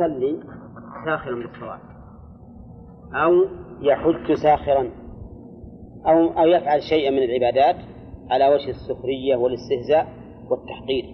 [0.00, 0.40] يصلي
[1.04, 1.80] ساخرا بالصواب
[3.14, 3.32] أو
[3.80, 4.90] يحج ساخرا.
[6.06, 7.76] أو أو يفعل شيئا من العبادات
[8.30, 10.06] على وجه السخرية والاستهزاء
[10.50, 11.04] والتحقير.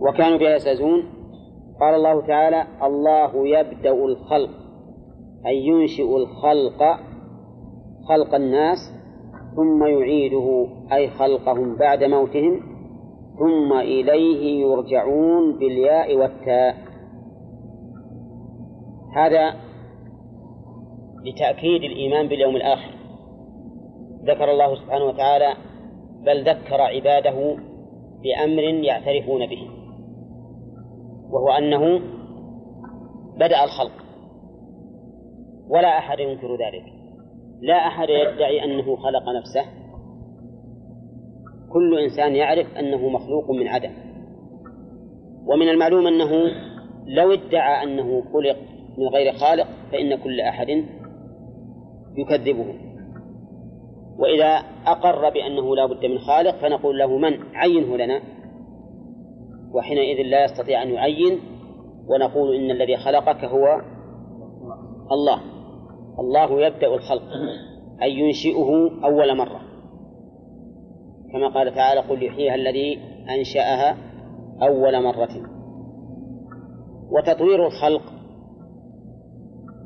[0.00, 1.02] وكانوا بها يستهزئون.
[1.80, 4.50] قال الله تعالى الله يبدأ الخلق.
[5.46, 6.82] أي ينشئ الخلق
[8.08, 8.78] خلق الناس
[9.56, 12.73] ثم يعيده أي خلقهم بعد موتهم.
[13.38, 16.76] ثم إليه يرجعون بالياء والتاء.
[19.14, 19.54] هذا
[21.24, 22.94] لتأكيد الإيمان باليوم الآخر.
[24.24, 25.54] ذكر الله سبحانه وتعالى
[26.26, 27.56] بل ذكر عباده
[28.22, 29.68] بأمر يعترفون به
[31.30, 32.00] وهو أنه
[33.36, 34.04] بدأ الخلق
[35.68, 36.84] ولا أحد ينكر ذلك.
[37.60, 39.83] لا أحد يدعي أنه خلق نفسه
[41.74, 43.90] كل إنسان يعرف أنه مخلوق من عدم.
[45.46, 46.30] ومن المعلوم أنه
[47.06, 48.56] لو ادعى أنه خلق
[48.98, 50.84] من غير خالق فإن كل أحد
[52.18, 52.74] يكذبه.
[54.18, 58.20] وإذا أقر بأنه لا بد من خالق فنقول له من؟ عينه لنا.
[59.74, 61.40] وحينئذ لا يستطيع أن يعين
[62.08, 63.80] ونقول إن الذي خلقك هو
[65.12, 65.40] الله.
[66.18, 67.22] الله يبدأ الخلق
[68.02, 69.63] أي ينشئه أول مرة.
[71.34, 72.98] كما قال تعالى قل يحييها الذي
[73.38, 73.96] أنشأها
[74.62, 75.28] أول مرة.
[77.10, 78.02] وتطوير الخلق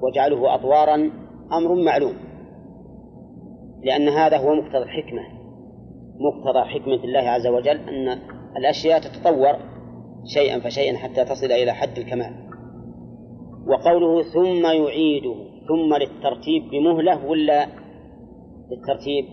[0.02, 1.10] وجعله أطوارا
[1.52, 2.14] أمر معلوم
[3.82, 5.22] لأن هذا هو مقتضى الحكمة
[6.20, 8.18] مقتضى حكمة الله عز وجل أن
[8.56, 9.56] الأشياء تتطور
[10.24, 12.48] شيئا فشيئا حتى تصل إلى حد الكمال.
[13.66, 15.34] وقوله ثم يعيده
[15.68, 17.66] ثم للترتيب بمهلة ولا
[18.70, 19.24] للترتيب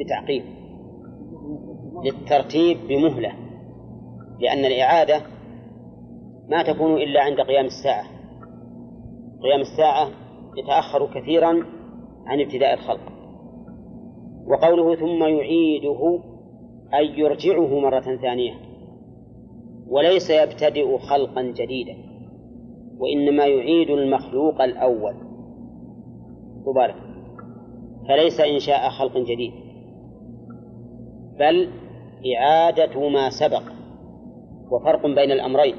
[0.00, 0.57] بتعقيب
[2.04, 3.32] للترتيب بمهلة
[4.40, 5.22] لأن الإعادة
[6.48, 8.04] ما تكون إلا عند قيام الساعة.
[9.42, 10.08] قيام الساعة
[10.56, 11.64] يتأخر كثيرا
[12.26, 13.12] عن ابتداء الخلق.
[14.46, 16.20] وقوله ثم يعيده
[16.94, 18.54] أي يرجعه مرة ثانية
[19.88, 21.96] وليس يبتدئ خلقا جديدا
[22.98, 25.14] وإنما يعيد المخلوق الأول.
[26.66, 26.96] مبارك.
[28.08, 29.52] فليس إنشاء خلق جديد
[31.38, 31.68] بل
[32.26, 33.62] إعادة ما سبق.
[34.70, 35.74] وفرق بين الأمرين.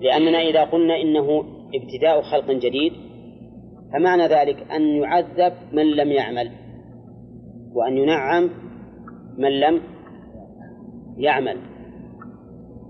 [0.00, 1.44] لأننا إذا قلنا إنه
[1.74, 2.92] ابتداء خلق جديد
[3.92, 6.50] فمعنى ذلك أن يعذب من لم يعمل
[7.74, 8.50] وأن ينعم
[9.38, 9.80] من لم
[11.16, 11.56] يعمل.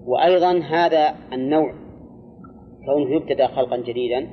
[0.07, 1.75] وأيضا هذا النوع
[2.87, 4.27] كونه يبتدأ خلقا جديدا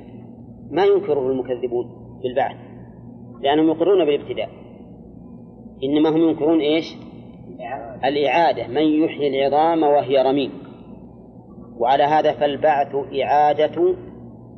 [0.70, 1.86] ما ينكره المكذبون
[2.22, 2.56] بالبعث
[3.42, 4.48] لأنهم يقرون بالابتداء.
[5.84, 7.07] إنما هم ينكرون إيش؟
[8.04, 10.52] الإعادة من يحيي العظام وهي رميم.
[11.78, 13.94] وعلى هذا فالبعث إعادة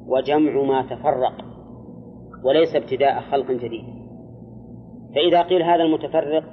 [0.07, 1.45] وجمع ما تفرق
[2.45, 3.85] وليس ابتداء خلق جديد.
[5.15, 6.45] فإذا قيل هذا المتفرق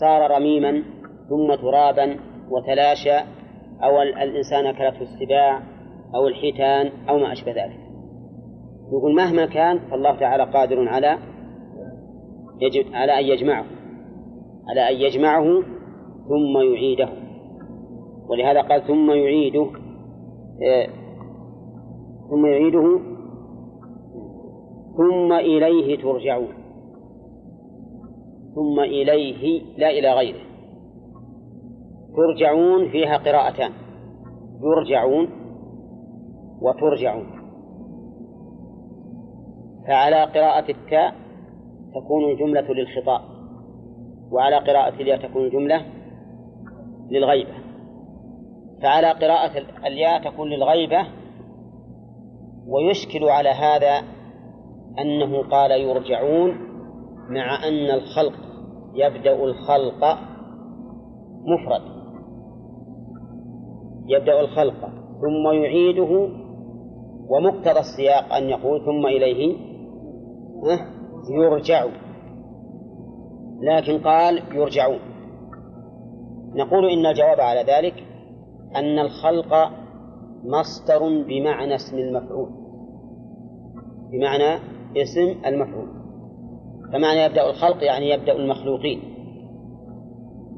[0.00, 0.82] صار رميما
[1.28, 2.16] ثم ترابا
[2.50, 3.18] وتلاشى
[3.82, 5.60] أو الإنسان أكلته السباع
[6.14, 7.80] أو الحيتان أو ما أشبه ذلك.
[8.92, 11.18] يقول مهما كان فالله تعالى قادر على
[12.60, 13.75] يجب على أن يجمعه.
[14.68, 15.62] على أن يجمعه
[16.28, 17.08] ثم يعيده.
[18.28, 19.70] ولهذا قال ثم يعيده
[20.62, 20.88] آه،
[22.30, 23.00] ثم يعيده
[24.96, 26.54] ثم إليه ترجعون.
[28.54, 30.40] ثم إليه لا إلى غيره.
[32.16, 33.72] ترجعون فيها قراءتان.
[34.62, 35.28] يرجعون
[36.62, 37.26] وترجعون.
[39.88, 41.14] فعلى قراءة التاء
[41.94, 43.35] تكون الجملة للخطاب.
[44.32, 45.86] وعلى قراءة الياء تكون جملة
[47.10, 47.54] للغيبة.
[48.82, 51.06] فعلى قراءة الياء تكون للغيبة
[52.68, 54.02] ويشكل على هذا
[54.98, 56.50] أنه قال يرجعون
[57.28, 58.34] مع أن الخلق
[58.94, 60.18] يبدأ الخلق
[61.46, 61.82] مفرد.
[64.08, 64.80] يبدأ الخلق
[65.20, 66.28] ثم يعيده
[67.28, 69.56] ومقتضى السياق أن يقول ثم إليه
[71.30, 71.86] يرجع.
[73.60, 75.00] لكن قال يرجعون.
[76.54, 77.94] نقول إن الجواب على ذلك
[78.76, 79.70] أن الخلق
[80.44, 82.48] مصدر بمعنى اسم المفعول.
[84.12, 84.58] بمعنى
[84.96, 85.88] اسم المفعول.
[86.92, 89.00] فمعنى يبدأ الخلق يعني يبدأ المخلوقين.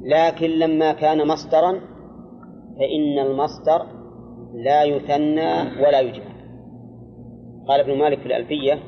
[0.02, 1.80] لكن لما كان مصدرا
[2.78, 3.86] فإن المصدر
[4.54, 6.38] لا يثنى ولا يجمع.
[7.68, 8.78] قال ابن مالك في الألفية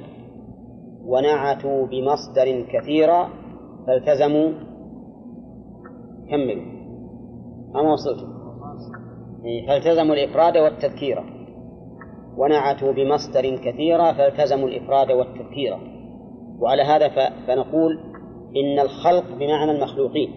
[1.04, 3.39] ونعتوا بمصدر كثيرا
[3.86, 4.52] فالتزموا
[6.30, 6.80] كملوا
[7.76, 8.40] أما وصلتم
[9.44, 11.24] إيه، فالتزموا الإفراد والتذكير.
[12.36, 15.76] ونعتوا بمصدر كثيرا فالتزموا الإفراد والتذكير.
[16.58, 17.08] وعلى هذا
[17.46, 17.98] فنقول
[18.56, 20.30] إن الخلق بمعنى المخلوقين.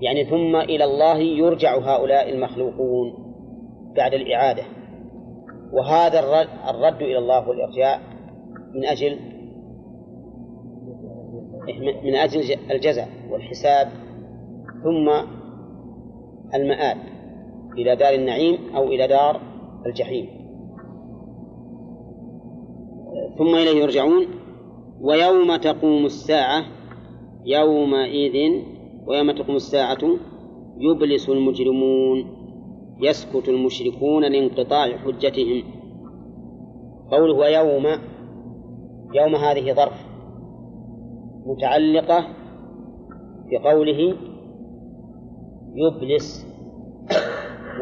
[0.00, 3.14] يعني ثم إلى الله يرجع هؤلاء المخلوقون
[3.96, 4.62] بعد الإعادة.
[5.72, 7.98] وهذا الرد, الرد إلى الله والإرجاع
[8.74, 9.35] من أجل
[12.04, 13.88] من أجل الجزاء والحساب
[14.84, 15.10] ثم
[16.54, 16.98] المآل
[17.78, 19.40] إلى دار النعيم أو إلى دار
[19.86, 20.26] الجحيم.
[23.38, 24.26] ثم إليه يرجعون.
[25.00, 26.64] ويوم تقوم الساعة
[27.44, 28.62] يومئذ
[29.06, 29.98] ويوم تقوم الساعة
[30.78, 32.26] يبلس المجرمون
[33.00, 35.62] يسكت المشركون لانقطاع حجتهم.
[37.10, 37.86] قوله ويوم
[39.14, 40.15] يوم هذه ظرف.
[41.46, 42.26] متعلقة
[43.50, 44.16] بقوله
[45.74, 46.46] يبلس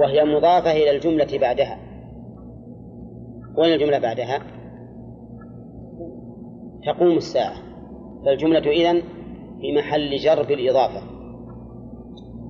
[0.01, 1.79] وهي مضافة إلى الجملة بعدها.
[3.59, 4.39] وين الجملة بعدها؟
[6.87, 7.57] تقوم الساعة.
[8.25, 9.03] فالجملة إذن
[9.61, 11.03] في محل جر بالإضافة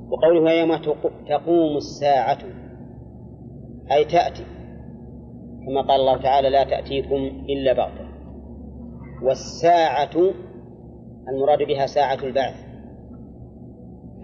[0.08, 0.76] وقوله يوم
[1.28, 2.38] تقوم الساعة
[3.93, 4.44] أي تأتي.
[5.67, 8.08] كما قال الله تعالى لا تأتيكم إلا بغتة.
[9.22, 10.32] والساعة
[11.28, 12.54] المراد بها ساعة البعث.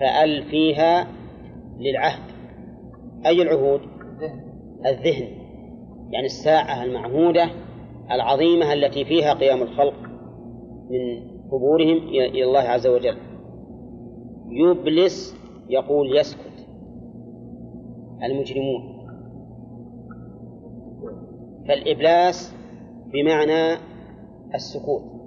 [0.01, 1.07] فأل فيها
[1.79, 2.31] للعهد.
[3.27, 3.81] أي العهود؟
[4.87, 5.29] الذهن.
[6.11, 7.51] يعني الساعة المعهودة
[8.11, 9.95] العظيمة التي فيها قيام الخلق
[10.91, 13.17] من قبورهم إلى الله عز وجل.
[14.51, 15.37] يبلس
[15.69, 16.67] يقول يسكت.
[18.23, 19.01] المجرمون.
[21.69, 22.55] فالإبلاس
[23.13, 23.79] بمعنى
[24.55, 25.20] السكوت.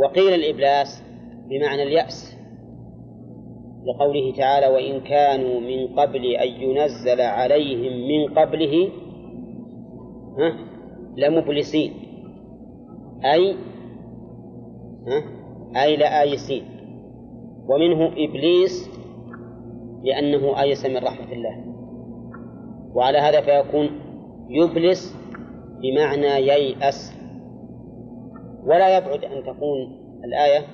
[0.00, 1.02] وقيل الإبلاس
[1.48, 2.36] بمعنى اليأس
[3.84, 8.88] لقوله تعالى وإن كانوا من قبل أن ينزل عليهم من قبله
[10.38, 10.56] ها
[11.16, 11.92] لمبلسين
[13.24, 13.56] أي
[15.06, 15.22] ها
[15.82, 16.62] أي لآيسين
[17.68, 18.90] ومنه إبليس
[20.04, 21.64] لأنه آيس من رحمة الله.
[22.94, 23.90] وعلى هذا فيكون
[24.48, 25.16] يبلس
[25.82, 27.19] بمعنى ييأس.
[28.64, 30.66] ولا يبعد أن تكون الآية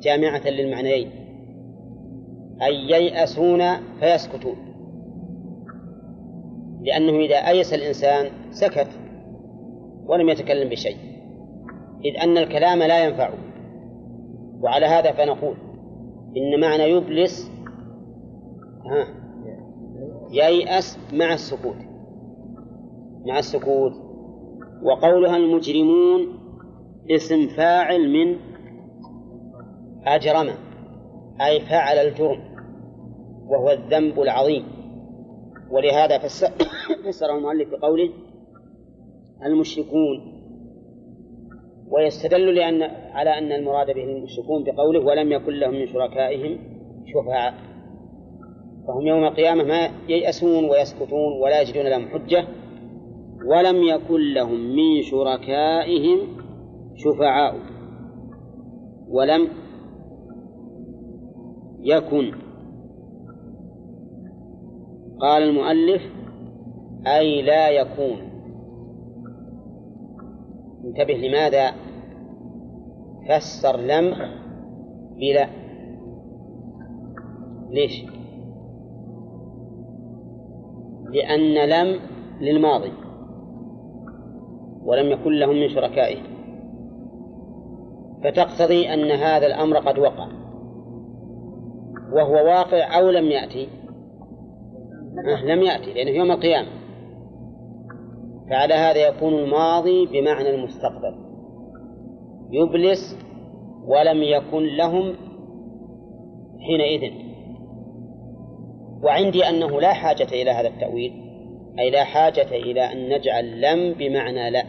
[0.00, 1.10] جامعة للمعنيين.
[2.62, 3.62] أي ييأسون
[4.00, 4.56] فيسكتون.
[6.82, 8.88] لأنه إذا أيس الإنسان سكت
[10.06, 10.96] ولم يتكلم بشيء.
[12.04, 13.34] إذ أن الكلام لا ينفعه
[14.60, 15.56] وعلى هذا فنقول
[16.36, 17.50] إن معنى يبلس
[18.86, 19.06] ها
[20.30, 21.76] ييأس مع السكوت.
[23.26, 23.92] مع السكوت.
[24.82, 26.43] وقولها المجرمون
[27.10, 28.36] اسم فاعل من
[30.06, 30.50] أجرم
[31.40, 32.40] أي فعل الجرم
[33.46, 34.64] وهو الذنب العظيم.
[35.70, 36.18] ولهذا
[37.06, 38.10] فسره المؤلف بقوله
[39.44, 40.34] المشركون.
[41.88, 46.58] ويستدل لأن على أن المراد به المشركون بقوله ولم يكن لهم من شركائهم
[47.06, 47.54] شفعاء.
[48.88, 52.44] فهم يوم القيامة ما ييأسون ويسكتون ولا يجدون لهم حجة
[53.46, 56.43] ولم يكن لهم من شركائهم
[56.94, 57.54] شفعاء
[59.08, 59.48] ولم
[61.80, 62.32] يكن.
[65.20, 66.02] قال المؤلف
[67.06, 68.16] أي لا يكون.
[70.84, 71.72] انتبه لماذا
[73.28, 74.14] فسر لم
[75.16, 75.48] بلا.
[77.70, 78.04] ليش؟
[81.10, 82.00] لأن لم
[82.40, 82.92] للماضي
[84.84, 86.33] ولم يكن لهم من شركائه.
[88.24, 90.28] فتقتضي أن هذا الأمر قد وقع.
[92.12, 93.68] وهو واقع أو لم يأتي.
[95.28, 96.68] أه لم يأتي لأنه يوم القيامة.
[98.50, 101.14] فعلى هذا يكون الماضي بمعنى المستقبل.
[102.50, 103.18] يبلس
[103.86, 105.14] ولم يكن لهم
[106.60, 107.12] حينئذ.
[109.02, 111.12] وعندي أنه لا حاجة إلى هذا التأويل
[111.78, 114.64] أي لا حاجة إلى أن نجعل لم بمعنى لا.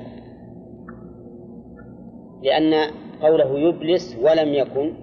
[2.43, 2.73] لأن
[3.25, 4.93] قوله يبلس ولم يكن.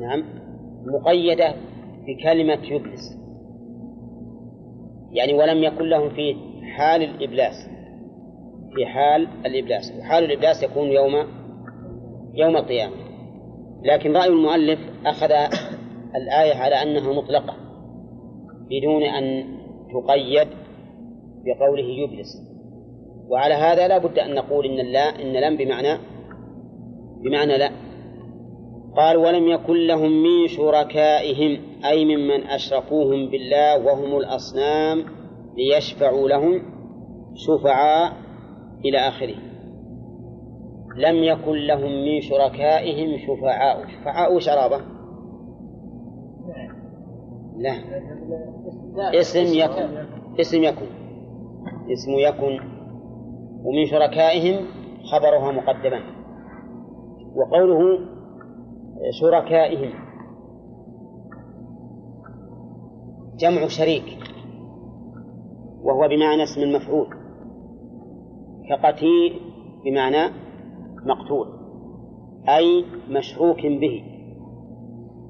[0.00, 0.24] نعم.
[0.86, 1.54] مقيدة
[2.06, 3.18] بكلمة يبلس.
[5.12, 6.36] يعني ولم يكن لهم في
[6.76, 7.68] حال الإبلاس.
[8.74, 9.92] في حال الإبلاس.
[9.98, 11.14] وحال الإبلاس يكون يوم
[12.34, 12.94] يوم القيامة.
[13.84, 15.32] لكن رأي المؤلف أخذ
[16.14, 17.54] الآية على أنها مطلقة
[18.70, 19.44] بدون أن
[19.92, 20.48] تقيد
[21.44, 22.52] بقوله يبلس.
[23.28, 25.98] وعلى هذا لا بد أن نقول إن لا إن لم بمعنى
[27.22, 27.70] بمعنى لا.
[28.96, 35.04] قال ولم يكن لهم من شركائهم أي ممن أشركوهم بالله وهم الأصنام
[35.56, 36.62] ليشفعوا لهم
[37.34, 38.12] شفعاء
[38.84, 39.34] إلى آخره.
[40.96, 43.86] لم يكن لهم من شركائهم شفعاء.
[43.88, 44.80] شفعاء شرابة.
[47.58, 47.74] لا.
[49.20, 50.06] اسم يكن.
[50.40, 50.86] اسم يكن.
[51.92, 52.60] اسم يكن.
[53.64, 54.66] ومن شركائهم
[55.04, 56.21] خبرها مقدما.
[57.36, 57.98] وقوله
[59.20, 59.92] شركائهم.
[63.38, 64.18] جمع شريك
[65.82, 67.06] وهو بمعنى اسم المفعول.
[68.68, 69.40] كقتيل
[69.84, 70.32] بمعنى
[71.06, 71.46] مقتول
[72.48, 74.04] أي مشروك به.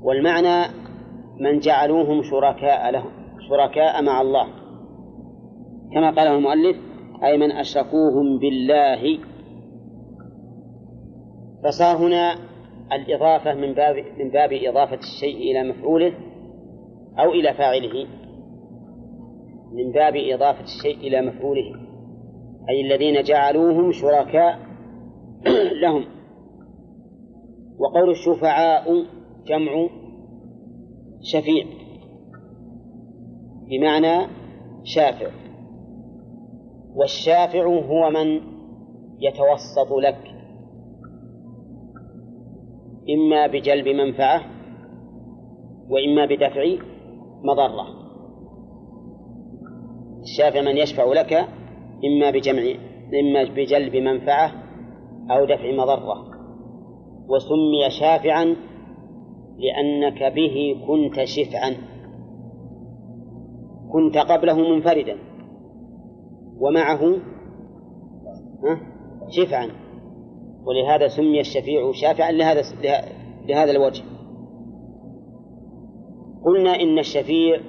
[0.03, 0.73] والمعنى
[1.41, 3.11] من جعلوهم شركاء لهم
[3.49, 4.47] شركاء مع الله.
[5.95, 6.77] كما قاله المؤلف
[7.25, 9.19] أي من أشركوهم بالله
[11.65, 12.35] فصار هنا
[12.93, 16.13] الإضافة من باب من باب إضافة الشيء إلى مفعوله
[17.19, 18.07] أو إلى فاعله.
[19.73, 21.75] من باب إضافة الشيء إلى مفعوله.
[22.69, 24.59] أي الذين جعلوهم شركاء
[25.83, 26.05] لهم.
[27.79, 29.05] وقول الشفعاء
[29.47, 29.89] جمع
[31.23, 31.67] شفيع.
[33.71, 34.27] بمعنى
[34.85, 35.31] شافع.
[36.95, 38.41] والشافع هو من
[39.21, 40.42] يتوسط لك.
[43.11, 44.43] إما بجلب منفعة
[45.89, 46.65] وإما بدفع
[47.45, 47.87] مضرة.
[50.23, 51.33] الشافع من يشفع لك
[52.05, 52.63] إما بجمع
[53.21, 54.53] إما بجلب منفعة
[55.31, 56.33] أو دفع مضرة.
[57.29, 58.57] وسمي شافعا
[59.59, 61.75] لأنك به كنت شفعا.
[63.93, 65.19] كنت قبله منفردا.
[66.61, 67.17] ومعه
[69.29, 69.82] شفعا.
[70.65, 72.63] ولهذا سمي الشفيع شافعا لهذا
[73.49, 74.03] لهذا الوجه.
[76.45, 77.61] قلنا إن الشفيع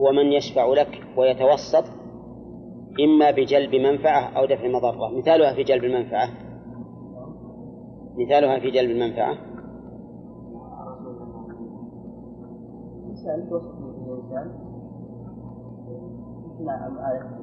[0.00, 1.84] هو من يشفع لك ويتوسط
[3.00, 5.18] إما بجلب منفعة أو دفع مضرة.
[5.18, 6.28] مثالها في جلب المنفعة.
[8.16, 9.36] مثالها في جلب المنفعة.
[14.10, 14.70] الإنسان.
[16.64, 17.40] نعم آية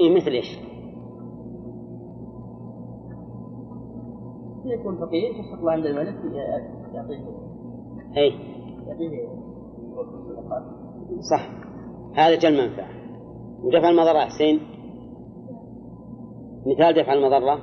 [0.00, 0.58] إيه مثل إيش؟
[4.64, 6.14] يكون فقير يستطلع عند الملك
[6.94, 7.24] يعطيه.
[8.16, 8.32] أي
[8.86, 9.28] يعطيه.
[11.20, 11.50] صح.
[12.14, 12.88] هذا جل منفعة.
[13.62, 14.60] ودفع المضرة حسين؟
[16.66, 17.58] مثال دفع المضرة.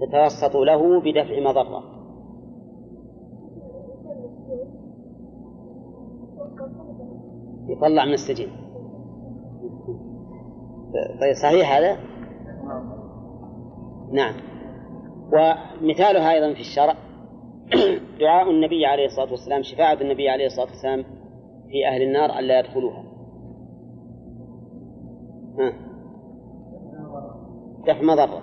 [0.00, 1.82] تتوسط له بدفع مضرة.
[7.68, 8.71] يطلع من السجن.
[11.20, 11.98] طيب صحيح هذا؟
[14.12, 14.34] نعم.
[15.32, 16.94] ومثالها أيضا في الشرع
[18.20, 21.04] دعاء النبي عليه الصلاة والسلام شفاعة النبي عليه الصلاة والسلام
[21.68, 23.04] في أهل النار ألا يدخلوها.
[25.58, 25.72] ها.
[27.86, 28.42] دفع مضرة.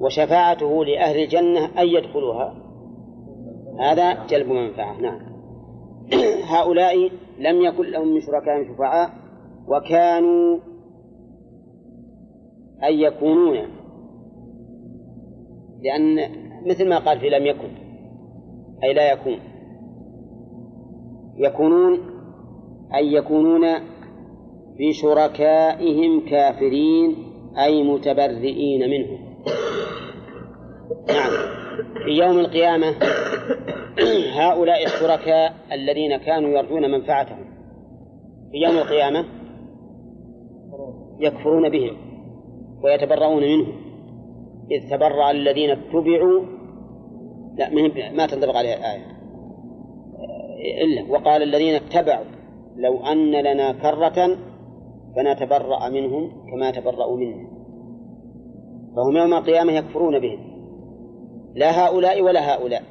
[0.00, 2.54] وشفاعته لأهل الجنة أن يدخلوها.
[3.80, 5.00] هذا جلب منفعة.
[5.00, 5.20] نعم.
[6.54, 9.10] هؤلاء لم يكن لهم من شركائهم شفعاء
[9.68, 10.58] وكانوا
[12.88, 13.58] أن يكونون.
[15.82, 16.30] لأن
[16.66, 17.68] مثل ما قال في لم يكن
[18.84, 19.38] أي لا يكون.
[21.36, 22.00] يكونون
[22.94, 23.66] أي يكونون
[24.78, 27.16] بشركائهم كافرين
[27.58, 29.18] أي متبرئين منهم.
[31.08, 31.30] نعم.
[32.04, 32.86] في يوم القيامة
[34.40, 37.44] هؤلاء الشركاء الذين كانوا يرجون منفعتهم
[38.52, 39.24] في يوم القيامة
[41.20, 42.03] يكفرون بهم.
[42.82, 43.72] ويتبرؤون منهم
[44.70, 46.40] إذ تبرأ الذين اتبعوا
[47.54, 47.70] لا
[48.12, 49.14] ما تنطبق عليها الآية
[50.84, 52.24] إلا وقال الذين اتبعوا
[52.76, 54.36] لو أن لنا كرة
[55.16, 57.48] فنتبرأ منهم كما تبرأوا منا.
[58.96, 60.38] فهم يوم القيامة يكفرون بهم.
[61.54, 62.82] لا هؤلاء ولا هؤلاء.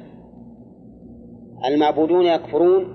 [1.64, 2.94] المعبودون يكفرون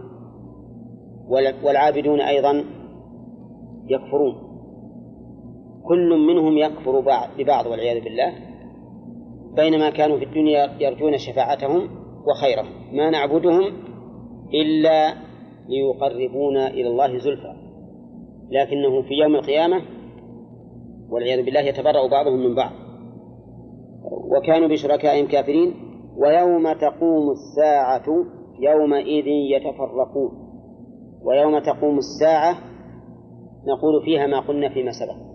[1.63, 2.65] والعابدون أيضا
[3.87, 4.35] يكفرون.
[5.83, 6.99] كل منهم يكفر
[7.37, 8.33] ببعض والعياذ بالله
[9.55, 11.89] بينما كانوا في الدنيا يرجون شفاعتهم
[12.27, 12.95] وخيرهم.
[12.97, 13.63] ما نعبدهم
[14.53, 15.13] إلا
[15.67, 17.53] ليقربونا إلى الله زلفى.
[18.51, 19.81] لكنه في يوم القيامة
[21.09, 22.71] والعياذ بالله يتبرأ بعضهم من بعض.
[24.37, 25.73] وكانوا بشركائهم كافرين
[26.17, 28.25] ويوم تقوم الساعة
[28.59, 30.31] يومئذ يتفرقون.
[31.23, 32.57] ويوم تقوم الساعة
[33.67, 35.28] نقول فيها ما قلنا فيما سبق.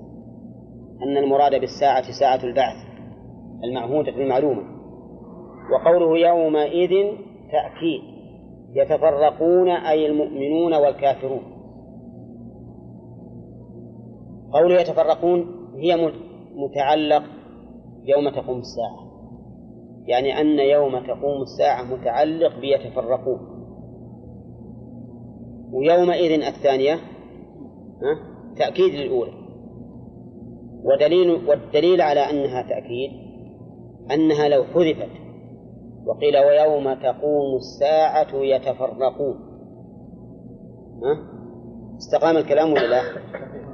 [1.02, 2.76] أن المراد بالساعة ساعة البعث
[3.64, 4.62] المعهودة المعلومة.
[5.72, 6.90] وقوله يومئذ
[7.52, 8.00] تأكيد
[8.74, 11.42] يتفرقون أي المؤمنون والكافرون.
[14.52, 15.46] قوله يتفرقون
[15.76, 16.12] هي
[16.54, 17.22] متعلق
[18.04, 19.04] يوم تقوم الساعة.
[20.06, 23.40] يعني أن يوم تقوم الساعة متعلق بيتفرقون.
[25.72, 26.98] ويومئذ الثانية
[28.56, 29.43] تأكيد للأولى.
[30.84, 33.10] ودليل والدليل على أنها تأكيد
[34.10, 35.10] أنها لو حذفت
[36.06, 39.36] وقيل ويوم تقوم الساعة يتفرقون.
[41.02, 41.18] ها؟
[41.96, 43.02] استقام الكلام ولا لا؟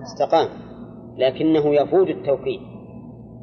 [0.03, 0.49] استقام.
[1.17, 2.61] لكنه يفوت التوكيد.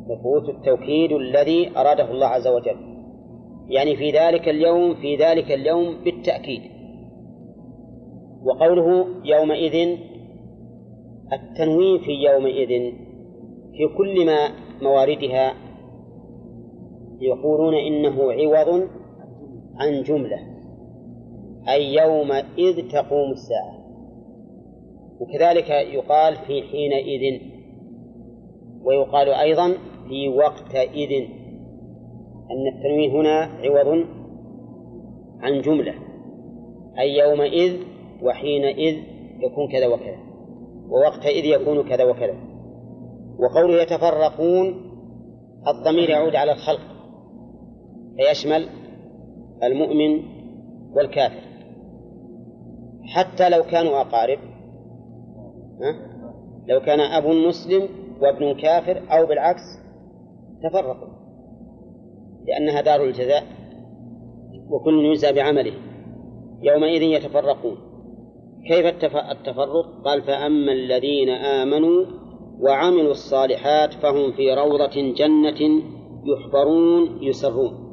[0.09, 2.77] يفوت التوكيد الذي أراده الله عز وجل.
[3.67, 6.61] يعني في ذلك اليوم في ذلك اليوم بالتأكيد.
[8.43, 9.97] وقوله يومئذ
[11.33, 12.93] التنوين في يومئذ
[13.77, 14.49] في كل ما
[14.81, 15.53] مواردها
[17.21, 18.87] يقولون إنه عوض
[19.75, 20.39] عن جملة
[21.69, 23.77] أي يومئذ تقوم الساعة.
[25.19, 27.41] وكذلك يقال في حينئذ
[28.83, 29.73] ويقال أيضا
[30.07, 31.27] في وقتئذ
[32.51, 34.05] أن التنوين هنا عوض
[35.41, 35.93] عن جملة
[36.99, 37.77] أي يومئذ
[38.23, 38.97] وحينئذ
[39.39, 40.19] يكون كذا وكذا
[40.89, 42.46] ووقتئذ يكون كذا وكذا.
[43.39, 44.91] وقوله يتفرقون
[45.67, 46.81] الضمير يعود على الخلق
[48.17, 48.69] فيشمل
[49.63, 50.23] المؤمن
[50.93, 51.47] والكافر.
[53.03, 54.39] حتى لو كانوا أقارب
[56.67, 57.89] لو كان أب مسلم
[58.21, 59.61] وابن كافر أو بالعكس
[60.63, 61.17] تفرقوا
[62.47, 63.43] لأنها دار الجزاء
[64.69, 65.73] وكل يجزى بعمله.
[66.61, 67.77] يومئذ يتفرقون.
[68.67, 68.85] كيف
[69.31, 72.05] التفرق؟ قال فأما الذين آمنوا
[72.59, 75.81] وعملوا الصالحات فهم في روضة جنة
[76.25, 77.87] يحبرون يسرون.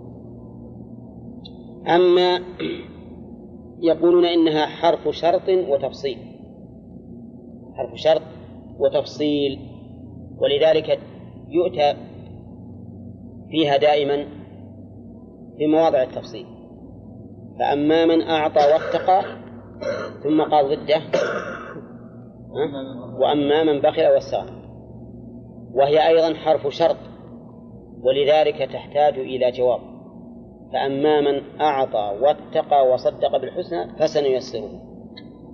[1.87, 2.41] أما
[3.83, 6.19] يقولون إنها حرف شرط وتفصيل.
[7.75, 8.23] حرف شرط
[8.79, 9.59] وتفصيل.
[10.39, 11.01] ولذلك
[11.49, 11.95] يؤتى
[13.51, 14.27] فيها دائما
[15.59, 16.47] في مواضع التفصيل.
[17.59, 19.25] فأما من أعطى واتقى
[20.23, 21.03] ثم قال ضده
[23.19, 24.65] وأما من بخل واستغنى
[25.75, 26.97] وهي أيضا حرف شرط
[28.03, 29.81] ولذلك تحتاج إلى جواب.
[30.73, 34.71] فأما من أعطى واتقى وصدق بالحسنى فسنيسره.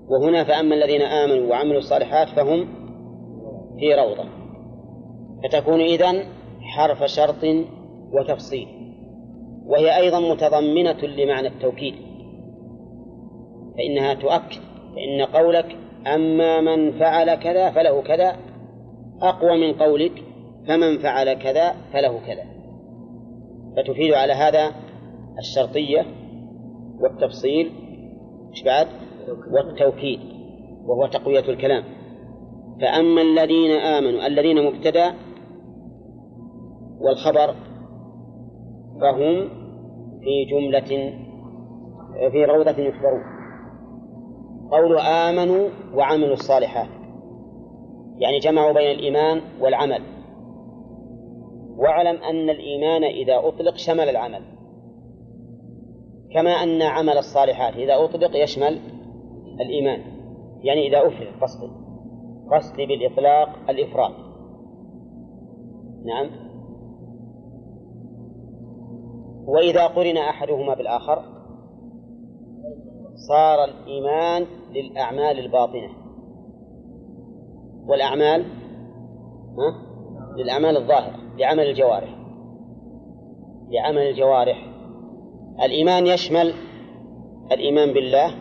[0.09, 2.69] وهنا فأما الذين آمنوا وعملوا الصالحات فهم
[3.79, 4.25] في روضة.
[5.45, 6.25] فتكون إذن
[6.61, 7.45] حرف شرط
[8.13, 8.69] وتفصيل.
[9.67, 11.95] وهي أيضا متضمنة لمعنى التوكيد.
[13.77, 14.61] فإنها تؤكد
[14.95, 18.37] فإن قولك أما من فعل كذا فله كذا
[19.23, 20.23] أقوى من قولك
[20.69, 22.45] فمن فعل كذا فله كذا.
[23.77, 24.73] فتفيد على هذا
[25.39, 26.07] الشرطية
[27.01, 27.73] والتفصيل
[28.51, 28.87] إيش بعد؟
[29.53, 30.21] والتوكيد.
[30.85, 31.85] وهو تقوية الكلام.
[32.81, 35.15] فأما الذين آمنوا الذين مبتدأ
[37.01, 37.55] والخبر
[39.01, 39.49] فهم
[40.21, 41.13] في جملة
[42.31, 43.23] في روضة يحبرون.
[44.71, 46.89] قول آمنوا وعملوا الصالحات.
[48.19, 50.03] يعني جمعوا بين الإيمان والعمل.
[51.77, 54.43] واعلم أن الإيمان إذا أطلق شمل العمل.
[56.35, 58.81] كما أن عمل الصالحات إذا أطلق يشمل
[59.61, 60.01] الإيمان.
[60.63, 61.71] يعني إذا أفرد قصدي.
[62.53, 64.13] قصدي بالإطلاق الإفراد.
[66.05, 66.31] نعم.
[69.47, 71.23] وإذا قرن أحدهما بالآخر
[73.15, 75.89] صار الإيمان للأعمال الباطنة.
[77.87, 78.45] والأعمال
[79.59, 79.91] ها؟
[80.37, 82.17] للأعمال الظاهرة لعمل الجوارح.
[83.71, 84.67] لعمل الجوارح.
[85.63, 86.55] الإيمان يشمل
[87.53, 88.35] الإيمان بالله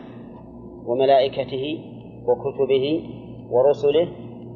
[0.86, 1.80] وملائكته
[2.28, 3.10] وكتبه
[3.50, 4.08] ورسله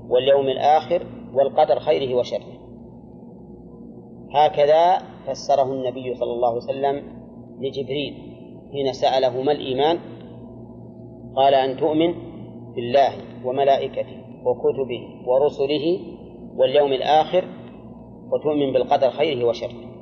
[0.09, 2.53] واليوم الآخر والقدر خيره وشره.
[4.31, 4.97] هكذا
[5.27, 7.03] فسره النبي صلى الله عليه وسلم
[7.59, 8.32] لجبريل.
[8.73, 9.99] حين سأله ما الإيمان
[11.35, 12.13] قال أن تؤمن
[12.75, 13.13] بالله
[13.45, 15.99] وملائكته وكتبه ورسله
[16.55, 17.45] واليوم الآخر
[18.31, 19.93] وتؤمن بالقدر خيره وشره.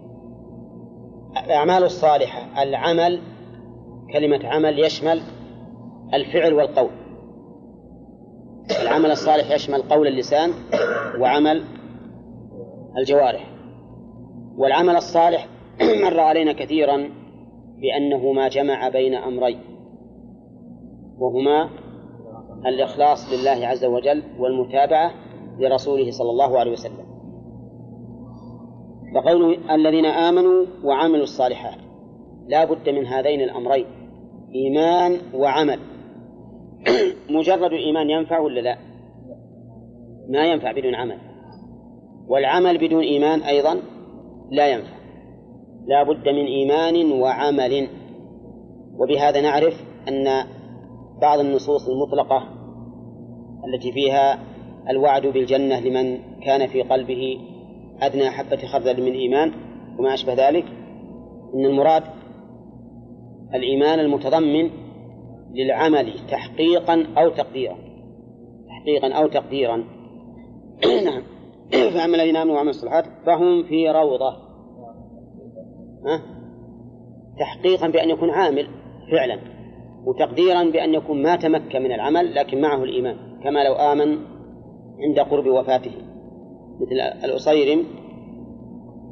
[1.45, 3.21] الأعمال الصالحة العمل
[4.13, 5.21] كلمة عمل يشمل
[6.13, 6.91] الفعل والقول.
[8.81, 10.51] العمل الصالح يشمل قول اللسان
[11.19, 11.63] وعمل
[12.97, 13.51] الجوارح.
[14.57, 15.47] والعمل الصالح
[16.03, 17.20] مر علينا كثيرا
[17.81, 19.59] بأنه ما جمع بين أمرين
[21.17, 21.69] وهما
[22.65, 25.11] الإخلاص لله عز وجل والمتابعة
[25.59, 27.11] لرسوله صلى الله عليه وسلم.
[29.15, 31.77] فقوله الذين آمنوا وعملوا الصالحات
[32.47, 33.85] لا بد من هذين الأمرين
[34.55, 35.79] إيمان وعمل.
[37.29, 38.77] مجرد الإيمان ينفع ولا لا؟
[40.29, 41.17] ما ينفع بدون عمل.
[42.27, 43.81] والعمل بدون إيمان أيضا
[44.51, 45.00] لا ينفع.
[45.87, 47.87] لا بد من إيمان وعمل.
[48.97, 50.45] وبهذا نعرف أن
[51.21, 52.43] بعض النصوص المطلقة
[53.67, 54.39] التي فيها
[54.89, 57.37] الوعد بالجنة لمن كان في قلبه
[58.01, 59.51] أدنى حبة خردل من إيمان
[59.99, 60.65] وما أشبه ذلك
[61.53, 62.03] إن المراد
[63.53, 64.69] الإيمان المتضمن
[65.53, 67.77] للعمل تحقيقا أو تقديرا.
[68.67, 69.83] تحقيقا أو تقديرا.
[71.05, 71.23] نعم.
[71.93, 74.50] فأما الذين آمنوا وعملوا الصالحات فهم في روضة؟
[77.39, 78.67] تحقيقا بأن يكون عامل
[79.11, 79.39] فعلا.
[80.05, 84.17] وتقديرا بأن يكون ما تمكن من العمل لكن معه الإيمان كما لو آمن
[84.99, 85.91] عند قرب وفاته.
[86.81, 87.79] مثل الأصيرم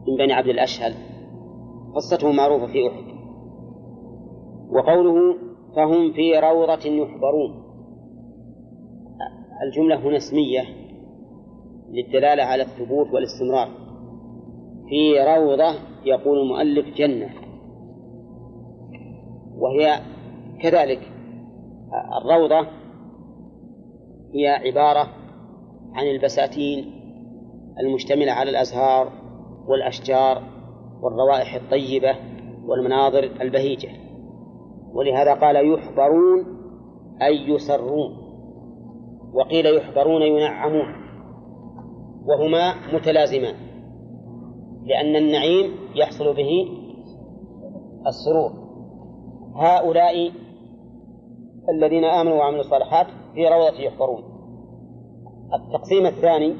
[0.08, 0.94] من بني عبد الأشهل.
[1.96, 3.04] قصته معروفة في أحد.
[4.70, 5.36] وقوله
[5.76, 7.70] فهم في روضة يحبرون
[9.64, 10.62] الجملة هنا اسمية
[11.90, 13.89] للدلالة على الثبوت والاستمرار.
[14.90, 15.76] في روضة
[16.06, 17.30] يقول المؤلف جنة.
[19.58, 20.00] وهي
[20.62, 21.00] كذلك
[22.22, 22.68] الروضة
[24.34, 25.10] هي عبارة
[25.94, 26.92] عن البساتين
[27.80, 29.12] المشتملة على الأزهار
[29.68, 30.44] والأشجار
[31.02, 32.16] والروائح الطيبة
[32.66, 33.90] والمناظر البهيجة.
[34.94, 36.46] ولهذا قال يحبرون
[37.22, 38.18] أي يسرون.
[39.34, 40.96] وقيل يحبرون ينعمون.
[42.26, 43.69] وهما متلازمان.
[44.86, 46.68] لأن النعيم يحصل به
[48.08, 48.52] السرور.
[49.56, 50.32] هؤلاء
[51.70, 54.24] الذين آمنوا وعملوا الصالحات في روضة يحبرون
[55.54, 56.56] التقسيم الثاني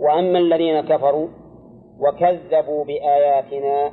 [0.00, 1.28] وأما الذين كفروا
[2.00, 3.92] وكذبوا بآياتنا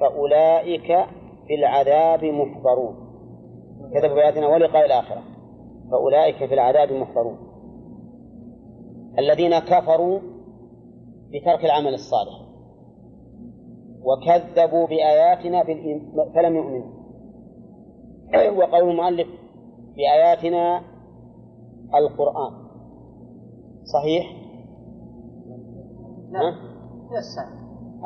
[0.00, 1.06] فأولئك
[1.46, 2.94] في العذاب محضرون.
[3.94, 5.22] كذبوا بآياتنا ولقاء الآخرة
[5.90, 7.38] فأولئك في العذاب محضرون.
[9.18, 10.20] الذين كفروا
[11.32, 12.40] بترك العمل الصالح.
[14.02, 15.62] وكذبوا بآياتنا
[16.34, 16.92] فلم يؤمنوا.
[18.58, 19.28] وقول المؤلف
[19.96, 20.82] بآياتنا
[21.94, 22.52] القرآن.
[23.84, 24.36] صحيح؟
[26.30, 26.54] لا.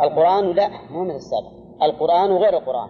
[0.05, 1.83] القرآن لا مو مثل السابق.
[1.83, 2.89] القرآن وغير القرآن.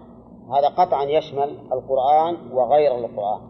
[0.51, 3.41] هذا قطعا يشمل القرآن وغير القرآن.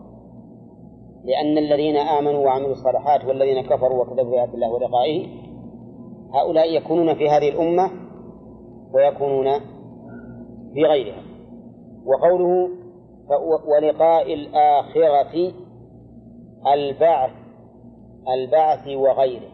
[1.23, 5.46] لأن الذين آمنوا وعملوا الصالحات والذين كفروا وكذبوا بآيات الله ولقائه
[6.33, 7.91] هؤلاء يكونون في هذه الأمة
[8.93, 9.59] ويكونون
[10.73, 11.23] في غيرها.
[12.05, 12.69] وقوله
[13.67, 15.53] ولقاء الآخرة
[16.73, 17.31] البعث
[18.33, 19.51] البعث وغيره.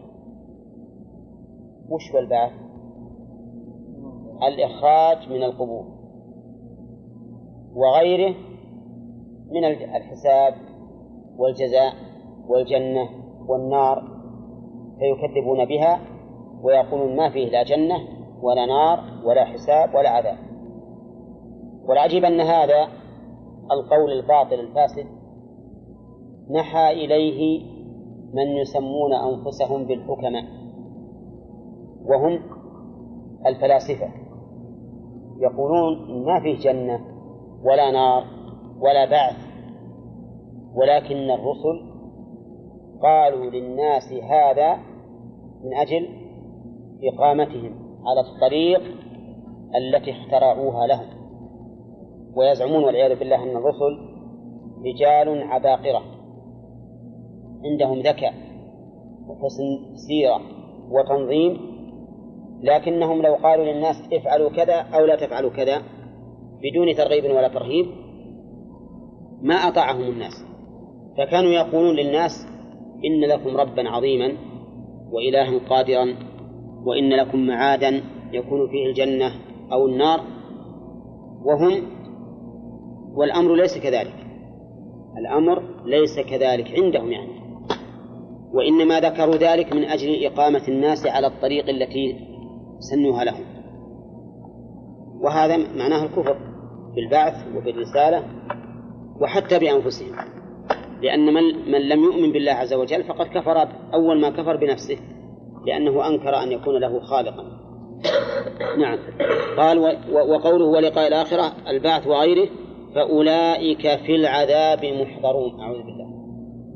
[1.88, 2.52] وش هو البعث؟
[4.42, 5.84] الإخراج من القبور.
[7.74, 8.34] وغيره
[9.50, 10.54] من الحساب
[11.38, 11.92] والجزاء
[12.48, 13.08] والجنة
[13.48, 14.02] والنار
[14.98, 16.00] فيكذبون بها
[16.64, 17.96] ويقولون ما فيه لا جنة
[18.42, 20.38] ولا نار ولا حساب ولا عذاب.
[21.88, 22.88] والعجيب أن هذا
[23.72, 25.06] القول الباطل الفاسد
[26.50, 27.62] نحى إليه
[28.34, 30.44] من يسمون أنفسهم بالحكماء
[32.04, 32.40] وهم
[33.46, 34.08] الفلاسفة.
[35.38, 37.00] يقولون ما فيه جنة
[37.64, 38.24] ولا نار
[38.80, 39.36] ولا بعث
[40.74, 41.94] ولكن الرسل
[43.02, 44.78] قالوا للناس هذا
[45.64, 46.23] من أجل
[47.08, 47.74] إقامتهم
[48.06, 48.82] على الطريق
[49.76, 51.24] التي اخترعوها لهم.
[52.36, 53.98] ويزعمون والعياذ بالله أن الرسل
[54.86, 56.02] رجال عباقرة
[57.64, 58.34] عندهم ذكاء
[59.28, 60.40] وحسن سيرة
[60.90, 61.74] وتنظيم
[62.62, 65.82] لكنهم لو قالوا للناس افعلوا كذا أو لا تفعلوا كذا
[66.62, 67.86] بدون ترغيب ولا ترهيب
[69.42, 70.44] ما أطاعهم الناس.
[71.18, 72.46] فكانوا يقولون للناس
[73.04, 74.32] إن لكم ربا عظيما
[75.12, 76.14] وإلها قادرا
[76.84, 79.32] وإن لكم معادا يكون فيه الجنة
[79.72, 80.20] أو النار
[81.44, 81.82] وهم
[83.14, 84.14] والأمر ليس كذلك.
[85.18, 87.44] الأمر ليس كذلك عندهم يعني.
[88.54, 92.16] وإنما ذكروا ذلك من أجل إقامة الناس على الطريق التي
[92.78, 93.44] سنوها لهم.
[95.20, 96.36] وهذا معناه الكفر
[96.94, 98.24] بالبعث وبالرسالة
[99.20, 100.16] وحتى بأنفسهم.
[101.02, 104.98] لأن من, من لم يؤمن بالله عز وجل فقد كفر أول ما كفر بنفسه.
[105.66, 107.44] لأنه أنكر أن يكون له خالقا.
[108.78, 108.98] نعم.
[109.56, 109.78] قال
[110.12, 112.48] وقوله ولقاء الآخرة البعث وغيره
[112.94, 115.60] فأولئك في العذاب محضرون.
[115.60, 116.04] أعوذ بالله.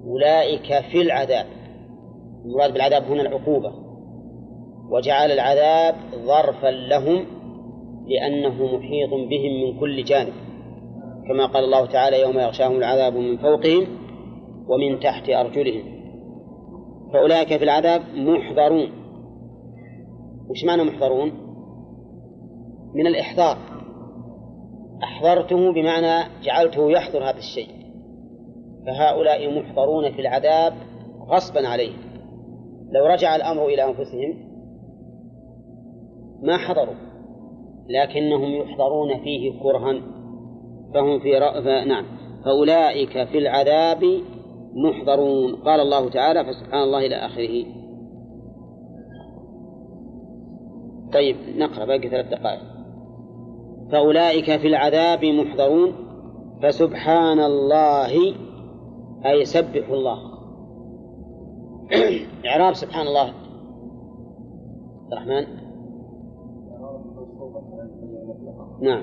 [0.07, 1.47] أولئك في العذاب.
[2.45, 3.73] المراد بالعذاب هنا العقوبة.
[4.91, 5.95] وجعل العذاب
[6.27, 7.27] ظرفا لهم
[8.09, 10.33] لأنه محيط بهم من كل جانب.
[11.29, 13.87] كما قال الله تعالى يوم يغشاهم العذاب من فوقهم
[14.69, 15.98] ومن تحت أرجلهم.
[17.13, 18.93] فأولئك في العذاب محضرون.
[20.51, 21.33] وش معنى محضرون؟
[22.95, 23.59] من الإحضار.
[25.03, 27.69] أحضرته بمعنى جعلته يحضر هذا الشيء.
[28.87, 30.73] فهؤلاء محضرون في العذاب
[31.29, 31.99] غصبا عليهم.
[32.93, 34.49] لو رجع الأمر إلى أنفسهم
[36.43, 36.95] ما حضروا
[37.89, 40.03] لكنهم يحضرون فيه كرها.
[40.95, 41.85] فهم في رأ...
[41.85, 42.05] نعم.
[42.45, 44.03] فأولئك في العذاب
[44.85, 45.55] محضرون.
[45.55, 47.67] قال الله تعالى فسبحان الله إلى آخره.
[51.13, 52.61] طيب نقرأ باقي ثلاث دقائق.
[53.93, 55.93] فأولئك في العذاب محضرون.
[56.63, 58.35] فسبحان الله
[59.27, 60.19] أي سبحوا الله.
[62.47, 63.33] إعراب سبحان الله.
[65.13, 65.47] الرحمن.
[68.81, 69.03] نعم.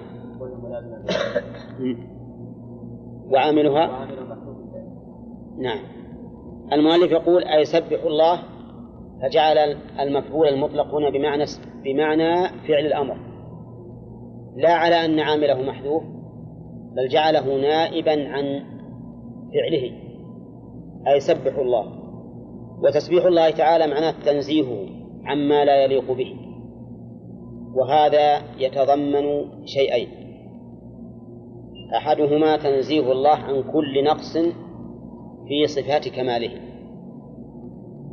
[3.32, 4.08] وعاملها.
[5.58, 5.80] نعم.
[6.74, 8.39] المؤلف يقول أي سبح الله؟
[9.22, 9.58] فجعل
[10.00, 11.46] المفعول المطلق هنا بمعنى
[11.84, 13.18] بمعنى فعل الأمر.
[14.56, 16.04] لا على أن عامله محذوف
[16.96, 18.63] بل جعله نائبا عن
[19.54, 19.91] فعله.
[21.08, 21.86] أي سبح الله؟
[22.84, 24.88] وتسبيح الله تعالى معناه تنزيهه
[25.26, 26.36] عما لا يليق به.
[27.74, 30.08] وهذا يتضمن شيئين.
[31.98, 34.38] أحدهما تنزيه الله عن كل نقص
[35.48, 36.62] في صفات كماله.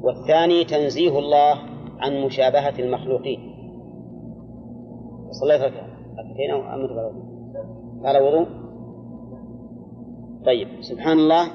[0.03, 1.59] والثاني تنزيه الله
[1.99, 3.41] عن مشابهة المخلوقين.
[5.31, 6.91] صليت ركعتين أو أمت
[8.05, 8.47] على وضوء.
[10.47, 10.69] طيب.
[10.81, 11.47] سبحان الله.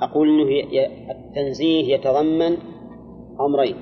[0.00, 2.56] أقول أنه التنزيه يتضمن
[3.40, 3.76] أمرين.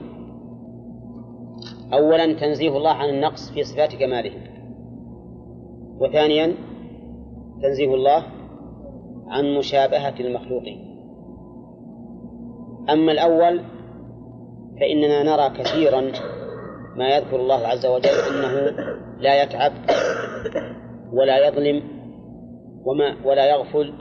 [1.93, 4.33] أولا تنزيه الله عن النقص في صفات كماله.
[6.01, 6.55] وثانيا
[7.63, 8.23] تنزيه الله
[9.29, 10.88] عن مشابهة المخلوقين.
[12.91, 13.61] أما الأول
[14.81, 16.13] فإننا نرى كثيرا
[16.97, 18.77] ما يذكر الله عز وجل أنه
[19.19, 19.73] لا يتعب
[21.13, 21.83] ولا يظلم
[22.85, 23.93] وما ولا يغفل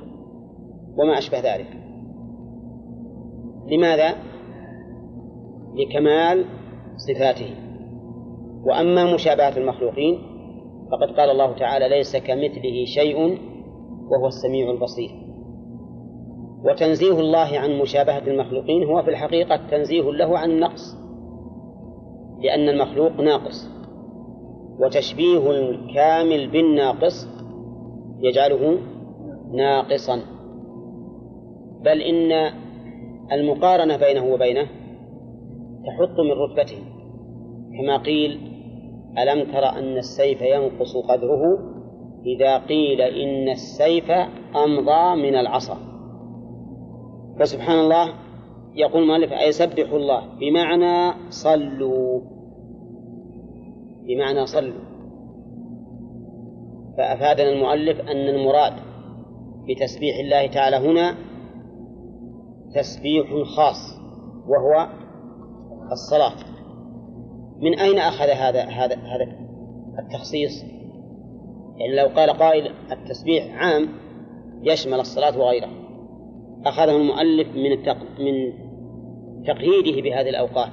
[0.98, 1.68] وما أشبه ذلك.
[3.68, 4.16] لماذا؟
[5.76, 6.46] لكمال
[6.98, 7.56] صفاته.
[8.66, 10.22] وأما مشابهة المخلوقين
[10.92, 13.18] فقد قال الله تعالى ليس كمثله شيء
[14.10, 15.27] وهو السميع البصير.
[16.68, 20.98] وتنزيه الله عن مشابهة المخلوقين هو في الحقيقة تنزيه له عن النقص
[22.40, 23.70] لأن المخلوق ناقص.
[24.80, 27.28] وتشبيه الكامل بالناقص
[28.20, 28.78] يجعله
[29.54, 30.22] ناقصا.
[31.82, 32.52] بل إن
[33.32, 34.68] المقارنة بينه وبينه
[35.86, 36.78] تحط من رتبته.
[37.78, 38.40] كما قيل
[39.18, 41.42] ألم تر أن السيف ينقص قدره؟
[42.26, 44.12] إذا قيل إن السيف
[44.56, 45.97] أمضى من العصا.
[47.40, 48.14] فسبحان الله
[48.76, 52.22] يقول المؤلف أي سبح الله؟ بمعنى صلوا.
[54.08, 54.88] بمعنى صلوا.
[56.98, 58.74] فأفادنا المؤلف أن المراد
[59.70, 61.16] بتسبيح الله تعالى هنا
[62.76, 63.98] تسبيح خاص
[64.48, 64.88] وهو
[65.92, 66.36] الصلاة.
[67.60, 69.28] من أين أخذ هذا هذا هذا
[70.00, 70.64] التخصيص؟
[71.78, 73.90] يعني لو قال قائل التسبيح عام
[74.62, 75.87] يشمل الصلاة وغيرها.
[76.70, 77.70] أخذه المؤلف من.
[78.26, 78.68] من
[79.46, 80.72] تقييده بهذه الأوقات.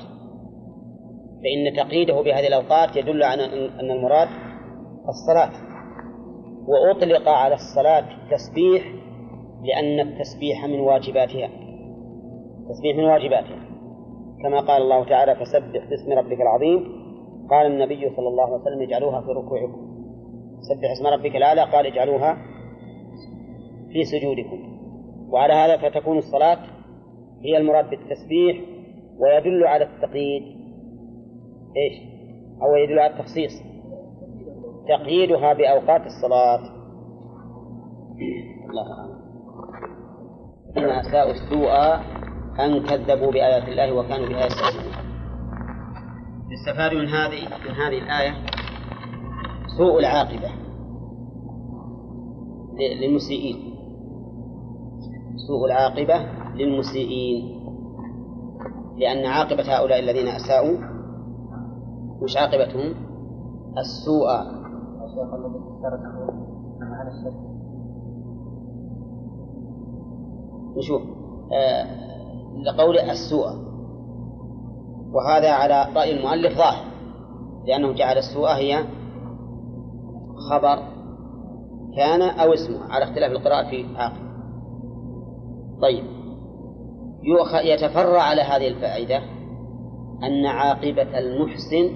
[1.42, 3.44] فإن تقييده بهذه الأوقات يدل على
[3.80, 4.28] أن المراد
[5.08, 5.52] الصلاة.
[6.68, 8.94] وأطلق على الصلاة التسبيح
[9.62, 11.50] لأن التسبيح من واجباتها.
[12.60, 13.64] التسبيح من واجباتها.
[14.42, 17.04] كما قال الله تعالى فسبح باسم ربك العظيم
[17.50, 19.94] قال النبي صلى الله عليه وسلم اجعلوها في ركوعكم
[20.60, 22.36] سبح اسم ربك الأعلى قال اجعلوها
[23.92, 24.73] في سجودكم
[25.34, 26.58] وعلى هذا فتكون الصلاة
[27.44, 28.60] هي المراد بالتسبيح
[29.18, 30.42] ويدل على التقييد.
[31.76, 32.02] إيش؟
[32.62, 33.52] أو يدل على التخصيص.
[34.88, 36.60] تقييدها بأوقات الصلاة.
[38.70, 39.14] الله أعلم.
[40.76, 41.94] إن أساءوا السوء
[42.64, 45.04] أن كذبوا بآيات الله وكانوا بها يستهزئون
[46.50, 48.34] يستفاد من هذه من هذه الآية
[49.78, 50.50] سوء العاقبة
[53.00, 53.73] للمسيئين.
[55.36, 57.64] سوء العاقبة للمسيئين.
[58.96, 60.78] لأن عاقبة هؤلاء الذين أساءوا
[62.22, 62.94] وش عاقبتهم؟
[63.78, 64.28] السوء.
[70.76, 71.02] نشوف
[71.52, 71.86] آه
[72.66, 73.46] لقول السوء.
[75.12, 76.84] وهذا على رأي المؤلف ظاهر
[77.66, 78.84] لأنه جعل السوء هي
[80.50, 80.78] خبر
[81.96, 84.23] كان أو اسمه على اختلاف القراءة في عاقل
[85.82, 86.04] طيب.
[87.64, 89.16] يتفرع على هذه الفائدة
[90.22, 91.90] أن عاقبة المحسن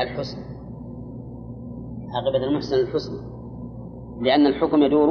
[0.00, 0.38] الحسن.
[2.14, 3.12] عاقبة المحسن الحسن.
[4.20, 5.08] لأن الحكم يدور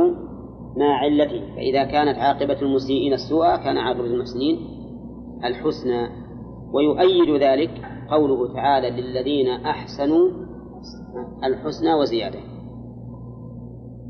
[0.78, 1.56] مع علته.
[1.56, 4.58] فإذا كانت عاقبة المسيئين السوء كان عاقبة المحسنين
[5.46, 6.08] الحسنى
[6.74, 10.30] ويؤيد ذلك قوله تعالى للذين أحسنوا
[11.44, 12.39] الحسنى وزيادة.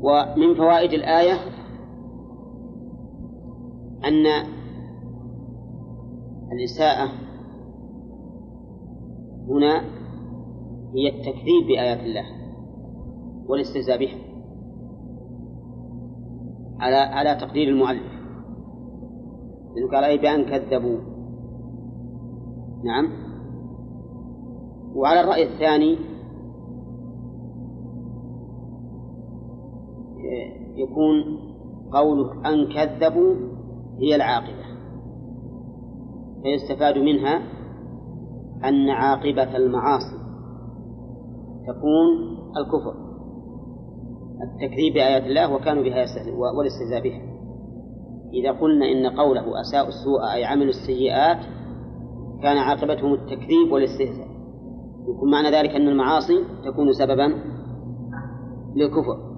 [0.00, 1.63] ومن فوائد الآية
[4.08, 4.26] أن
[6.52, 7.10] الإساءة
[9.48, 9.80] هنا
[10.94, 12.24] هي التكذيب بآيات الله
[13.48, 14.18] والاستهزاء بها
[16.78, 18.14] على على تقدير المؤلف
[19.74, 20.98] لأنه قال أي بأن كذبوا.
[22.84, 23.08] نعم.
[24.94, 25.98] وعلى الرأي الثاني
[30.76, 31.38] يكون
[31.92, 33.53] قوله أن كذبوا
[34.00, 34.64] هي العاقبة.
[36.42, 37.42] فيستفاد منها
[38.64, 40.16] أن عاقبة المعاصي
[41.66, 42.94] تكون الكفر
[44.42, 46.06] التكذيب بآيات الله وكانوا بها
[46.56, 47.20] والاستهزاء بها.
[48.32, 51.38] إذا قلنا إن قوله أساءوا السوء أي عملوا السيئات
[52.42, 54.28] كان عاقبتهم التكذيب والاستهزاء.
[55.08, 57.34] يكون معنى ذلك أن المعاصي تكون سببا
[58.76, 59.34] للكفر.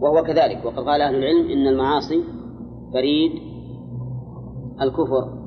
[0.00, 2.24] وهو كذلك وقد قال أهل العلم إن المعاصي
[2.92, 3.32] بريد
[4.82, 5.38] الكفر.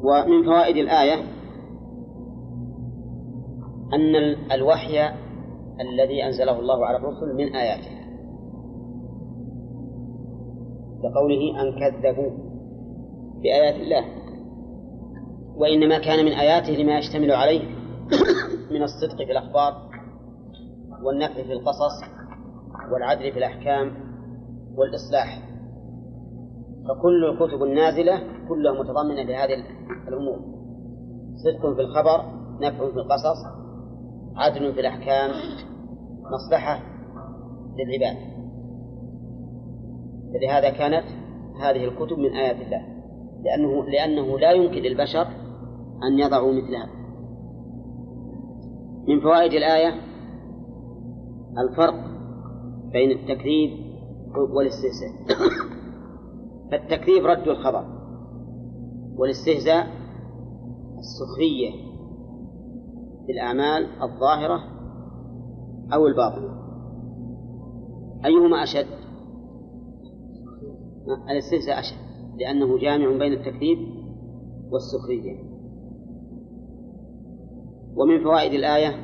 [0.00, 1.14] ومن فوائد الآية
[3.92, 4.14] أن
[4.52, 5.08] الوحي
[5.80, 7.94] الذي أنزله الله على الرسل من آياته.
[11.02, 12.30] كقوله أن كذبوا
[13.42, 14.04] بآيات الله.
[15.56, 17.60] وإنما كان من آياته لما يشتمل عليه
[18.74, 19.90] من الصدق في الأخبار
[21.02, 22.04] والنفع في القصص
[22.92, 23.94] والعدل في الأحكام
[24.76, 25.53] والإصلاح.
[26.88, 29.64] فكل الكتب النازلة كلها متضمنة لهذه
[30.08, 30.38] الأمور.
[31.36, 32.24] صدق في الخبر
[32.60, 33.44] نفع في القصص
[34.36, 35.30] عدل في الأحكام
[36.32, 36.82] مصلحة
[37.76, 38.16] للعباد.
[40.32, 41.04] فلهذا كانت
[41.60, 42.82] هذه الكتب من آيات الله.
[43.44, 45.26] لأنه لأنه لا يمكن للبشر
[46.02, 46.88] أن يضعوا مثلها
[49.08, 49.94] من فوائد الآية
[51.58, 51.94] الفرق
[52.92, 53.70] بين التكذيب
[54.36, 55.10] والاستهزاء.
[56.74, 57.84] فالتكذيب رد الخبر
[59.16, 59.86] والاستهزاء
[60.98, 61.70] السخرية
[63.26, 64.60] بالأعمال الظاهرة
[65.92, 66.64] أو الباطنة
[68.24, 68.86] أيهما أشد؟
[71.30, 71.96] الاستهزاء أشد
[72.38, 73.78] لأنه جامع بين التكذيب
[74.70, 75.38] والسخرية
[77.96, 78.96] ومن فوائد الآية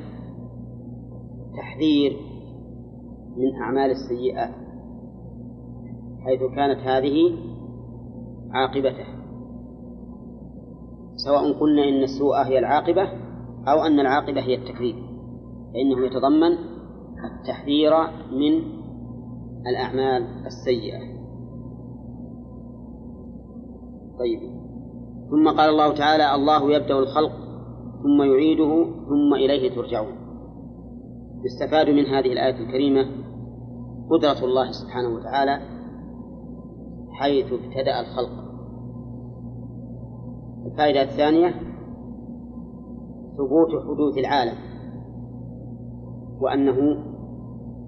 [1.57, 2.17] تحذير
[3.37, 4.55] من أعمال السيئات
[6.25, 7.50] حيث كانت هذه
[8.53, 9.07] عاقبته.
[11.17, 13.03] سواء قلنا إن السوء هي العاقبة
[13.69, 14.97] أو أن العاقبة هي التكذيب
[15.75, 16.59] فإنه يتضمن
[17.25, 17.93] التحذير
[18.33, 18.63] من
[19.67, 20.99] الأعمال السيئة.
[24.19, 24.41] طيب.
[25.31, 27.33] ثم قال الله تعالى الله يبدأ الخلق
[28.03, 30.21] ثم يعيده ثم إليه ترجعون.
[31.45, 33.07] يستفاد من هذه الآية الكريمة
[34.11, 35.80] قدرة الله سبحانه وتعالى
[37.21, 38.51] حيث ابتدأ الخلق.
[40.67, 41.55] الفائدة الثانية
[43.37, 44.59] ثبوت حدوث العالم
[46.41, 46.77] وأنه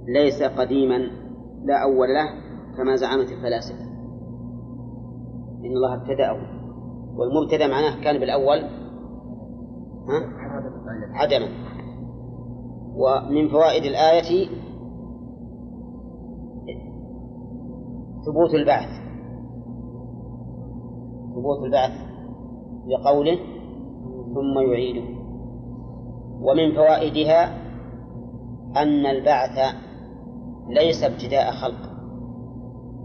[0.09, 0.99] ليس قديما
[1.65, 2.29] لا أول له
[2.77, 3.85] كما زعمت الفلاسفة.
[5.65, 6.63] إن الله ابتدأه.
[7.17, 8.59] والمبتدأ معناه كان بالأول
[10.09, 10.43] ها؟
[11.15, 11.49] عدما
[12.95, 14.49] ومن فوائد الآية
[18.27, 19.12] ثبوت البعث.
[21.35, 21.93] ثبوت البعث
[22.87, 23.39] لقوله
[24.35, 25.05] ثم يعيده.
[26.41, 27.55] ومن فوائدها
[28.77, 29.75] أن البعث
[30.69, 31.93] ليس ابتداء خلق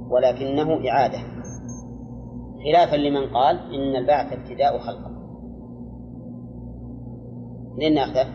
[0.09, 1.19] ولكنه إعادة.
[2.63, 5.11] خلافا لمن قال إن البعث ابتداء خلق.
[7.75, 8.27] منين نأخذه؟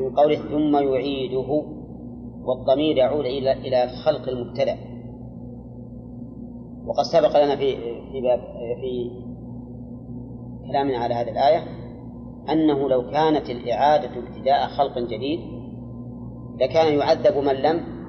[0.00, 1.62] من قوله ثم يعيده
[2.44, 4.91] والضمير يعود إلى إلى الخلق المبتدأ.
[6.86, 7.76] وقد سبق لنا في
[8.12, 8.38] في باب
[8.80, 9.10] في
[10.66, 11.64] كلامنا على هذه الآية
[12.52, 15.40] أنه لو كانت الإعادة ابتداء خلق جديد
[16.60, 18.02] لكان يعذب من لم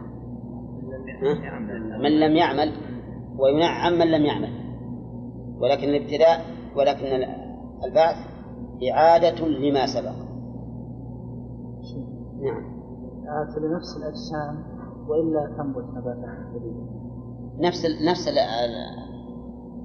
[2.04, 2.72] من لم يعمل
[3.38, 4.50] وينعم من لم يعمل.
[5.60, 6.46] ولكن الابتداء
[6.76, 7.06] ولكن
[7.86, 8.16] البعث
[8.92, 10.16] إعادة لما سبق.
[12.42, 12.74] نعم.
[13.28, 14.64] آت لنفس الأجسام
[15.08, 17.03] وإلا تنبت نباتات جديدة.
[17.60, 18.38] نفس ال نفس ال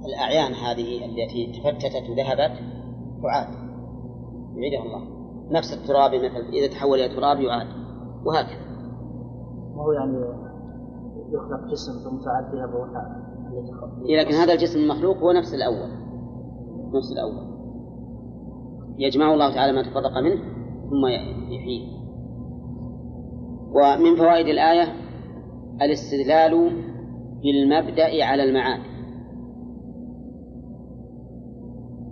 [0.05, 2.59] الأعيان هذه التي تفتتت وذهبت
[3.21, 3.47] تعاد.
[4.55, 5.01] يعيدها الله.
[5.51, 7.67] نفس التراب مثلا إذا تحول إلى تراب يعاد.
[8.25, 8.59] وهكذا.
[9.75, 10.17] ما هو يعني
[11.31, 12.89] يخلق جسم ثم تعاد الروح
[14.05, 15.89] إيه لكن هذا الجسم المخلوق هو نفس الأول.
[16.93, 17.49] نفس الأول.
[18.97, 20.41] يجمع الله تعالى ما تفرق منه
[20.89, 21.07] ثم
[21.53, 21.99] يحييه
[23.71, 24.93] ومن فوائد الآية
[25.81, 26.71] الاستدلال
[27.43, 28.81] بالمبدأ على المعاد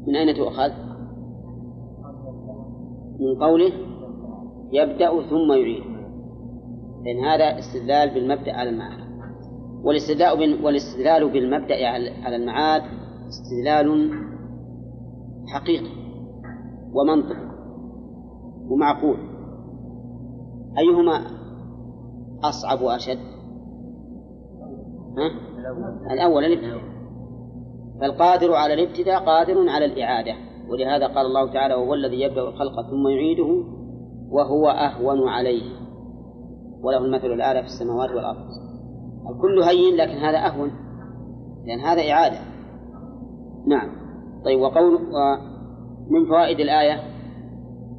[0.07, 0.71] من أين تؤخذ؟
[3.19, 3.71] من قوله
[4.71, 5.83] يبدأ ثم يعيد
[7.05, 9.07] لأن هذا استدلال بالمبدأ على المعاد
[9.83, 11.87] والاستدلال والاستدلال بالمبدأ
[12.23, 12.81] على المعاد
[13.27, 14.11] استدلال
[15.47, 15.91] حقيقي
[16.93, 17.47] ومنطقي
[18.69, 19.17] ومعقول
[20.77, 21.21] أيهما
[22.43, 23.36] أصعب وأشد؟
[26.11, 26.45] الأول.
[26.45, 26.81] الابتداء.
[28.01, 30.33] فالقادر على الابتداء قادر على الإعادة.
[30.69, 33.63] ولهذا قال الله تعالى وهو الذي يبدأ الخلق ثم يعيده
[34.29, 35.63] وهو أهون عليه.
[36.83, 38.47] وله المثل الأعلى في السماوات والأرض.
[39.29, 40.71] الكل هين لكن هذا أهون
[41.65, 42.39] لأن هذا إعادة.
[43.67, 43.89] نعم.
[44.45, 44.93] طيب وقول
[46.09, 46.99] ومن فوائد الآية؟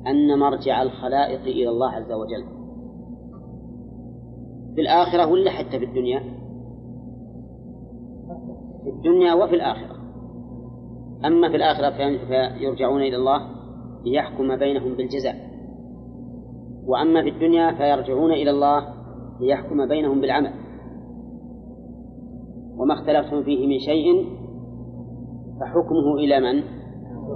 [0.07, 2.45] أن مرجع الخلائق إلى الله عز وجل.
[4.75, 6.38] في الآخرة ولا حتى في الدنيا؟
[8.89, 9.97] في الدنيا وفي الآخرة.
[11.25, 11.91] أما في الآخرة
[12.29, 13.41] فيرجعون إلى الله
[14.05, 15.35] ليحكم بينهم بالجزاء.
[16.87, 18.85] وأما في الدنيا فيرجعون إلى الله
[19.41, 20.51] ليحكم بينهم بالعمل.
[22.79, 24.27] وما اختلفتم فيه من شيء
[25.61, 26.63] فحكمه إلى من؟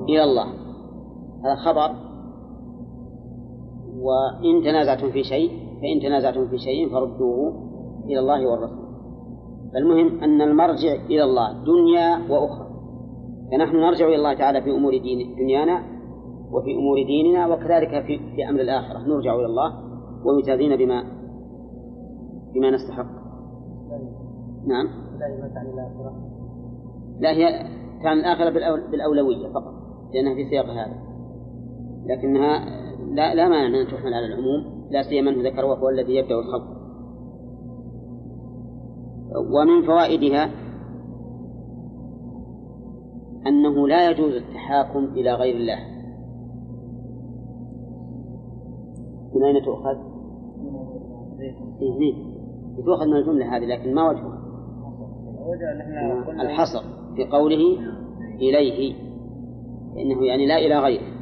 [0.08, 0.46] إلى الله.
[1.44, 1.94] هذا خبر.
[4.00, 5.50] وإن تنازعتم في شيء
[5.80, 7.68] فإن تنازعتم في شيء فردوه
[8.04, 8.81] إلى الله والرسول.
[9.74, 12.66] فالمهم أن المرجع إلى الله دنيا وأخرى.
[13.52, 15.82] فنحن نرجع إلى الله تعالى في أمور دين دنيانا
[16.52, 18.98] وفي أمور ديننا وكذلك في, في أمر الآخرة.
[18.98, 19.72] نرجع إلى الله
[20.24, 21.04] ومجازين بما
[22.54, 23.06] بما نستحق.
[24.66, 24.86] نعم.
[27.20, 27.66] لا هي
[28.02, 28.50] كان الآخرة
[28.90, 29.74] بالأولوية فقط
[30.14, 30.96] لأنها في سياق هذا.
[32.06, 32.64] لكنها
[33.14, 36.81] لا لا مانع أن تحمل على العموم لا سيما أنه ذكر وهو الذي يبدأ الخلق.
[39.36, 40.50] ومن فوائدها
[43.46, 45.78] أنه لا يجوز التحاكم إلى غير الله.
[49.34, 49.96] من أين تؤخذ؟
[51.82, 52.14] إيه
[52.84, 54.42] تؤخذ من الجملة هذه لكن ما وجهها؟
[56.42, 56.82] الحصر.
[57.16, 57.78] في قوله
[58.36, 58.94] إليه
[59.94, 61.12] فإنه يعني لا إلى غيره.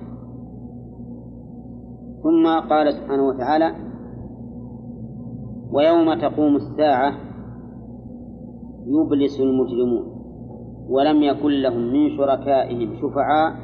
[2.22, 3.74] ثم قال سبحانه وتعالى
[5.72, 7.29] ويوم تقوم الساعة
[8.86, 10.20] يبلس المجرمون
[10.88, 13.54] ولم يكن لهم من شركائهم شفعاء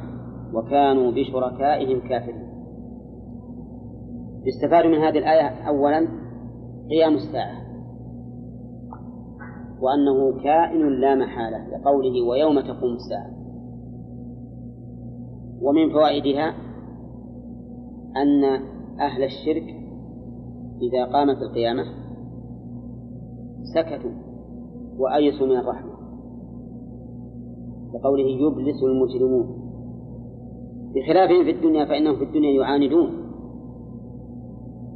[0.53, 2.47] وكانوا بشركائهم كافرين.
[4.45, 6.07] يستفاد من هذه الآية أولا
[6.89, 7.67] قيام الساعة
[9.81, 13.37] وأنه كائن لا محالة لقوله ويوم تقوم الساعة.
[15.61, 16.53] ومن فوائدها
[18.17, 18.43] أن
[18.99, 19.63] أهل الشرك
[20.81, 21.83] إذا قامت القيامة
[23.73, 24.26] سكتوا
[24.97, 25.91] وأيسوا من الرحمة.
[27.93, 29.47] لقوله يبلس المجرمون.
[30.95, 33.09] بخلافهم في الدنيا فإنهم في الدنيا يعاندون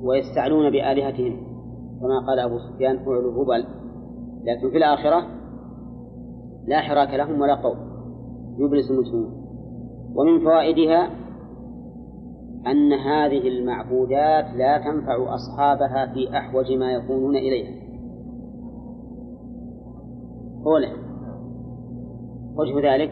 [0.02, 1.38] ويستعلون بآلهتهم.
[2.02, 3.66] كما قال أبو سفيان فعل هبل.
[4.44, 5.28] لكن في الآخرة
[6.68, 7.78] لا حراك لهم ولا قول.
[8.58, 9.42] يبلس المجرمون.
[10.16, 11.10] ومن فوائدها
[12.68, 17.81] أن هذه المعبودات لا تنفع أصحابها في أحوج ما يكونون إليها.
[20.66, 20.88] أولا
[22.56, 23.12] وجه ذلك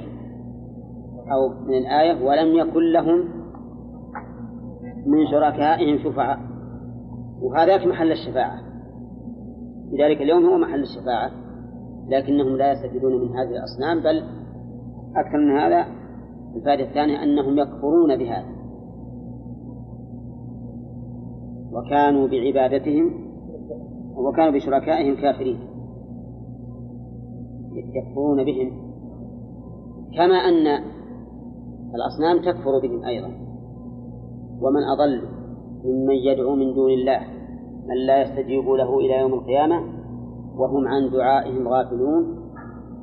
[1.31, 3.19] أو من الآية ولم يكن لهم
[5.05, 6.39] من شركائهم شفعاء.
[7.41, 8.59] وهذاك محل الشفاعة.
[9.91, 11.31] لذلك اليوم هو محل الشفاعة
[12.09, 14.23] لكنهم لا يستفيدون من هذه الأصنام بل
[15.15, 15.85] أكثر من هذا
[16.55, 18.59] الفائدة الثانية أنهم يكفرون بهذا.
[21.71, 23.29] وكانوا بعبادتهم
[24.15, 25.68] وكانوا بشركائهم كافرين.
[27.79, 28.71] يكفرون بهم.
[30.15, 30.83] كما أن
[31.95, 33.27] الأصنام تكفر بهم أيضا.
[34.61, 35.21] ومن أضل
[35.85, 37.19] ممن يدعو من دون الله
[37.87, 39.83] من لا يستجيب له إلى يوم القيامة
[40.55, 42.39] وهم عن دعائهم غافلون.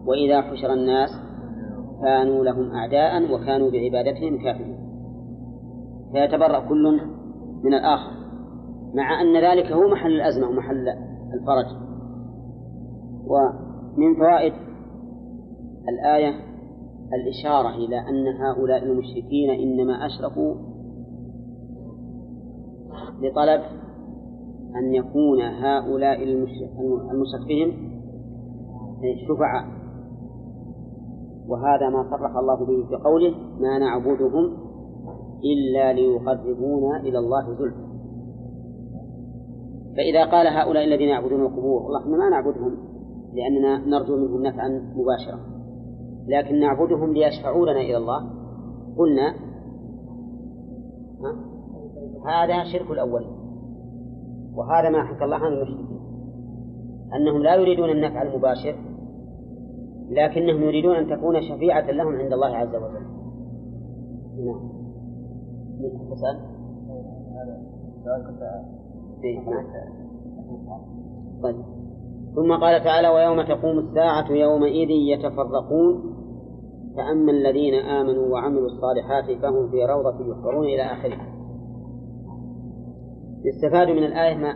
[0.06, 1.10] وإذا حشر الناس
[2.02, 4.78] كانوا لهم أعداء وكانوا بعبادتهم كافرين.
[6.12, 7.00] فيتبرأ كل
[7.64, 8.10] من الآخر
[8.94, 10.88] مع أن ذلك هو محل الأزمة ومحل
[11.34, 11.66] الفرج.
[13.26, 14.52] ومن فوائد
[15.88, 16.34] الآية
[17.12, 20.54] الإشارة إلى أن هؤلاء المشركين إنما أشركوا
[23.20, 23.60] لطلب
[24.76, 27.72] أن يكون هؤلاء المشرك بهم
[29.28, 29.76] شفعاء.
[31.48, 34.56] وهذا ما صرح الله به في قوله ما نعبدهم
[35.44, 37.86] إلا ليقربونا إلى الله زلفى.
[39.96, 42.76] فإذا قال هؤلاء الذين يعبدون القبور إحنا ما نعبدهم
[43.34, 45.55] لأننا نرجو منهم نفعا مباشرا
[46.26, 48.30] لكن نعبدهم ليشفعوا لنا إلى الله.
[48.98, 49.34] قلنا
[52.26, 53.36] هذا شرك الأولين
[54.54, 56.00] وهذا ما حكى الله عن المشركين.
[57.14, 58.76] أنهم لا يريدون النفع المباشر
[60.08, 63.06] لكنهم يريدون أن تكون شفيعة لهم عند الله عز وجل.
[64.44, 64.76] نعم.
[66.10, 66.56] تسأل؟
[69.24, 69.66] إيه، نعم.
[71.42, 71.56] طيب.
[72.34, 76.15] ثم قال تعالى ويوم تقوم الساعة يومئذ يتفرقون.
[76.96, 81.16] فأما الذين آمنوا وعملوا الصالحات فهم في روضة يحضرون إلى آخره
[83.44, 84.52] يستفاد من الآية ما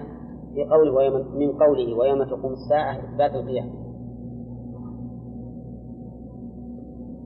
[0.55, 3.73] في قوله ويوم من قوله ويوم تقوم الساعة إثبات القيامة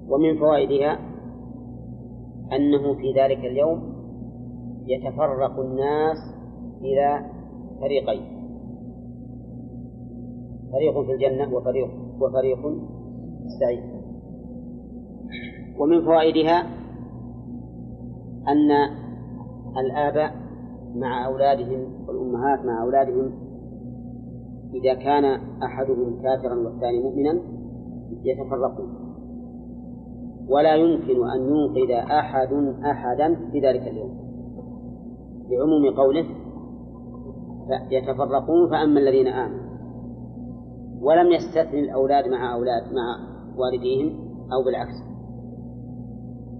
[0.09, 0.99] ومن فوائدها
[2.53, 3.95] أنه في ذلك اليوم
[4.87, 6.17] يتفرق الناس
[6.81, 7.31] إلى
[7.81, 8.35] فريقين.
[10.73, 11.89] فريق في الجنة وفريق
[12.21, 13.93] وفريق في السعيد
[15.79, 16.61] ومن فوائدها
[18.49, 18.70] أن
[19.77, 20.35] الآباء
[20.95, 23.33] مع أولادهم والأمهات مع أولادهم
[24.75, 25.25] إذا كان
[25.62, 27.41] أحدهم كافرا والثاني مؤمنا
[28.25, 29.05] يتفرقون.
[30.49, 32.53] ولا يمكن أن ينقذ أحد
[32.85, 34.25] أحدا في ذلك اليوم.
[35.51, 36.27] لعموم قوله
[37.91, 39.64] يتفرقون فأما الذين آمنوا
[41.01, 43.16] ولم يستثني الأولاد مع أولاد مع
[43.57, 44.09] والديهم
[44.53, 45.14] أو بالعكس.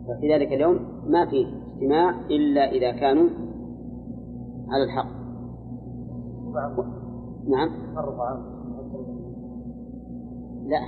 [0.09, 3.29] ففي ذلك اليوم ما في اجتماع إلا إذا كانوا
[4.69, 5.09] على الحق.
[7.49, 7.69] نعم.
[10.67, 10.81] لا.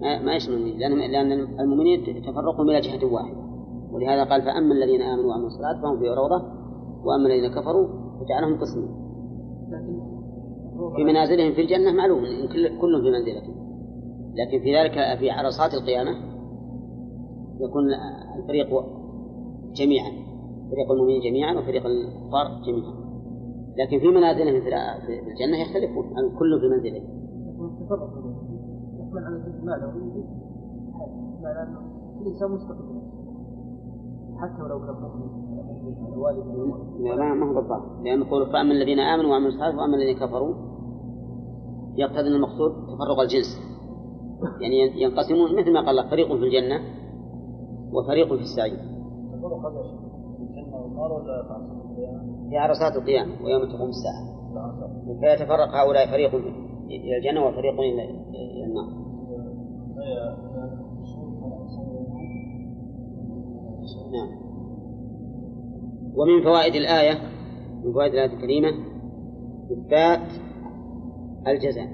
[0.00, 3.46] ما, ما يشمل لأن لأن المؤمنين تفرقوا إلى جهة واحدة.
[3.92, 6.42] ولهذا قال فأما الذين آمنوا وعملوا الصلاة فهم في روضة
[7.04, 7.88] وأما الذين كفروا
[8.20, 9.06] فجعلهم قسمين.
[10.96, 12.48] في منازلهم في الجنة معلوم إن
[12.80, 13.54] كل في منزلته
[14.34, 16.35] لكن في ذلك في عرصات القيامة
[17.60, 17.84] يكون
[18.38, 18.68] الفريق
[19.72, 20.10] جميعا
[20.70, 23.06] فريق المؤمنين جميعا وفريق الكفار جميعا.
[23.78, 24.68] لكن في منازلهم في
[25.30, 26.04] الجنة يختلفون
[26.38, 27.02] كل في منزله
[29.00, 29.92] يحمل على
[31.42, 31.80] معنى أنه
[32.20, 33.02] الإنسان مستقبل
[34.36, 35.46] حتى ولو كان مؤمن
[37.16, 38.02] لا ما هو بالضبط.
[38.04, 40.54] لأن يقول فأما الذين آمنوا وعملوا الصالحات وأما الذين كفروا
[41.96, 43.60] يقتضي أن المقصود تفرق الجنس.
[44.60, 46.80] يعني ينقسمون مثل ما قال الله فريق في الجنة
[47.92, 48.78] وفريق في السعير
[52.50, 54.36] في عرصات القيامة ويوم تقوم الساعة.
[55.20, 56.34] فيتفرق هؤلاء فريق
[56.86, 59.06] إلى الجنة وفريق إلى النار.
[64.12, 64.28] نعم.
[66.16, 67.14] ومن فوائد الآية
[67.84, 68.68] من فوائد الآية الكريمة
[69.72, 70.32] إثبات
[71.46, 71.88] الجزاء.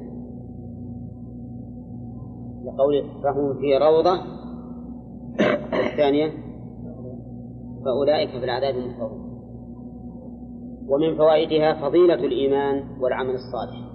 [2.64, 4.41] لقوله فهم في روضة
[5.40, 6.32] الثانية
[7.84, 9.32] فأولئك في العذاب محضرون
[10.88, 13.92] ومن فوائدها فضيلة الإيمان والعمل الصالح.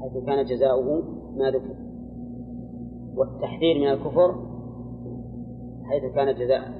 [0.00, 1.02] حيث كان جزاؤه
[1.36, 1.74] ما ذكر.
[3.16, 4.34] والتحذير من الكفر
[5.84, 6.34] حيث كان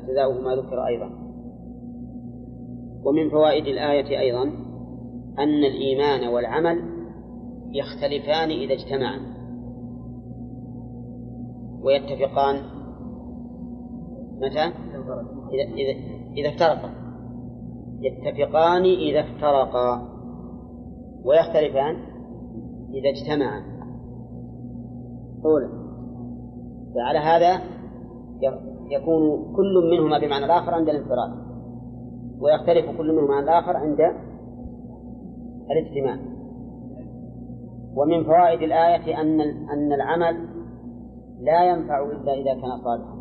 [0.08, 1.10] جزاؤه ما ذكر أيضا.
[3.04, 4.42] ومن فوائد الآية أيضا
[5.38, 6.82] أن الإيمان والعمل
[7.72, 9.37] يختلفان إذا اجتمعا.
[11.82, 12.56] ويتفقان.
[14.40, 14.72] متى؟
[15.52, 16.00] إذا إذا
[16.36, 16.90] إذا افترقا.
[18.00, 20.08] يتفقان إذا افترقا.
[21.24, 21.96] ويختلفان
[22.94, 23.62] إذا اجتمعا.
[25.44, 25.68] أولا.
[26.94, 27.60] فعلى هذا
[28.90, 31.30] يكون كل منهما بمعنى الآخر عند الانفراد.
[32.40, 34.00] ويختلف كل منهما عن الآخر عند
[35.70, 36.18] الاجتماع.
[37.96, 40.57] ومن فوائد الآية أن أن العمل
[41.40, 43.18] لا ينفع إلا إذا كان صالحا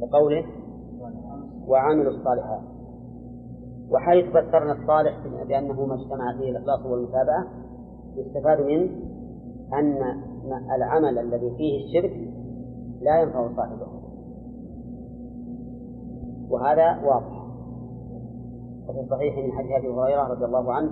[0.00, 0.44] وقوله
[1.68, 2.62] وعملوا الصالحات.
[3.90, 7.46] وحيث فسرنا الصالح بأنه ما اجتمع فيه الإخلاص والمتابعة
[8.16, 8.90] يستفاد من
[9.72, 9.96] أن
[10.76, 12.28] العمل الذي فيه الشرك
[13.00, 13.86] لا ينفع صاحبه.
[16.50, 17.42] وهذا واضح.
[18.88, 20.90] وفي الصحيح من حديث أبي هريرة رضي الله عنه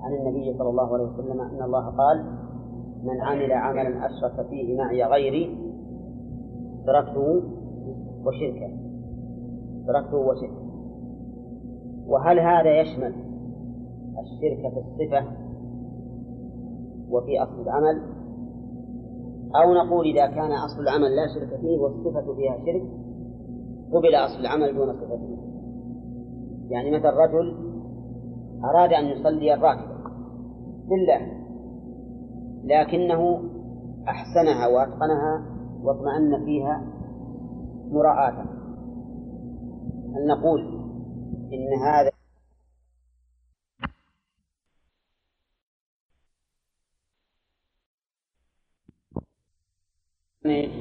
[0.00, 2.37] عن النبي صلى الله عليه وسلم أن الله قال
[3.04, 5.58] من عمل عملا أشرك فيه معي غيري
[6.86, 7.42] تركته
[8.24, 8.70] وشركه
[9.86, 10.68] تركته وشركه.
[12.06, 13.14] وهل هذا يشمل
[14.18, 15.26] الشرك في الصفة
[17.10, 18.02] وفي أصل العمل؟
[19.56, 22.82] أو نقول إذا كان أصل العمل لا شرك فيه والصفة فيها شرك
[23.92, 25.38] قبل أصل العمل دون صفته
[26.68, 27.56] يعني مثل رجل
[28.64, 29.98] أراد أن يصلي الراكبة
[30.88, 31.37] لله
[32.68, 33.42] لكنه
[34.08, 36.82] أحسنها وأتقنها واطمأن فيها
[37.92, 38.44] مراعاة
[40.14, 40.60] هل نقول
[41.52, 42.10] إن هذا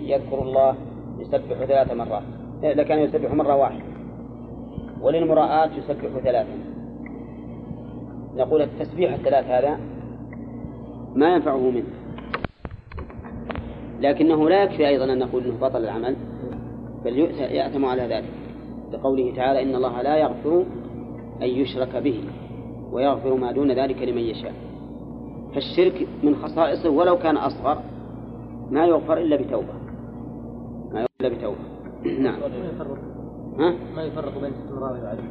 [0.07, 0.75] يذكر الله
[1.17, 2.23] يسبح ثلاث مرات.
[2.63, 3.83] لكان يسبح مرة واحدة.
[5.01, 6.57] وللمراءات يسبح ثلاثا
[8.35, 9.96] نقول التسبيح الثلاث هذا
[11.17, 11.83] ما ينفعه منه.
[14.01, 16.15] لكنه لا يكفي أيضا أن نقول أنه بطل العمل
[17.05, 18.33] بل يأتم على ذلك.
[18.93, 20.65] لقوله تعالى إن الله لا يغفر
[21.41, 22.23] أن يشرك به
[22.91, 24.53] ويغفر ما دون ذلك لمن يشاء.
[25.53, 27.81] فالشرك من خصائصه ولو كان أصغر
[28.71, 29.73] ما يغفر إلا بتوبة.
[30.91, 31.57] ما يغفر إلا بتوبة.
[32.25, 32.39] نعم.
[33.59, 35.23] ها؟ ما يفرق بين استمرار العدل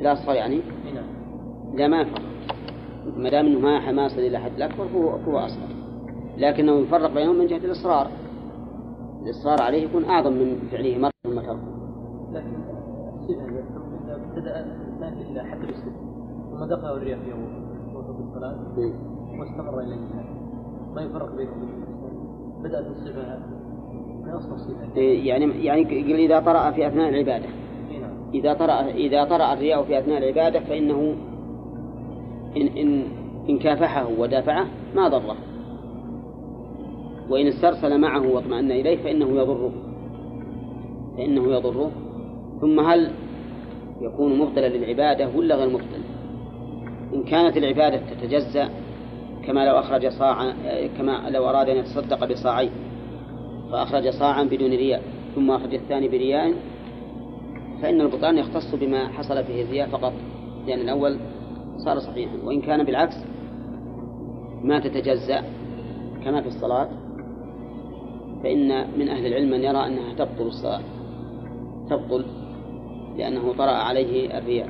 [0.00, 0.60] الأصغر يعني؟
[0.94, 1.04] نعم.
[1.74, 2.22] لا ما يفرق.
[3.16, 5.68] ما دام إنه ما ما يصل إلى حد الاكبر فهو هو أصغر.
[6.38, 8.06] لكنه يفرق بينهم من جهة الإصرار.
[9.22, 11.58] الإصرار عليه يكون أعظم من فعله مرة ثم تركه
[12.32, 12.56] لكن
[14.10, 15.58] ابتدأ الإنسان إلى حد
[16.50, 17.32] ثم دخل الرياء في
[17.96, 18.58] وسط الصلاة.
[19.40, 20.24] واستمر إلى الانتهاء
[20.94, 21.82] ما يفرق بينهم
[24.24, 27.46] من أصل الصفة يعني يعني إذا طرأ في أثناء العبادة.
[28.00, 28.30] نعم.
[28.34, 31.14] إذا طرأ إذا طرأ الرياء في أثناء العبادة فإنه
[32.56, 33.04] إن إن
[33.48, 35.36] إن كافحه ودافعه ما ضره.
[37.30, 39.72] وإن استرسل معه واطمأن إليه فإنه يضره.
[41.16, 41.90] فإنه يضره.
[42.60, 43.10] ثم هل
[44.00, 46.02] يكون مبطلا للعبادة ولا غير مبطل؟
[47.14, 48.68] إن كانت العبادة تتجزأ
[49.46, 50.54] كما لو أخرج صاعا
[50.98, 52.70] كما لو أراد أن يتصدق بصاعين
[53.72, 55.02] فأخرج صاعا بدون رياء
[55.34, 56.54] ثم أخرج الثاني برياء
[57.82, 60.12] فإن البطلان يختص بما حصل فيه الرياء فقط
[60.66, 61.18] لأن الأول
[61.76, 63.16] صار صحيحا وإن كان بالعكس
[64.62, 65.42] ما تتجزأ
[66.24, 66.88] كما في الصلاة
[68.42, 70.80] فإن من أهل العلم من يرى أنها تبطل الصلاة
[71.90, 72.24] تبطل
[73.18, 74.68] لأنه طرأ عليه الرياء.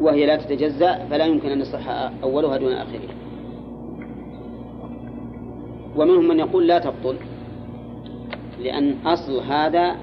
[0.00, 1.88] وهي لا تتجزأ فلا يمكن أن يصح
[2.22, 3.14] أولها دون آخرها.
[5.96, 7.16] ومنهم من يقول لا تبطل
[8.60, 9.96] لأن أصل هذا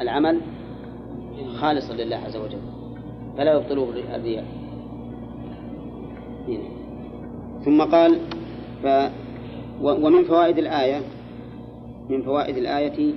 [0.00, 0.40] العمل
[1.60, 2.60] خالصا لله عز وجل
[3.36, 4.59] فلا يبطله الرياء.
[7.64, 8.18] ثم قال
[8.82, 8.86] ف
[9.82, 11.00] ومن فوائد الآية
[12.10, 13.14] من فوائد الآية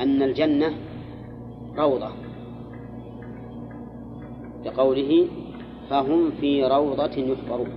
[0.00, 0.72] أن الجنة
[1.78, 2.08] روضة.
[4.64, 5.26] لقوله
[5.90, 7.68] فهم في روضة يحبرون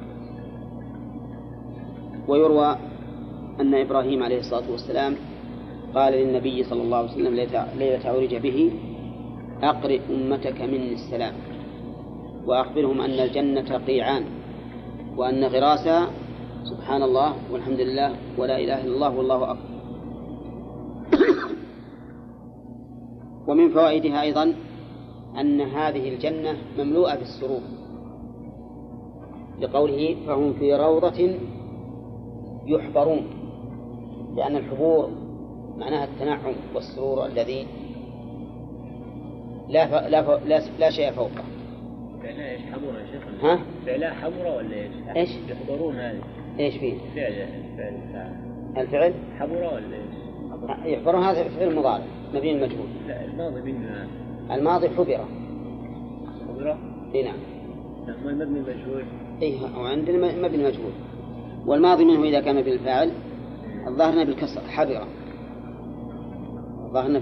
[2.27, 2.77] ويروى
[3.59, 5.15] أن إبراهيم عليه الصلاة والسلام
[5.95, 7.35] قال للنبي صلى الله عليه وسلم
[7.79, 8.71] ليلة عرج به
[9.63, 11.33] أقرئ أمتك مني السلام.
[12.47, 14.25] وأخبرهم أن الجنة قيعان
[15.17, 16.07] وأن غراسها
[16.63, 19.69] سبحان الله والحمد لله ولا إله إلا الله والله أكبر.
[23.47, 24.53] ومن فوائدها أيضا
[25.39, 27.61] أن هذه الجنة مملوءة بالسرور.
[29.61, 31.35] لقوله فهم في روضة
[32.65, 33.27] يحبرون
[34.35, 35.09] لأن الحبور
[35.77, 37.67] معناها التنعم والسرور الذي
[39.69, 41.56] لا لا لا, لا شيء فوقه.
[42.23, 46.21] فعلها إيش حمورة يا شيخ؟ ها؟ فعلها حمورة ولا إيش؟ إيش؟ يحضرون هذه
[46.59, 48.33] إيش فيه؟ فعل الفعل
[48.77, 52.03] الفعل؟ حمورة ولا إيش؟ يحضرون هذا فعل مضارع
[52.33, 54.07] مبني المجهول لا الماضي منه
[54.51, 55.25] الماضي حبر
[56.47, 56.77] حمورة؟
[57.15, 57.37] إي نعم
[58.25, 59.03] المبني المجهول؟
[59.41, 60.91] إي وعندنا مبني المجهول
[61.65, 63.11] والماضي منه إذا كان بالفاعل
[63.87, 65.07] الظاهر بالكسر حبر
[66.85, 67.21] الظاهر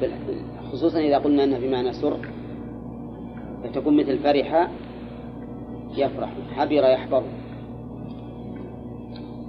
[0.71, 2.17] خصوصا إذا قلنا انها بمعنى سر
[3.67, 4.69] فتكون مثل فرح
[5.97, 7.23] يفرح حبر يحبر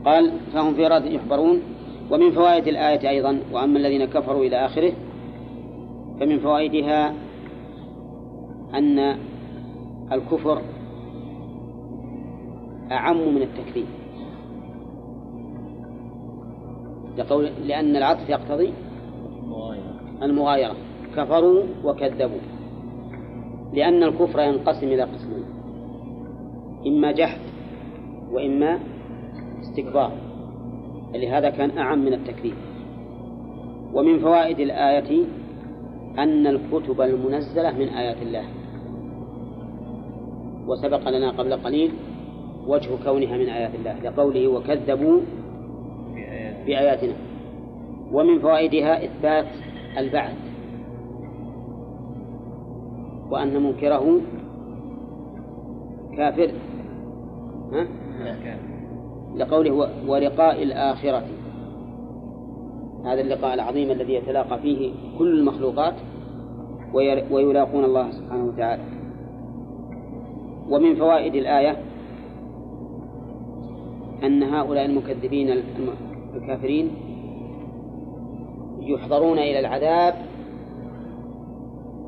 [0.05, 1.63] قال فهم في راد يحبرون.
[2.11, 4.93] ومن فوائد الآية أيضا وأما الذين كفروا إلى آخره
[6.21, 7.15] فمن فوائدها
[8.75, 9.17] أن
[10.13, 10.63] الكفر
[12.93, 13.87] أعم من التكذيب.
[17.19, 18.73] لقول لأن العطف يقتضي
[20.23, 20.75] المغايرة.
[21.17, 22.56] كفروا وكذبوا.
[23.73, 25.45] لأن الكفر ينقسم إلى قسمين.
[26.87, 27.41] إما جحد
[28.33, 28.79] وإما
[29.61, 30.13] استكبار.
[31.15, 32.55] لهذا كان أعم من التكذيب
[33.95, 35.25] ومن فوائد الآية
[36.19, 38.45] أن الكتب المنزلة من آيات الله.
[40.67, 41.91] وسبق لنا قبل قليل
[42.67, 45.21] وجه كونها من آيات الله لقوله وكذبوا
[46.67, 47.15] بآياتنا.
[48.13, 49.47] ومن فوائدها إثبات
[49.99, 50.46] البعث.
[53.31, 54.21] وأن منكره
[56.17, 56.51] كافر.
[57.73, 57.87] ها؟
[59.37, 61.23] لقوله ولقاء الآخرة.
[63.05, 65.95] هذا اللقاء العظيم الذي يتلاقى فيه كل المخلوقات
[67.31, 68.83] ويلاقون الله سبحانه وتعالى.
[70.71, 71.77] ومن فوائد الآية
[74.25, 75.63] أن هؤلاء المكذبين
[76.37, 76.91] الكافرين
[78.81, 80.15] يحضرون إلى العذاب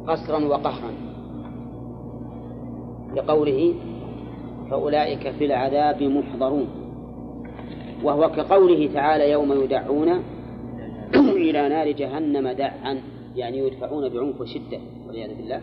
[0.07, 1.07] قسرا وقهرا.
[3.16, 3.74] لقوله
[4.70, 6.68] فأولئك في العذاب محضرون.
[8.04, 10.09] وهو كقوله تعالى يوم يدعون
[11.46, 13.00] إلى نار جهنم دعا
[13.36, 15.61] يعني يدفعون بعنف وشدة والعياذ بالله.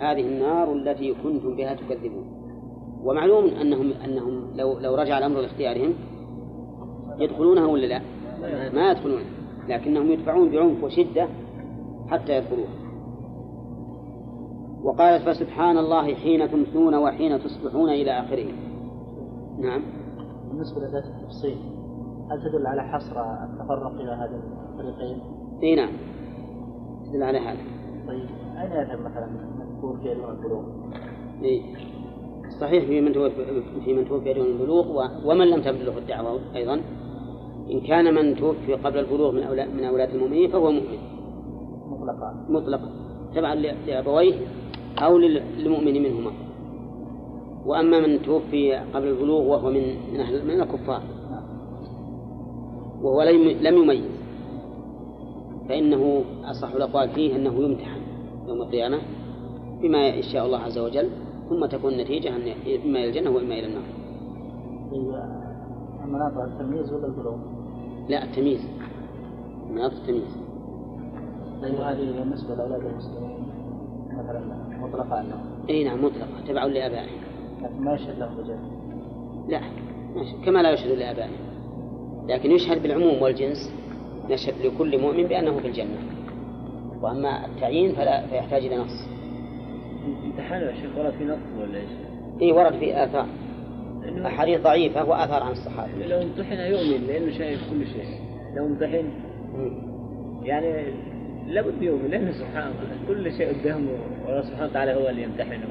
[0.00, 2.26] هذه النار التي كنتم بها تكذبون.
[3.04, 5.94] ومعلوم أنهم أنهم لو لو رجع الأمر لاختيارهم
[7.18, 8.00] يدخلونها ولا لا؟
[8.74, 9.20] ما يدخلون
[9.68, 11.28] لكنهم يدفعون بعنف وشدة
[12.08, 12.85] حتى يدخلوها.
[14.86, 18.46] وقالت فسبحان الله حين تمسون وحين تصبحون إلى آخره.
[19.58, 19.82] نعم.
[20.50, 21.56] بالنسبة لذات التفصيل
[22.30, 24.40] هل تدل على حصر التفرق إلى هذا
[24.72, 25.20] الفريقين؟
[25.62, 25.92] إي نعم.
[27.06, 27.58] تدل على هذا.
[28.08, 28.28] طيب
[28.62, 29.28] أين يذهب مثلا
[29.58, 30.62] مذكور في علم البلوغ؟
[31.42, 31.62] إيه
[32.60, 36.80] صحيح في من توفي في من توفي دون البلوغ ومن لم تبلغه الدعوة أيضا.
[37.70, 40.98] إن كان من توفي قبل البلوغ من أولاد من أولاد المؤمنين فهو مؤمن.
[41.86, 42.46] مطلقا.
[42.48, 42.90] مطلقا.
[43.34, 44.34] تبعا لأبويه
[44.98, 46.30] أو للمؤمن منهما
[47.66, 49.82] وأما من توفي قبل البلوغ وهو من
[50.12, 51.02] من, أهل من الكفار
[53.02, 53.22] وهو
[53.62, 54.16] لم يميز
[55.68, 58.00] فإنه أصح الأقوال فيه أنه يمتحن
[58.48, 58.98] يوم القيامة
[59.82, 61.08] بما يشاء الله عز وجل
[61.48, 62.42] ثم تكون النتيجة أن
[62.84, 63.82] إما إلى الجنة وإما إلى النار.
[66.06, 67.36] مناطق التمييز ولا البلوغ؟
[68.08, 68.68] لا التمييز
[69.70, 70.36] مناطق التمييز.
[71.62, 73.46] طيب هذه بالنسبة لأولاد المسلمين
[74.18, 77.18] مثلا مطلقة أنه أي نعم مطلقة تبع لآبائهم.
[77.62, 78.58] لكن ما يشهد لهم بجد.
[79.48, 79.60] لا
[80.44, 81.46] كما لا يشهد لآبائهم.
[82.28, 83.72] لكن يشهد بالعموم والجنس
[84.30, 85.98] نشهد لكل مؤمن بأنه في الجنة.
[87.02, 89.08] وأما التعيين فلا فيحتاج إلى نص.
[90.24, 91.90] امتحان يا شيخ ورد في نص ولا إيش؟
[92.42, 93.26] اي ورد في آثار
[94.26, 98.20] أحاديث ضعيفة وآثار عن الصحابة لو امتحن يؤمن لأنه شايف كل شيء
[98.56, 99.10] لو امتحن
[100.42, 100.92] يعني
[101.46, 102.96] لابد يؤمن لأنه سبحان الله.
[103.08, 103.88] كل شيء قدامه
[104.26, 105.66] والله سبحانه وتعالى هو اللي يمتحنه.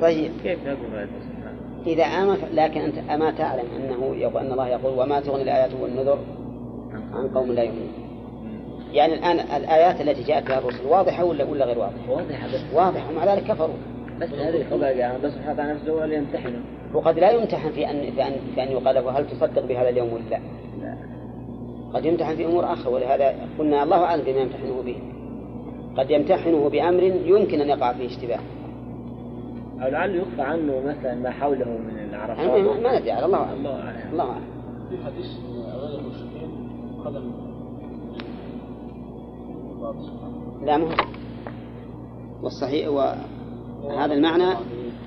[0.00, 0.32] طيب.
[0.42, 4.98] كيف يقول هذا سبحانه إذا آمن لكن أنت أما تعلم أنه يقول أن الله يقول
[4.98, 6.18] وما تغني الآيات والنذر
[7.12, 7.92] عن قوم لا يؤمنون.
[8.92, 12.74] يعني الآن الآيات التي جاءت بها الرسل واضحة ولا ولا غير واضحة؟ واضحة بس.
[12.74, 13.76] واضحة ومع ذلك كفروا.
[14.20, 16.60] بس هذه يعني الله سبحانه وتعالى نفسه هو اللي يمتحنه.
[16.94, 20.12] وقد لا يمتحن في أن في أن في أن يقال له هل تصدق بهذا اليوم
[20.12, 20.40] ولا لا؟
[21.94, 24.96] قد يمتحن في أمور أخرى ولهذا قلنا الله أعلم بما يمتحنه به.
[25.96, 28.38] قد يمتحنه بأمر يمكن أن يقع فيه اشتباه.
[29.82, 32.38] أو لعله يخفى عنه مثلا ما حوله من العرفات.
[32.46, 33.58] يعني ما- ندري على الله أعلم.
[33.58, 34.10] الله أعلم.
[34.12, 34.44] الله أعلم.
[34.90, 35.26] في حديث
[35.74, 36.50] أولاد المشركين
[37.04, 37.30] قدم
[40.66, 40.96] لا مهم
[42.42, 44.54] والصحيح وهذا المعنى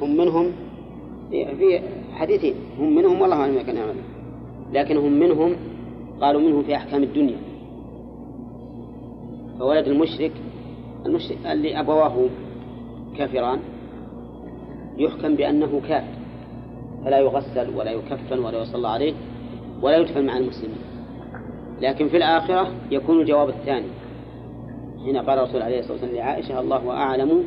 [0.02, 0.52] هم منهم
[1.32, 1.80] في في
[2.14, 2.56] حديثين.
[2.80, 3.96] هم منهم والله أعلم ما كان يعمل
[4.74, 5.56] لكن هم منهم
[6.22, 7.38] قالوا منهم في أحكام الدنيا.
[9.60, 10.32] فولد المشرك
[11.06, 12.30] المشرك اللي أبواه
[13.18, 13.60] كافران
[14.98, 16.18] يحكم بأنه كافر
[17.06, 19.14] فلا يغسل ولا يكفن ولا يصلى عليه
[19.82, 20.78] ولا يدفن مع المسلمين.
[21.82, 23.88] لكن في الآخرة يكون الجواب الثاني.
[25.06, 27.44] حين قال الرسول عليه الصلاة والسلام لعائشة الله أعلم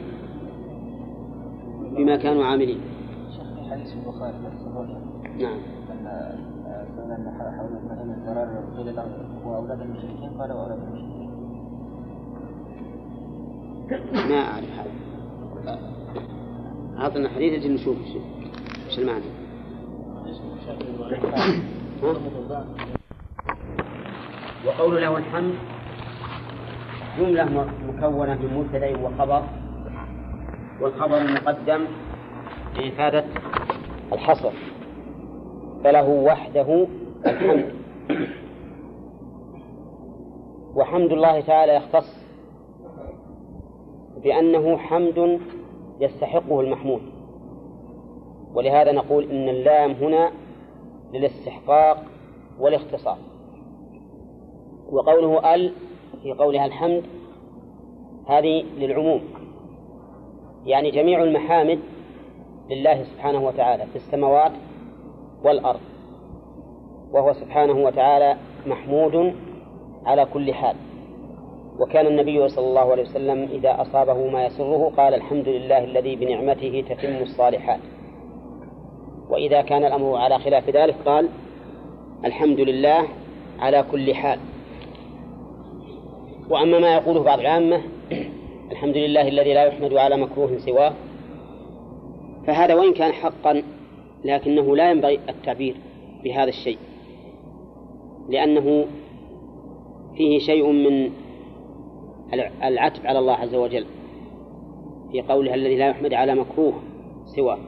[1.97, 2.81] بما كانوا عاملين.
[3.37, 4.35] شيخ في حديث البخاري
[5.39, 5.59] نعم.
[7.59, 7.90] حول
[8.77, 9.05] قيل له
[9.47, 11.31] هو أولاد المشركين قال وأولاد المشركين
[14.31, 14.91] ما أعرف هذا.
[16.99, 17.97] أعطنا حديث أجل نشوف
[18.87, 19.25] إيش المعنى؟
[24.67, 25.55] وقول له الحمد
[27.19, 27.45] جملة
[27.89, 29.43] مكونة من مبتدأ وخبر
[30.81, 31.85] والخبر مقدم
[32.77, 33.25] لإفادة
[34.13, 34.53] الحصر.
[35.85, 36.87] فله وحده
[37.27, 37.80] الحمد.
[40.75, 42.27] وحمد الله تعالى يختص
[44.23, 45.41] بأنه حمد
[46.01, 47.03] يستحقه المحمود.
[48.55, 50.31] ولهذا نقول إن اللام هنا
[51.13, 52.03] للاستحقاق
[52.61, 53.19] والاختصاص
[54.91, 55.73] وقوله ال
[56.23, 57.03] في قولها الحمد
[58.27, 59.21] هذه للعموم.
[60.67, 61.79] يعني جميع المحامد
[62.71, 64.53] لله سبحانه وتعالى في السماوات
[65.45, 65.81] والأرض.
[67.13, 69.35] وهو سبحانه وتعالى محمود
[70.07, 70.77] على كل حال.
[71.79, 76.85] وكان النبي صلى الله عليه وسلم إذا أصابه ما يسره قال الحمد لله الذي بنعمته
[76.89, 77.81] تتم الصالحات.
[79.31, 81.29] وإذا كان الأمر على خلاف ذلك قال
[82.25, 83.09] الحمد لله
[83.59, 84.39] على كل حال.
[86.51, 87.83] وأما ما يقوله بعض العامة
[88.73, 90.93] الحمد لله الذي لا يحمد على مكروه سواه
[92.47, 93.63] فهذا وإن كان حقا
[94.25, 95.77] لكنه لا ينبغي التعبير
[96.25, 96.79] بهذا الشيء
[98.29, 98.87] لأنه
[100.21, 101.11] فيه شيء من
[102.65, 103.87] العتب على الله عز وجل
[105.13, 106.73] في قولها الذي لا يحمد على مكروه
[107.37, 107.59] سواه.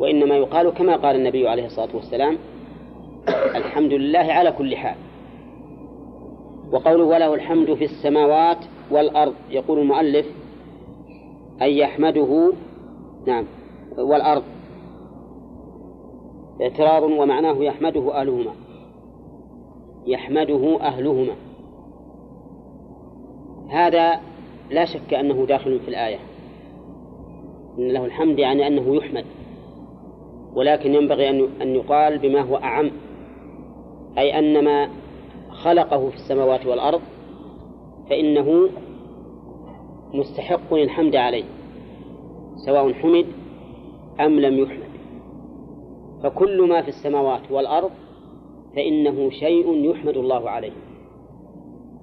[0.00, 2.38] وإنما يقال كما قال النبي عليه الصلاة والسلام
[3.28, 4.96] الحمد لله على كل حال.
[6.72, 10.26] وقوله وله الحمد في السماوات والأرض يقول المؤلف
[11.62, 12.52] أن يحمده
[13.26, 13.44] نعم
[13.98, 14.42] والأرض.
[16.62, 18.52] اعتراض ومعناه يحمده أهلهما.
[20.06, 21.45] يحمده أهلهما.
[23.68, 24.20] هذا
[24.70, 26.18] لا شك أنه داخل في الآية.
[27.78, 29.24] إن له الحمد يعني أنه يحمد.
[30.54, 31.30] ولكن ينبغي
[31.62, 32.90] أن يقال بما هو أعم.
[34.18, 34.88] أي أن ما
[35.50, 37.00] خلقه في السماوات والأرض
[38.10, 38.68] فإنه
[40.14, 41.44] مستحق للحمد عليه
[42.66, 43.26] سواء حمد
[44.20, 44.86] أم لم يحمد.
[46.22, 47.90] فكل ما في السماوات والأرض
[48.76, 50.85] فإنه شيء يحمد الله عليه.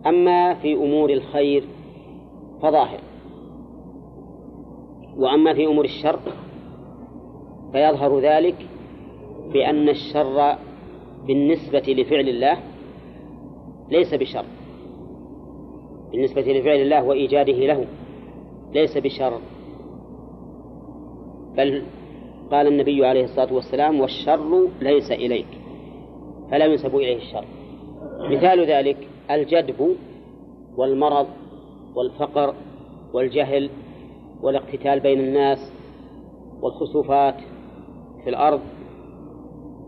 [0.08, 1.64] أما في أمور الخير
[2.62, 3.00] فظاهر
[5.18, 6.20] وأما في أمور الشر
[7.72, 8.56] فيظهر ذلك
[9.54, 10.56] بأن الشر
[11.28, 12.58] بالنسبة لفعل الله
[13.92, 14.46] ليس بشر
[16.12, 17.86] بالنسبة لفعل الله وإيجاده له
[18.74, 19.34] ليس بشر.
[21.58, 21.84] بل
[22.52, 25.48] قال النبي عليه الصلاة والسلام والشر ليس إليك
[26.52, 27.46] فلا ينسب إليه الشر.
[28.30, 28.98] مثال ذلك
[29.32, 29.96] الجدب
[30.78, 31.28] والمرض
[31.96, 32.54] والفقر
[33.14, 33.70] والجهل
[34.42, 35.74] والاقتتال بين الناس
[36.62, 37.36] والخسوفات
[38.24, 38.60] في الأرض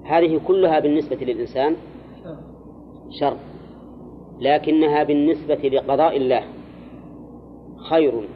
[0.03, 1.75] هذه كلها بالنسبة للإنسان
[3.09, 3.37] شر
[4.39, 6.43] لكنها بالنسبة لقضاء الله
[7.89, 8.27] خير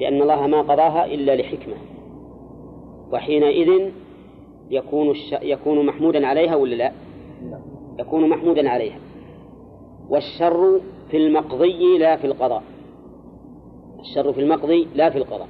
[0.00, 1.74] لأن الله ما قضاها إلا لحكمة
[3.12, 3.90] وحينئذ
[4.70, 5.34] يكون الش...
[5.42, 6.92] يكون محمودا عليها ولا لا؟
[7.98, 8.98] يكون محمودا عليها
[10.08, 10.80] والشر
[11.10, 12.62] في المقضي لا في القضاء.
[14.00, 15.48] الشر في المقضي لا في القضاء.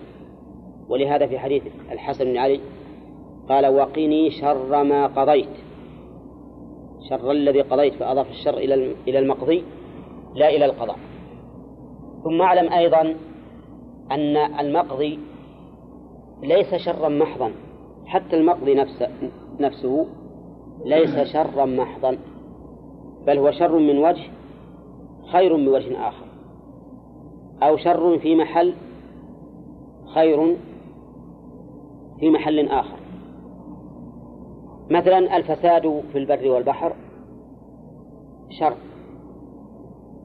[0.89, 2.61] ولهذا في حديث الحسن بن علي
[3.49, 5.49] قال وقني شر ما قضيت.
[7.09, 9.65] شر الذي قضيت فأضاف الشر إلى إلى المقضي
[10.35, 10.99] لا إلى القضاء.
[12.25, 13.15] ثم أعلم أيضا
[14.11, 15.19] أن المقضي
[16.43, 17.53] ليس شرا محضا.
[18.07, 19.09] حتى المقضي نفسه,
[19.61, 20.07] نفسه
[20.85, 22.19] ليس شرا محضا
[23.27, 24.31] بل هو شر من وجه
[25.33, 26.27] خير من وجه آخر.
[27.63, 28.75] أو شر في محل
[30.15, 30.57] خير
[32.21, 32.99] في محل آخر.
[34.91, 36.93] مثلا الفساد في البر والبحر
[38.51, 38.77] شر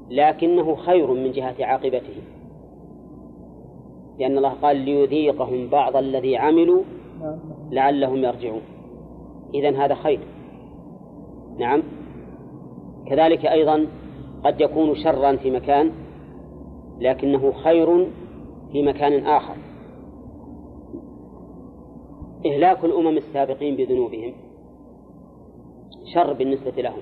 [0.09, 2.21] لكنه خير من جهة عاقبته.
[4.19, 6.81] لأن الله قال ليذيقهم بعض الذي عملوا
[7.71, 8.61] لعلهم يرجعون.
[9.53, 10.19] إذن هذا خير.
[11.57, 11.83] نعم.
[13.07, 13.87] كذلك أيضا
[14.43, 15.91] قد يكون شرا في مكان
[16.99, 18.07] لكنه خير
[18.71, 19.55] في مكان آخر.
[22.45, 24.33] إهلاك الأمم السابقين بذنوبهم
[26.13, 27.01] شر بالنسبة لهم.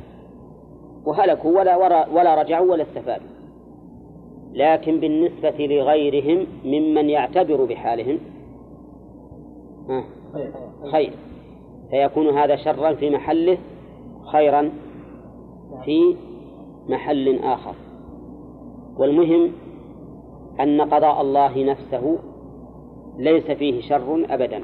[1.05, 1.75] وهلكوا ولا
[2.07, 3.27] ولا رجعوا ولا استفادوا.
[4.53, 8.19] لكن بالنسبة لغيرهم ممن يعتبر بحالهم
[10.91, 11.13] خير.
[11.89, 13.57] فيكون هذا شرا في محله
[14.31, 14.71] خيرا
[15.85, 16.15] في
[16.89, 17.75] محل آخر.
[18.97, 19.51] والمهم
[20.59, 22.17] أن قضاء الله نفسه
[23.17, 24.63] ليس فيه شر أبدا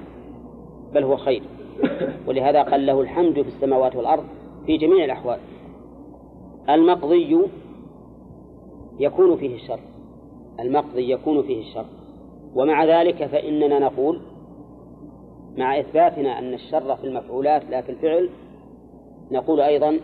[0.94, 1.44] بل هو خير.
[2.28, 4.24] ولهذا قال له الحمد في السماوات والأرض
[4.66, 5.40] في جميع الأحوال.
[6.70, 7.38] المقضي
[9.00, 9.80] يكون فيه الشر.
[10.60, 11.86] المقضي يكون فيه الشر.
[12.56, 14.22] ومع ذلك فإننا نقول
[15.58, 18.30] مع إثباتنا أن الشر في المفعولات لا في الفعل
[19.32, 20.00] نقول أيضا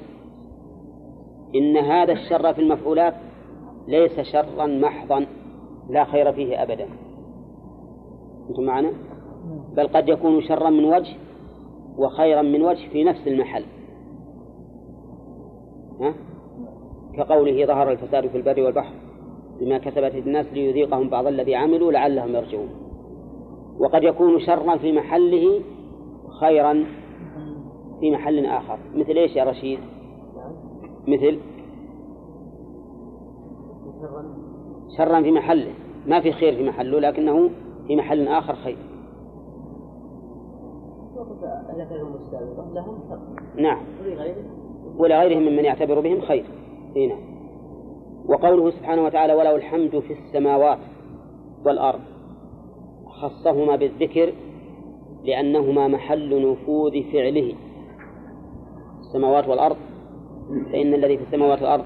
[1.56, 3.14] إن هذا الشر في المفعولات
[3.88, 5.26] ليس شرا محضا
[5.90, 6.88] لا خير فيه أبدا.
[8.50, 8.92] أنتم معنا؟
[9.76, 11.16] بل قد يكون شرا من وجه
[11.98, 13.64] وخيرا من وجه في نفس المحل.
[16.00, 16.14] ها؟
[17.18, 18.94] كقوله ظهر الفساد في البر والبحر
[19.60, 22.70] بما كسبت الناس ليذيقهم بعض الذي عملوا لعلهم يرجعون.
[23.80, 25.62] وقد يكون شرا في محله
[26.40, 26.86] خيرا
[28.00, 28.78] في محل آخر.
[28.96, 29.80] مثل إيش يا رشيد؟
[31.08, 31.40] مثل
[34.98, 35.74] شرا في محله.
[36.08, 37.50] ما في خير في محله لكنه
[37.88, 38.78] في محل آخر خير.
[42.74, 43.00] لهم
[43.56, 43.84] نعم
[44.98, 46.46] ولغيرهم ممن يعتبر بهم خير.
[46.96, 47.16] هنا
[48.26, 50.80] وقوله سبحانه وتعالى وله الحمد في السماوات
[51.66, 52.02] والأرض.
[53.08, 54.34] خصهما بالذكر
[55.24, 57.56] لأنهما محل نفوذ فعله.
[59.00, 59.78] السماوات والأرض
[60.72, 61.86] فإن الذي في السماوات والأرض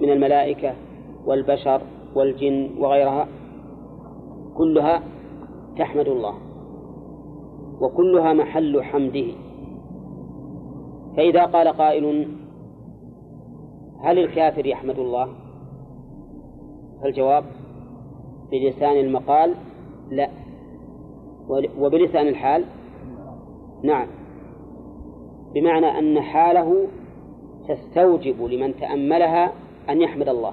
[0.00, 0.74] من الملائكة
[1.26, 1.80] والبشر
[2.14, 3.28] والجن وغيرها
[4.56, 5.02] كلها
[5.78, 6.34] تحمد الله
[7.80, 9.26] وكلها محل حمده.
[11.16, 12.28] فإذا قال قائل
[14.00, 15.28] هل الكافر يحمد الله؟
[17.02, 17.44] فالجواب
[18.50, 19.54] بلسان المقال
[20.10, 20.28] لا.
[21.78, 22.64] وبلسان الحال
[23.82, 24.06] نعم.
[25.54, 26.86] بمعنى أن حاله
[27.68, 29.52] تستوجب لمن تأملها
[29.90, 30.52] أن يحمد الله.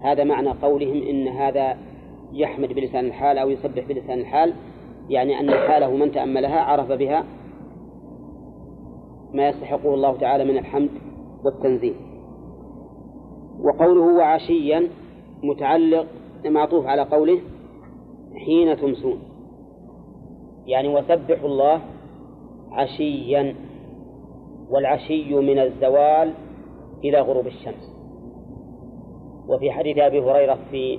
[0.00, 1.76] هذا معنى قولهم إن هذا
[2.32, 4.52] يحمد بلسان الحال أو يسبح بلسان الحال
[5.08, 7.24] يعني أن حاله من تأملها عرف بها
[9.32, 10.90] ما يستحقه الله تعالى من الحمد
[11.44, 11.94] والتنزيه.
[13.60, 14.88] وقوله وعشيا
[15.42, 16.06] متعلق
[16.44, 17.40] معطوف على قوله
[18.36, 19.18] حين تمسون.
[20.66, 21.80] يعني وسبحوا الله
[22.72, 23.54] عشيا.
[24.72, 26.32] والعشي من الزوال
[27.04, 27.92] إلى غروب الشمس.
[29.48, 30.98] وفي حديث أبي هريرة في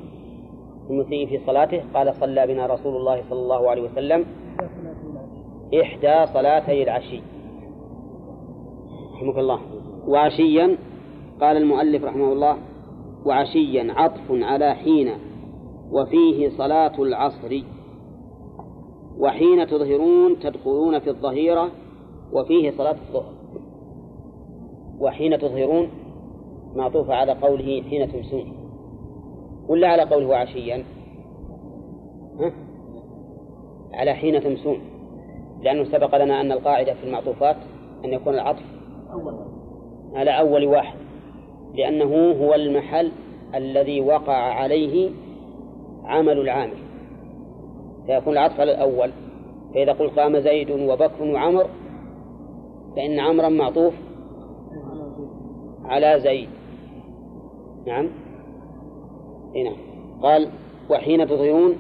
[0.90, 4.26] المسيء في صلاته قال صلى بنا رسول الله صلى الله عليه وسلم
[5.82, 7.22] إحدى صلاتي العشي.
[9.14, 9.60] رحمك الله.
[10.08, 10.78] وعشيا
[11.42, 12.58] قال المؤلف رحمه الله
[13.26, 15.10] وعشيا عطف على حين
[15.92, 17.62] وفيه صلاة العصر.
[19.20, 21.70] وحين تظهرون تدخلون في الظهيرة
[22.34, 23.33] وفيه صلاة الظهر.
[25.00, 25.90] وحين تظهرون
[26.76, 28.54] معطوفة على قوله حين تمسون.
[29.68, 30.84] ولا على قوله عشيا
[32.40, 32.52] ها؟
[33.94, 34.78] على حين تمسون.
[35.62, 37.58] لأنه سبق لنا أن القاعدة في المعطوفات
[38.06, 38.66] أن يكون العطف
[40.14, 40.98] على أول واحد.
[41.76, 43.12] لأنه هو المحل
[43.56, 45.10] الذي وقع عليه
[46.04, 46.78] عمل العامل.
[48.06, 49.12] فيكون العطف على الأول.
[49.74, 51.66] فإذا قلت قام زيد وبكر وعمر
[52.96, 53.94] فإن عمرا معطوف
[55.86, 56.50] على زيد.
[57.88, 58.10] نعم.
[59.56, 59.76] هنا نعم.
[60.22, 60.50] قال
[60.90, 61.76] وحين تظهرون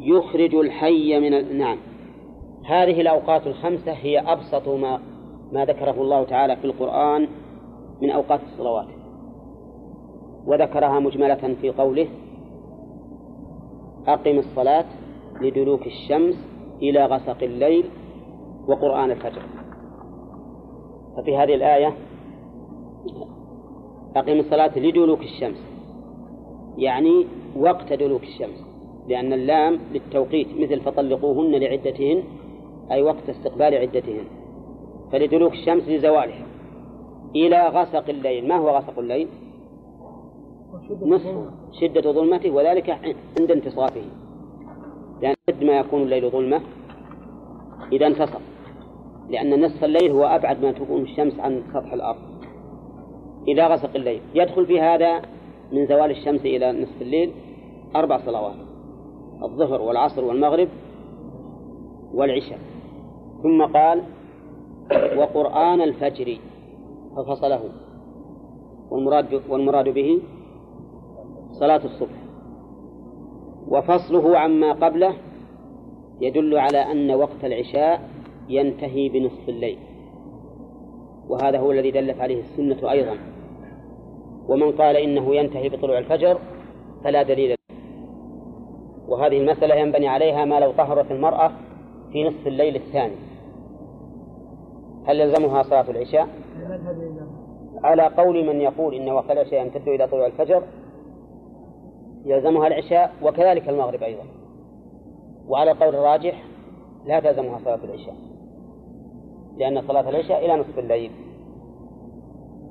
[0.00, 1.58] يخرج الحي من ال...
[1.58, 1.78] نعم.
[2.64, 5.00] هذه الأوقات الخمسة هي أبسط ما
[5.52, 7.28] ما ذكره الله تعالى في القرآن
[8.02, 8.86] من أوقات الصلوات.
[10.46, 12.08] وذكرها مجملة في قوله
[14.06, 14.84] أقم الصلاة
[15.40, 16.34] لدلوك الشمس
[16.82, 17.84] إلى غسق الليل
[18.68, 19.42] وقرآن الفجر.
[21.16, 21.94] ففي هذه الآية
[24.16, 25.64] أقم الصلاة لدلوك الشمس.
[26.78, 27.26] يعني
[27.56, 28.64] وقت دلوك الشمس.
[29.08, 32.22] لأن اللام للتوقيت مثل فطلقوهن لعدتهن
[32.90, 34.24] أي وقت استقبال عدتهن.
[35.12, 36.46] فلدلوك الشمس لزوالها.
[37.36, 38.48] إلى غسق الليل.
[38.48, 39.28] ما هو غسق الليل؟
[41.02, 41.34] نصف
[41.80, 42.90] شدة ظلمته وذلك
[43.40, 44.04] عند انتصافه.
[45.22, 46.60] لأن قد ما يكون الليل ظلمة
[47.92, 48.40] إذا انتصف.
[49.30, 52.33] لأن نصف الليل هو أبعد ما تكون الشمس عن سطح الأرض.
[53.48, 54.20] إذا غسق الليل.
[54.34, 55.22] يدخل في هذا
[55.72, 57.32] من زوال الشمس إلى نصف الليل
[57.96, 58.54] أربع صلوات.
[59.42, 60.68] الظهر والعصر والمغرب
[62.14, 62.58] والعشاء.
[63.42, 64.02] ثم قال
[65.16, 66.38] وقرآن الفجر.
[67.16, 67.60] ففصله.
[68.90, 70.20] والمراد والمراد به
[71.52, 72.24] صلاة الصبح.
[73.68, 75.14] وفصله عما قبله
[76.20, 78.08] يدل على أن وقت العشاء
[78.48, 79.78] ينتهي بنصف الليل.
[81.28, 83.33] وهذا هو الذي دلت عليه السنة أيضا.
[84.48, 86.38] ومن قال إنه ينتهي بطلوع الفجر
[87.04, 87.56] فلا دليل له.
[89.08, 91.52] وهذه المسألة ينبني عليها ما لو طهرت المرأة
[92.12, 93.14] في نصف الليل الثاني.
[95.06, 96.28] هل يلزمها صلاة العشاء؟
[97.84, 100.62] على قول من يقول إن وقت العشاء يمتد إلى طلوع الفجر
[102.24, 104.22] يلزمها العشاء وكذلك المغرب أيضا.
[105.48, 106.42] وعلى القول الراجح
[107.06, 108.14] لا تلزمها صلاة العشاء
[109.56, 111.10] لأن صلاة العشاء إلى نصف الليل.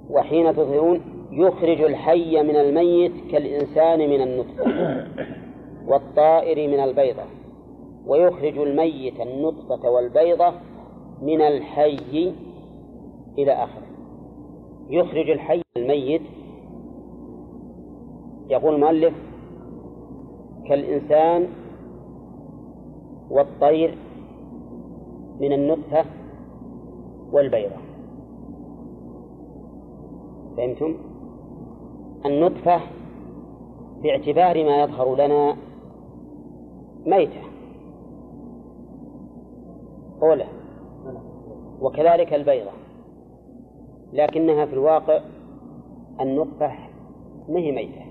[0.10, 1.02] وحين تظهرون
[1.32, 5.06] يخرج الحي من الميت كالإنسان من النطفة
[5.88, 7.24] والطائر من البيضة
[8.08, 10.54] ويخرج الميت النطفة والبيضة
[11.22, 12.34] من الحي
[13.38, 13.84] إلى آخره.
[14.90, 16.22] يخرج الحي الميت
[18.50, 19.14] يقول المؤلف
[20.68, 21.48] كالإنسان
[23.30, 23.98] والطير
[25.40, 26.06] من النطفة
[27.32, 27.83] والبيضة.
[30.58, 30.96] فهمتم؟
[32.26, 32.82] النطفة
[34.04, 35.56] باعتبار ما يظهر لنا
[37.06, 37.42] ميتة.
[40.22, 40.46] أولى.
[41.82, 42.72] وكذلك البيضة.
[44.14, 45.22] لكنها في الواقع
[46.22, 46.72] النطفة
[47.50, 48.06] ما هي ميتة.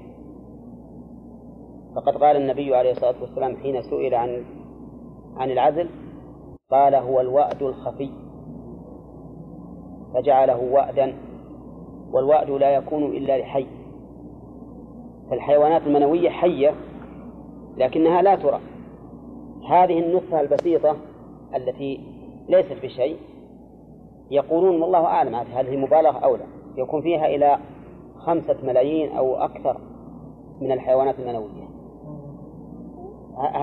[1.95, 4.45] فقد قال النبي عليه الصلاة والسلام حين سئل عن
[5.37, 5.89] عن العزل
[6.71, 8.11] قال هو الوأد الخفي.
[10.15, 11.15] فجعله وأدا
[12.13, 13.67] والوأد لا يكون إلا لحي.
[15.31, 16.75] فالحيوانات المنوية حية
[17.77, 18.61] لكنها لا ترى.
[19.69, 20.97] هذه النطفة البسيطة
[21.57, 22.01] التي
[22.49, 23.17] ليست بشيء.
[24.31, 26.45] يقولون والله أعلم هل هي مبالغة أو لا.
[26.77, 27.59] يكون فيها إلى
[28.17, 29.77] خمسة ملايين أو أكثر
[30.61, 31.69] من الحيوانات المنوية.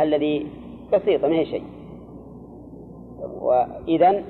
[0.02, 0.48] الذي
[0.94, 1.64] بسيطة ما هي شيء.
[3.42, 4.24] وإذا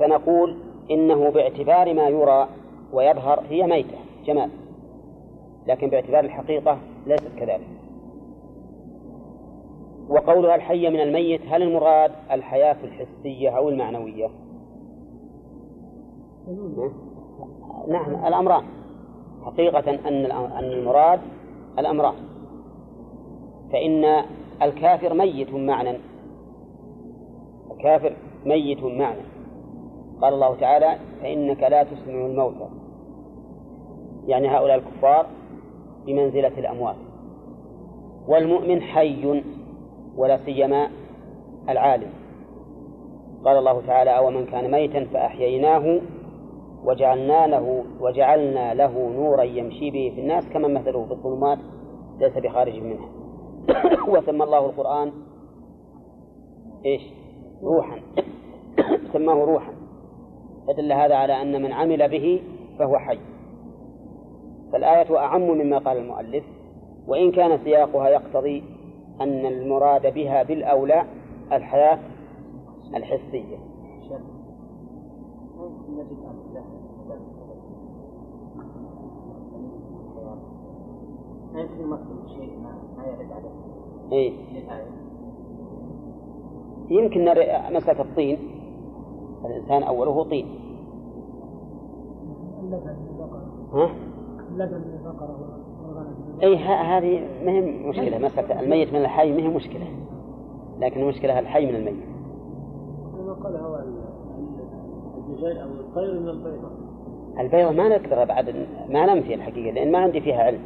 [0.00, 0.56] فنقول
[0.90, 2.48] إنه باعتبار ما يرى
[2.92, 4.50] ويظهر هي ميتة جمال.
[5.66, 7.68] لكن باعتبار الحقيقة ليست كذلك.
[10.08, 14.28] وقولها الحية من الميت هل المراد الحياة الحسية أو المعنوية؟
[17.88, 18.64] نعم الأمران.
[19.44, 21.20] حقيقة أن أن المراد
[21.78, 22.14] الأمران.
[23.72, 24.24] فإن
[24.62, 25.98] الكافر ميت معنى.
[27.70, 28.12] الكافر
[28.44, 29.35] ميت معنى.
[30.22, 32.68] قال الله تعالى فإنك لا تسمع الموتى.
[34.26, 35.26] يعني هؤلاء الكفار
[36.06, 36.96] بمنزلة الأموات.
[38.28, 39.42] والمؤمن حي
[40.16, 40.88] ولا سيما
[41.68, 42.10] العالم.
[43.44, 46.00] قال الله تعالى أو من كان ميتا فأحييناه
[46.84, 51.58] وجعلنا له وجعلنا له نورا يمشي به في الناس كمن مثله في الظلمات
[52.20, 53.08] ليس بخارج منها.
[54.12, 55.12] وسمى الله القرآن
[56.84, 57.02] إيش؟
[57.62, 58.00] روحا.
[59.12, 59.75] سماه روحا.
[60.66, 62.42] فدل هذا على أن من عمل به
[62.78, 63.18] فهو حي.
[64.72, 66.44] فالآية أعم مما قال المؤلف
[67.08, 68.62] وإن كان سياقها يقتضي
[69.20, 71.04] أن المراد بها بالأولى
[71.52, 71.98] الحياة
[72.96, 73.58] الحسية.
[84.12, 84.32] إيه؟
[86.90, 87.24] يمكن
[87.70, 88.55] مسألة الطين.
[89.44, 90.46] الإنسان أوله طين.
[93.72, 93.90] ها؟
[94.52, 95.56] اللبن البقرة
[96.42, 98.60] أي هذه ما هي مشكلة مسألة.
[98.60, 99.86] الميت من الحي ما هي مشكلة.
[100.80, 102.06] لكن المشكلة الحي من الميت.
[103.26, 103.82] ما قال هو
[105.18, 106.70] الدجاج أو الطير من البيضة
[107.40, 110.60] البيضة ما نقدر بعد ما ننفي الحقيقة لأن ما عندي فيها علم.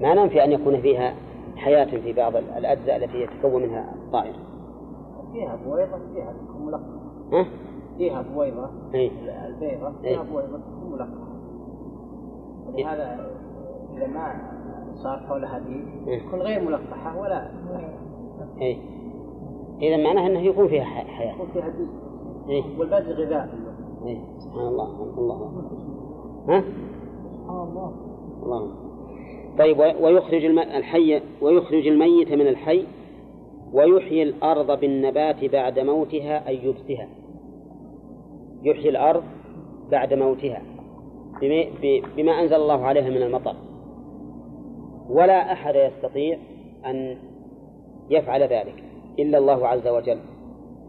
[0.00, 1.14] ما ننفي أن يكون فيها
[1.56, 4.34] حياة في بعض الأجزاء التي يتكون منها الطائر.
[5.32, 7.00] فيها بويضة فيها ملقحة
[7.32, 7.46] ها؟
[8.00, 9.10] فيها بويضة إيه؟
[9.46, 11.28] البيضة فيها بويضة تكون ملقحة
[12.74, 13.30] ولهذا
[13.96, 14.34] إذا ما
[14.94, 16.18] صار حولها دي إيه.
[16.28, 17.50] تكون غير ملقحة ولا
[18.60, 18.76] إيه؟
[19.82, 21.92] إذا معناه أنه يكون فيها حياة يكون فيها جزء
[22.48, 23.48] إيه؟ والباقي غذاء
[24.06, 25.52] إيه؟ سبحان الله الله
[26.48, 26.64] ها؟
[27.32, 27.92] سبحان الله
[28.42, 28.70] الله
[29.58, 30.44] طيب ويخرج.
[30.44, 32.86] الحي ويخرج الميت من الحي
[33.72, 37.08] ويحيي الأرض بالنبات بعد موتها أي يبسها
[38.62, 39.22] يحيي الأرض
[39.90, 40.62] بعد موتها
[42.16, 43.54] بما, أنزل الله عليها من المطر.
[45.08, 46.38] ولا أحد يستطيع
[46.86, 47.16] أن
[48.10, 48.84] يفعل ذلك
[49.18, 50.18] إلا الله عز وجل.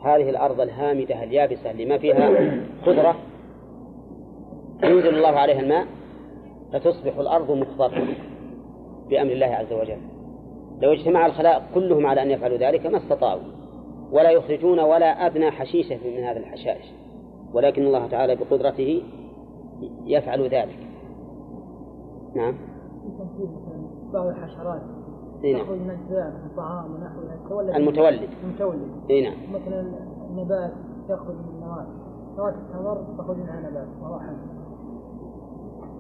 [0.04, 2.52] هذه الأرض الهامدة اليابسة اللي ما فيها
[2.86, 3.16] خضرة
[4.84, 5.86] ينزل الله عليها الماء
[6.74, 8.08] فتصبح الأرض مخضرة
[9.10, 9.98] بأمر الله عز وجل.
[10.82, 13.42] لو اجتمع الخلائق كلهم على أن يفعلوا ذلك ما استطاعوا.
[14.12, 16.86] ولا يخرجون ولا أدنى حشيشة من هذه الحشائش.
[17.54, 19.04] ولكن الله تعالى بقدرته
[20.06, 20.80] يفعل ذلك.
[22.36, 22.54] نعم.
[24.14, 24.82] بعض الحشرات
[25.44, 25.58] نعم.
[25.58, 25.98] تأخذ من
[26.46, 28.30] الطعام ونحوها المتولد.
[28.44, 28.90] المتولد.
[29.10, 29.34] إي نعم.
[29.54, 29.94] مثلا
[30.30, 30.72] النبات
[31.10, 31.88] يأخذ من النواة
[32.38, 33.88] نواة التمر تأخذ منها نبات.
[34.02, 34.36] حي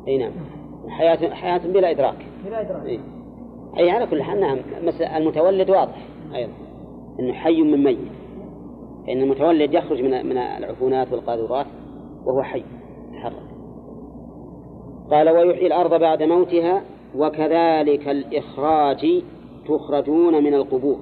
[0.07, 0.31] إي نعم.
[0.87, 2.25] حياة حياة بلا إدراك.
[2.45, 2.85] بلا إدراك.
[2.85, 2.99] إي.
[3.77, 4.57] أي على كل حال نعم.
[5.17, 6.53] المتولد واضح أيضا.
[7.19, 8.20] أنه حي من ميت.
[9.07, 11.65] فإن المتولد يخرج من من العفونات والقاذورات
[12.25, 12.63] وهو حي
[13.11, 13.51] يتحرك
[15.11, 16.81] قال ويحيي الأرض بعد موتها
[17.15, 19.23] وكذلك الإخراج
[19.67, 20.99] تخرجون من القبور.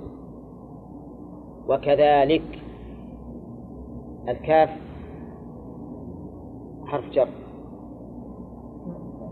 [1.70, 2.62] وكذلك
[4.30, 4.70] الكاف
[6.86, 7.28] حرف جر.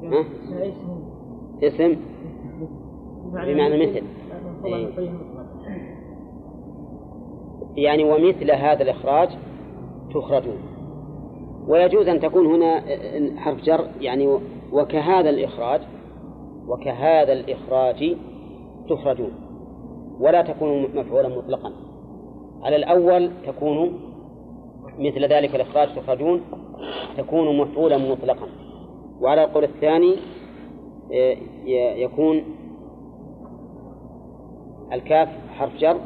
[0.03, 0.25] ها؟
[1.63, 1.95] اسم.
[3.33, 4.03] بمعنى مثل.
[4.65, 4.87] إيه.
[7.77, 9.29] يعني ومثل هذا الإخراج
[10.13, 10.57] تخرجون.
[11.67, 12.83] ويجوز أن تكون هنا
[13.37, 14.39] حرف جر يعني
[14.71, 15.81] وكهذا الإخراج
[16.67, 18.15] وكهذا الإخراج
[18.89, 19.31] تخرجون.
[20.19, 21.71] ولا تكون مفعولا مطلقا.
[22.63, 23.99] على الأول تكون
[24.99, 26.41] مثل ذلك الإخراج تخرجون
[27.17, 28.47] تكون مفعولا مطلقا.
[29.21, 30.15] وعلى القول الثاني
[31.13, 31.37] آه،
[31.97, 32.43] يكون
[34.93, 35.97] الكاف حرف جر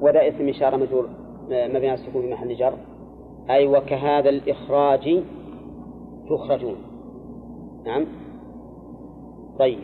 [0.00, 1.08] وذا اسم إشارة مجرور
[1.52, 2.74] آه، مبني على السكون في محل جر.
[3.50, 5.22] أي وكهذا الإخراج
[6.30, 6.76] تخرجون.
[7.86, 8.06] نعم.
[9.58, 9.78] طيب.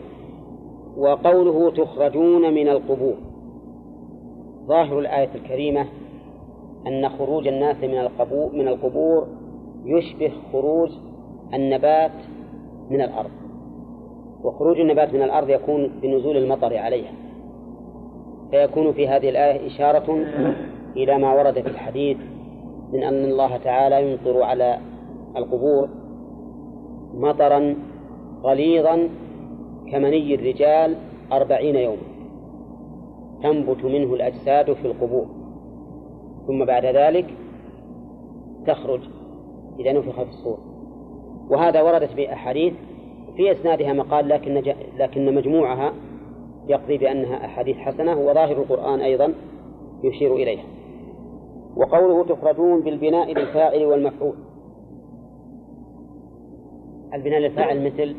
[0.97, 3.15] وقوله تخرجون من القبور.
[4.67, 5.85] ظاهر الآية الكريمة
[6.87, 9.27] أن خروج الناس من القبور من القبور
[9.85, 10.89] يشبه خروج
[11.53, 12.11] النبات
[12.89, 13.31] من الأرض.
[14.43, 17.20] وخروج النبات من الأرض يكون بنزول المطر عليها.
[18.51, 20.25] فيكون في هذه الآية إشارة
[20.97, 22.17] إلى ما ورد في الحديث
[22.93, 24.77] من أن الله تعالى يمطر على
[25.37, 25.89] القبور
[27.13, 27.75] مطرا
[28.43, 29.09] غليظا
[29.91, 30.95] كمني الرجال
[31.31, 32.11] أربعين يوما
[33.43, 35.25] تنبت منه الأجساد في القبور.
[36.47, 37.25] ثم بعد ذلك
[38.67, 38.99] تخرج.
[39.79, 40.57] إذا نفخ في الصور.
[41.49, 42.73] وهذا وردت به أحاديث
[43.37, 44.63] في إسنادها مقال لكن
[44.97, 45.93] لكن مجموعها
[46.67, 49.33] يقضي بأنها أحاديث حسنة وظاهر القرآن أيضا
[50.03, 50.63] يشير إليها.
[51.75, 54.33] وقوله تخرجون بالبناء للفاعل والمفعول.
[57.13, 58.15] البناء للفاعل مثل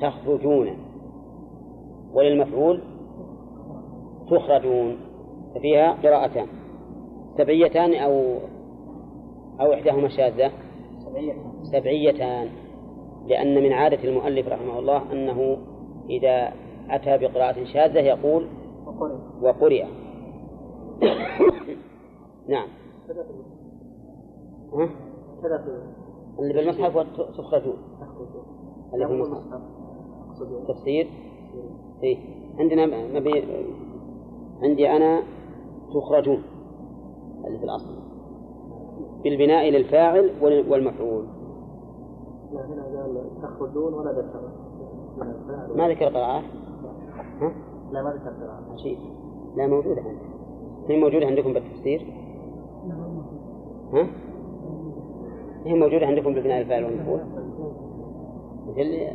[0.00, 0.70] تخرجون.
[2.14, 2.80] وللمفعول
[4.30, 4.96] تخرجون.
[5.54, 6.46] ففيها قراءتان.
[7.38, 8.38] سبعيتان أو
[9.60, 10.50] أو إحداهما شاذة.
[11.62, 12.48] سبعيتان.
[13.26, 15.56] لأن من عادة المؤلف رحمه الله أنه
[16.10, 16.52] إذا
[16.90, 18.46] أتى بقراءة شاذة يقول
[19.42, 19.84] وقرئ.
[22.48, 22.68] نعم.
[24.74, 24.88] ها؟
[26.38, 26.98] اللي بالمصحف
[27.38, 27.76] تخرجون
[28.94, 29.60] اللي في المصحف.
[30.68, 31.06] تفسير؟
[32.02, 32.18] إيه.
[32.58, 33.44] عندنا مبي
[34.62, 35.22] عندي أنا
[35.94, 36.42] تخرجون.
[37.46, 37.94] اللي في الأصل.
[39.22, 41.24] بالبناء للفاعل والمفعول.
[42.52, 44.63] لا هنا قال تخرجون ولا ذكر
[45.76, 46.42] ما ذكر قراءة؟
[47.40, 47.52] ها؟
[47.92, 48.76] لا ما ذكر قراءة.
[48.76, 48.98] شيء
[49.56, 50.24] لا موجودة عندي.
[50.88, 52.06] هي موجودة عندكم بالتفسير؟
[53.92, 54.06] ها؟
[55.64, 57.20] هي موجودة عندكم بالبناء الفاعل والمفعول؟
[58.68, 59.10] مثل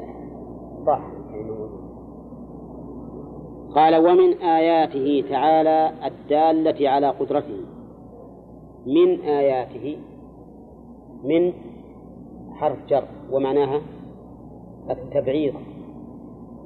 [0.86, 1.02] ضاع.
[3.76, 7.62] قال ومن آياته تعالى الدالة على قدرته.
[8.86, 9.98] من آياته
[11.24, 11.54] من
[12.52, 13.82] حرف جر ومعناها
[14.90, 15.54] التبعيض.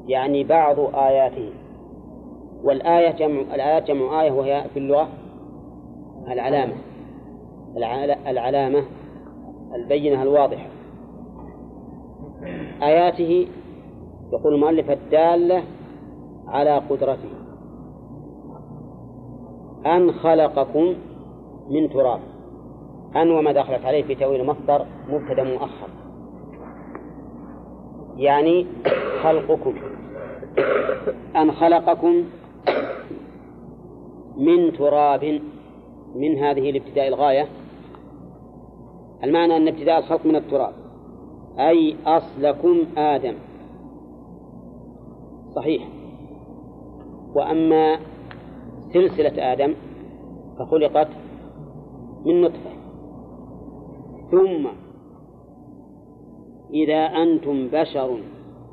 [0.08, 1.50] يعني بعض آياته.
[2.64, 5.08] والآية جمع الآيات جمع آية وهي في اللغة
[6.28, 6.74] العلامة.
[8.28, 8.84] العلامة
[9.76, 10.68] البينة الواضحة.
[12.84, 13.48] آياته
[14.34, 15.64] يقول المؤلف الدالة
[16.48, 17.30] على قدرته.
[19.86, 20.94] أن خلقكم
[21.70, 22.20] من تراب.
[23.16, 25.88] أن وما دخلت عليه في تأويل مصدر مبتدأ مؤخر.
[28.18, 28.68] يعني
[29.24, 29.74] خلقكم.
[31.36, 32.24] أن خلقكم
[34.38, 35.42] من تراب
[36.16, 37.48] من هذه الابتداء الغاية.
[39.24, 40.74] المعنى أن ابتداء الخلق من التراب
[41.60, 43.36] أي أصلكم آدم.
[45.56, 45.88] صحيح.
[47.36, 48.00] وأما
[48.94, 49.74] سلسلة آدم
[50.60, 51.08] فخلقت
[52.26, 52.70] من نطفة.
[54.32, 54.68] ثم
[56.74, 58.18] إذا أنتم بشر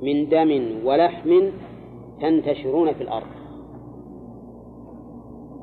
[0.02, 1.50] من دم ولحم
[2.20, 3.26] تنتشرون في الأرض.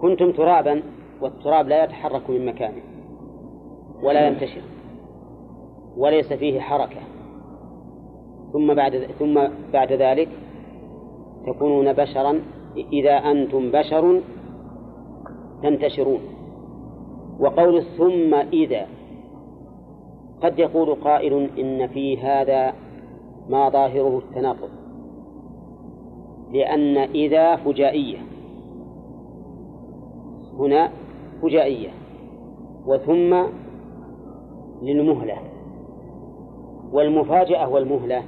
[0.02, 0.84] كنتم ترابا
[1.22, 2.82] والتراب لا يتحرك من مكانه
[4.04, 4.62] ولا ينتشر.
[5.98, 7.00] وليس فيه حركة.
[8.54, 9.42] ثم بعد ثم
[9.74, 10.30] بعد ذلك
[11.48, 12.42] تكونون بشرا
[12.94, 14.22] إذا أنتم بشر
[15.64, 16.20] تنتشرون.
[17.40, 18.88] وقول ثم إذا
[20.42, 22.74] قد يقول قائل إن في هذا
[23.50, 24.77] ما ظاهره التناقض.
[26.52, 28.18] لأن إذا فجائية.
[30.60, 30.91] هنا
[31.41, 31.90] فجائية.
[32.86, 33.44] وثم
[34.82, 35.38] للمهلة.
[36.91, 38.24] والمفاجأة والمهلة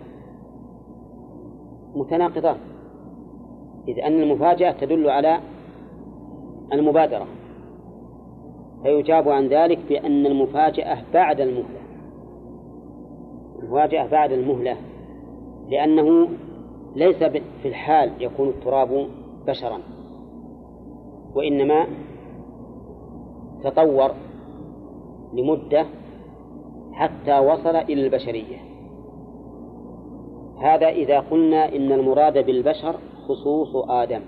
[1.96, 2.58] متناقضان.
[3.88, 5.40] إذ أن المفاجأة تدل على
[6.74, 7.26] المبادرة.
[8.84, 11.80] فيجاب عن ذلك بأن المفاجأة بعد المهلة.
[13.60, 14.78] المفاجأة بعد المهلة
[15.70, 16.28] لأنه
[16.96, 17.24] ليس
[17.62, 19.08] في الحال يكون التراب
[19.48, 19.80] بشرا
[21.36, 21.88] وإنما
[23.64, 24.12] تطور
[25.34, 25.86] لمدة
[26.94, 28.58] حتى وصل إلى البشرية.
[30.62, 32.96] هذا إذا قلنا إن المراد بالبشر
[33.28, 34.22] خصوص آدم.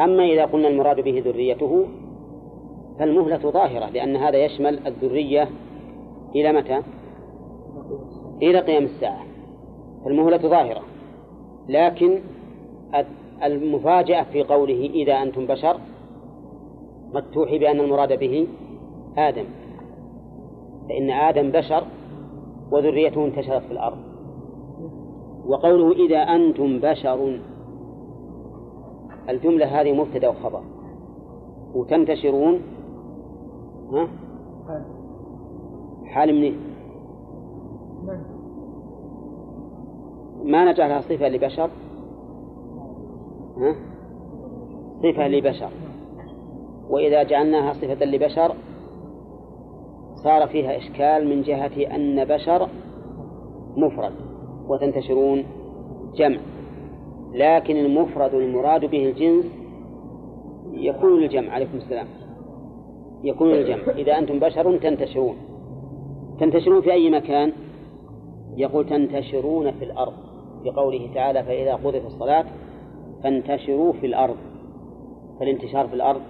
[0.00, 1.86] أما إذا قلنا المراد به ذريته
[2.98, 5.48] فالمهلة ظاهرة لأن هذا يشمل الذرية
[6.34, 6.82] إلى متى؟
[8.42, 9.35] إلى قيام الساعة.
[10.06, 10.82] فالمهلة ظاهرة.
[11.68, 12.20] لكن
[13.44, 15.80] المفاجأة في قوله إذا أنتم بشر
[17.14, 18.48] قد توحي بأن المراد به
[19.18, 19.44] آدم.
[20.88, 21.84] فإن آدم بشر
[22.70, 23.98] وذريته انتشرت في الأرض.
[25.46, 27.40] وقوله إذا أنتم بشر
[29.28, 30.62] الجملة هذه مبتدأ وخبر.
[31.74, 32.62] وتنتشرون
[33.92, 34.08] ها؟
[36.04, 36.56] حال منين؟
[40.44, 41.70] ما نجعلها صفة لبشر؟
[43.56, 43.76] ها؟
[45.02, 45.70] صفة لبشر.
[46.90, 48.54] وإذا جعلناها صفة لبشر
[50.14, 52.68] صار فيها إشكال من جهة أن بشر
[53.76, 54.12] مفرد
[54.68, 55.44] وتنتشرون
[56.14, 56.38] جمع.
[57.32, 59.46] لكن المفرد المراد به الجنس
[60.72, 62.06] يكون للجمع عليكم السلام.
[63.24, 63.92] يكون للجمع.
[63.96, 65.36] إذا أنتم بشر تنتشرون.
[66.40, 67.52] تنتشرون في أي مكان؟
[68.56, 70.12] يقول تنتشرون في الأرض
[70.64, 72.44] بقوله تعالى فإذا قضت الصلاة
[73.22, 74.36] فانتشروا في الأرض
[75.40, 76.20] فالانتشار في الأرض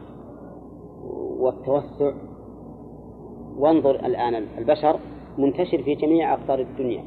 [1.39, 2.13] والتوسع.
[3.59, 4.97] وانظر الآن البشر
[5.39, 7.05] منتشر في جميع أقطار الدنيا.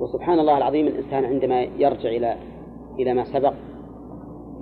[0.00, 2.36] وسبحان الله العظيم الإنسان عندما يرجع إلى
[2.98, 3.54] إلى ما سبق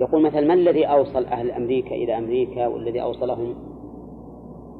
[0.01, 3.55] يقول مثلا ما الذي أوصل أهل أمريكا إلى أمريكا والذي أوصلهم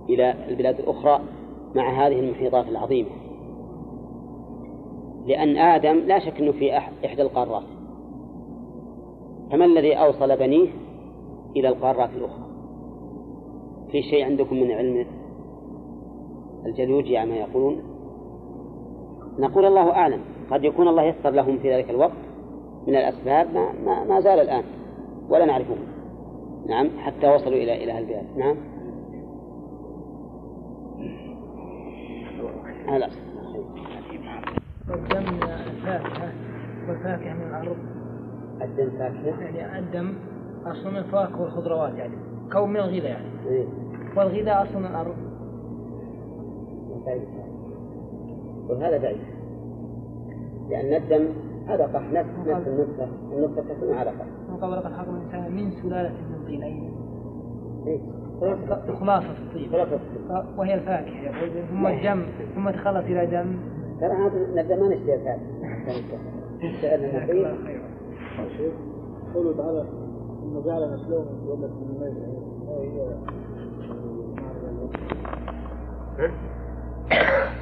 [0.10, 1.19] إلى البلاد الأخرى
[1.76, 3.10] مع هذه المحيطات العظيمة؟
[5.26, 7.64] لأن آدم لا شك أنه في إحدى القارات.
[9.52, 10.70] فما الذي أوصل بنيه
[11.56, 12.45] إلى القارات الأخرى؟
[13.91, 15.06] في شيء عندكم من علم
[16.66, 17.84] الجيولوجيا ما يقولون؟
[19.40, 20.20] نقول الله أعلم.
[20.52, 22.18] قد يكون الله يسر لهم في ذلك الوقت
[22.88, 24.64] من الأسباب ما, ما, ما زال الآن
[25.30, 25.76] ولا نعرفه.
[26.68, 28.38] نعم حتى وصلوا إلى إلى البلاد.
[28.38, 28.56] نعم.
[34.90, 36.34] الدم الفاكهة
[37.03, 37.77] والفاكهة من الأرض
[38.61, 40.13] الدم فاكهة؟ يعني الدم
[40.65, 42.13] أصل من الفواكه والخضروات يعني.
[42.53, 43.27] كون من الغذاء يعني.
[43.47, 43.65] إيه؟
[44.17, 45.15] والغذاء أصل من الأرض
[48.69, 49.21] وهذا بعيد.
[50.69, 51.27] لأن الدم
[51.67, 53.07] علقة نفس نفس النطفة.
[53.34, 54.25] النطفة تكون علقة.
[54.49, 56.63] من قبل الإنسان من سلالة من طين.
[56.63, 56.89] أي.
[57.88, 57.99] إيه؟
[58.41, 59.69] خلاصة الطين.
[59.71, 59.99] خلاصة
[60.57, 62.25] وهي الفاكهة يقول ثم الدم
[62.55, 63.57] ثم تخلص إلى دم.
[63.99, 66.43] ترى هذا ما نشتري الفاكهة.
[66.72, 67.48] سألنا نقيل
[69.34, 69.85] قوله تعالى
[70.41, 71.94] ثم جعل نسلهم ولد من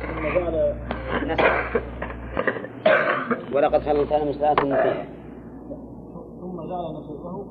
[0.07, 0.75] ثم جعل
[3.53, 4.75] ولقد خلق الإنسان من سلالة من
[6.41, 7.45] ثم جعل نسله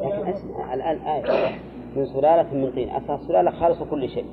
[0.00, 1.58] لكن أسمع الآن آية.
[1.96, 2.90] من سلالة من طين.
[2.90, 4.26] أصلا السلالة خالصة كل شيء.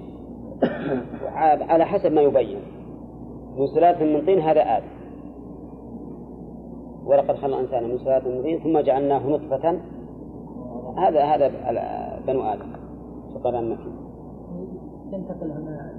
[1.70, 2.60] على حسب ما يبين.
[3.58, 5.03] من سلالة من طين هذا آدم
[7.06, 9.80] ولقد خلق الإنسان من سلالة من ثم جعلناه نطفة.
[10.98, 11.48] هذا هذا
[12.28, 12.66] بنو آدم.
[13.34, 13.96] شطر المكين
[15.12, 15.94] تنتقل هنا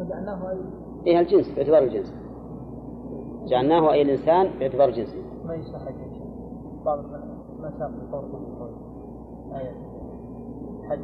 [0.00, 0.58] وجعلناه أي
[1.06, 2.14] إيه الجنس باعتبار الجنس.
[3.46, 5.82] جعلناه أي الإنسان باعتبار جنسه ما يصح
[6.84, 6.98] بعض
[7.60, 8.70] ما ساق القول
[9.54, 9.74] آية.
[10.88, 11.00] حج.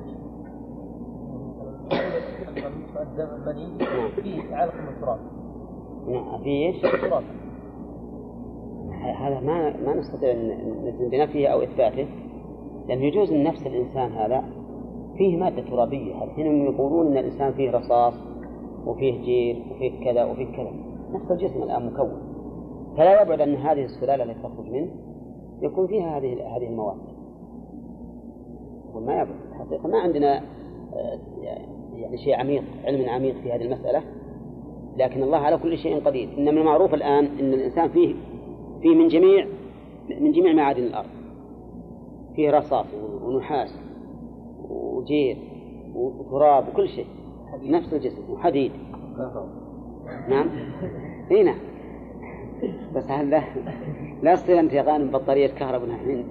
[3.03, 3.79] الدم المني
[4.23, 5.19] فيه علق من التراب.
[6.09, 6.85] نعم في إيش؟
[9.11, 10.49] هذا ما ما نستطيع ان
[10.85, 12.07] نجزم بنفيه أو إثباته.
[12.89, 14.45] لأنه يجوز ان نفس الإنسان هذا.
[15.19, 16.25] فيه مادة ترابية.
[16.25, 18.15] الحين يقولون إن الإنسان فيه رصاص
[18.87, 20.73] وفيه جير وفيه كذا وفيه كذا.
[21.13, 22.23] نفس الجسم الآن مكون.
[22.97, 24.91] فلا يبعد أن هذه السلالة التي تخرج منه
[25.63, 26.99] يكون فيها هذه هذه المواد.
[28.95, 29.37] وما يبعد.
[29.53, 30.39] الحقيقة ما عندنا
[30.95, 31.19] آه،
[31.95, 34.03] يعني شيء عميق علم عميق في هذه المسألة.
[34.97, 36.29] لكن الله على كل شيء قدير.
[36.39, 38.15] إنما المعروف الآن إن الإنسان فيه
[38.83, 39.47] فيه من جميع
[40.21, 41.09] من جميع معادن الأرض.
[42.37, 42.87] فيه رصاص
[43.23, 43.79] ونحاس
[44.71, 45.37] وجير
[45.95, 47.07] وتراب وكل شيء.
[47.63, 48.73] نفس الجسم وحديد.
[50.29, 50.49] نعم.
[51.31, 51.59] إي نعم.
[52.95, 53.43] بس هل لا
[54.23, 56.27] لا تصير أنت يا غانم بطارية كهرباء الحين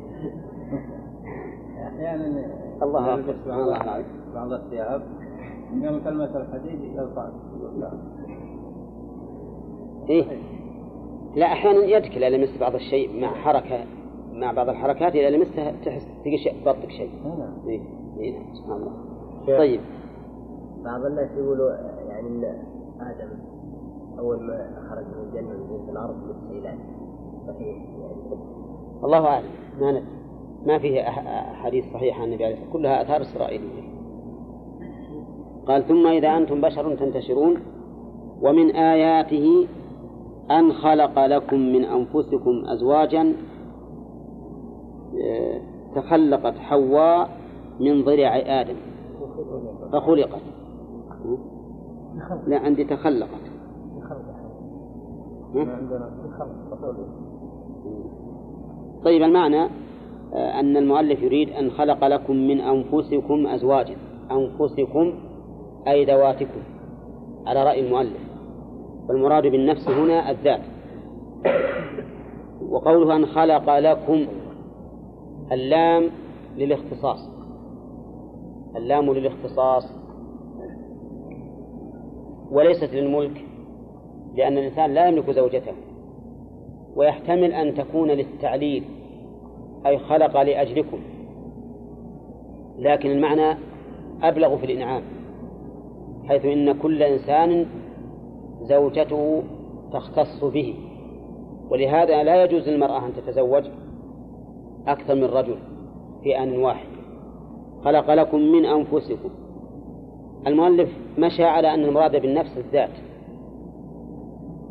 [1.87, 2.45] أحيانا
[2.83, 5.01] الله اكبر سبحان الله العظيم بعض الثياب.
[5.73, 7.29] يوم كلمة الحديد يقطع
[10.09, 10.25] إيه؟
[11.35, 13.85] لا أحيانا يدك إذا لمست بعض الشيء مع حركة
[14.33, 17.09] مع بعض الحركات إذا لمستها تحس تلقى بطك شيء.
[17.67, 17.81] إيه
[18.19, 19.57] إيه نعم سبحان الله.
[19.57, 19.81] طيب.
[20.83, 21.71] بعض الناس يقولوا
[22.09, 22.43] يعني إن
[23.01, 23.29] آدم
[24.19, 26.79] أول ما خرج من الجنة ونزل في الأرض بالسيلان
[27.47, 28.41] صحيح يعني
[29.03, 29.49] الله أعلم
[29.79, 30.03] ما ندري
[30.65, 31.01] ما فيه
[31.63, 33.91] حديث صحيح عن النبي عليه كلها آثار إسرائيلية.
[35.65, 37.57] قال ثم إذا أنتم بشر تنتشرون
[38.41, 39.67] ومن آياته
[40.51, 43.33] أن خلق لكم من أنفسكم أزواجا
[45.95, 47.29] تخلقت حواء
[47.79, 48.75] من ضلع آدم.
[49.91, 50.41] فخلقت.
[52.47, 53.41] لا عندي تخلقت.
[59.03, 59.69] طيب المعنى
[60.33, 63.95] أن المؤلف يريد أن خلق لكم من أنفسكم أزواجا.
[64.31, 65.13] أنفسكم
[65.87, 66.61] أي ذواتكم.
[67.47, 68.30] على رأي المؤلف.
[69.11, 70.61] والمراد بالنفس هنا الذات.
[72.69, 74.25] وقوله أن خلق لكم
[75.51, 76.03] اللام
[76.57, 77.29] للاختصاص.
[78.75, 79.91] اللام للاختصاص
[82.51, 83.45] وليست للملك
[84.35, 85.73] لأن الإنسان لا يملك زوجته
[86.95, 88.83] ويحتمل أن تكون للتعليل
[89.85, 90.99] أي خلق لأجلكم.
[92.79, 93.57] لكن المعنى
[94.23, 95.01] أبلغ في الإنعام
[96.27, 97.65] حيث إن كل إنسان
[98.61, 99.43] زوجته
[99.93, 100.75] تختص به.
[101.69, 103.63] ولهذا لا يجوز للمرأة أن تتزوج
[104.87, 105.57] أكثر من رجل
[106.23, 106.87] في آن واحد.
[107.83, 109.29] خلق لكم من أنفسكم.
[110.47, 112.89] المؤلف مشى على أن المراد بالنفس الذات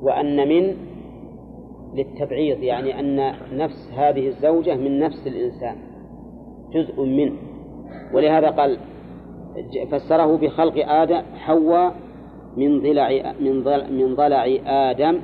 [0.03, 0.77] وأن من
[1.95, 5.77] للتبعيض يعني أن نفس هذه الزوجة من نفس الإنسان
[6.73, 7.37] جزء منه
[8.15, 8.79] ولهذا قال
[9.91, 11.95] فسره بخلق آدم حواء
[12.57, 15.19] من ضلع من ضلع من ضلع آدم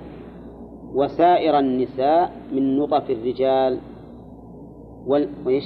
[0.94, 3.78] وسائر النساء من نطف الرجال
[5.06, 5.28] وال...
[5.46, 5.64] وإيش؟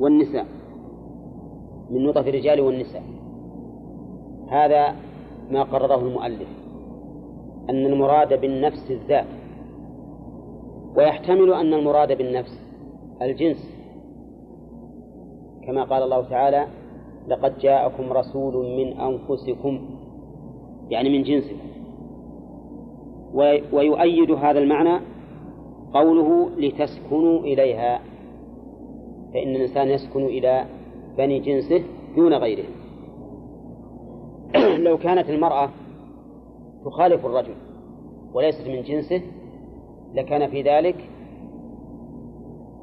[0.00, 0.46] والنساء.
[1.90, 3.02] من نطف الرجال والنساء.
[4.48, 4.94] هذا
[5.50, 6.48] ما قرره المؤلف
[7.70, 9.26] أن المراد بالنفس الذات.
[10.96, 12.60] ويحتمل أن المراد بالنفس
[13.22, 13.76] الجنس.
[15.66, 16.66] كما قال الله تعالى
[17.28, 19.80] لقد جاءكم رسول من أنفسكم
[20.92, 21.56] يعني من جنسه
[23.72, 25.00] ويؤيد هذا المعنى
[25.94, 28.00] قوله لتسكنوا إليها.
[29.34, 30.66] فإن الإنسان يسكن إلى
[31.18, 31.82] بني جنسه
[32.16, 32.64] دون غيره.
[34.86, 35.70] لو كانت المرأة
[36.84, 37.54] تخالف الرجل
[38.34, 39.22] وليست من جنسه
[40.14, 40.96] لكان في ذلك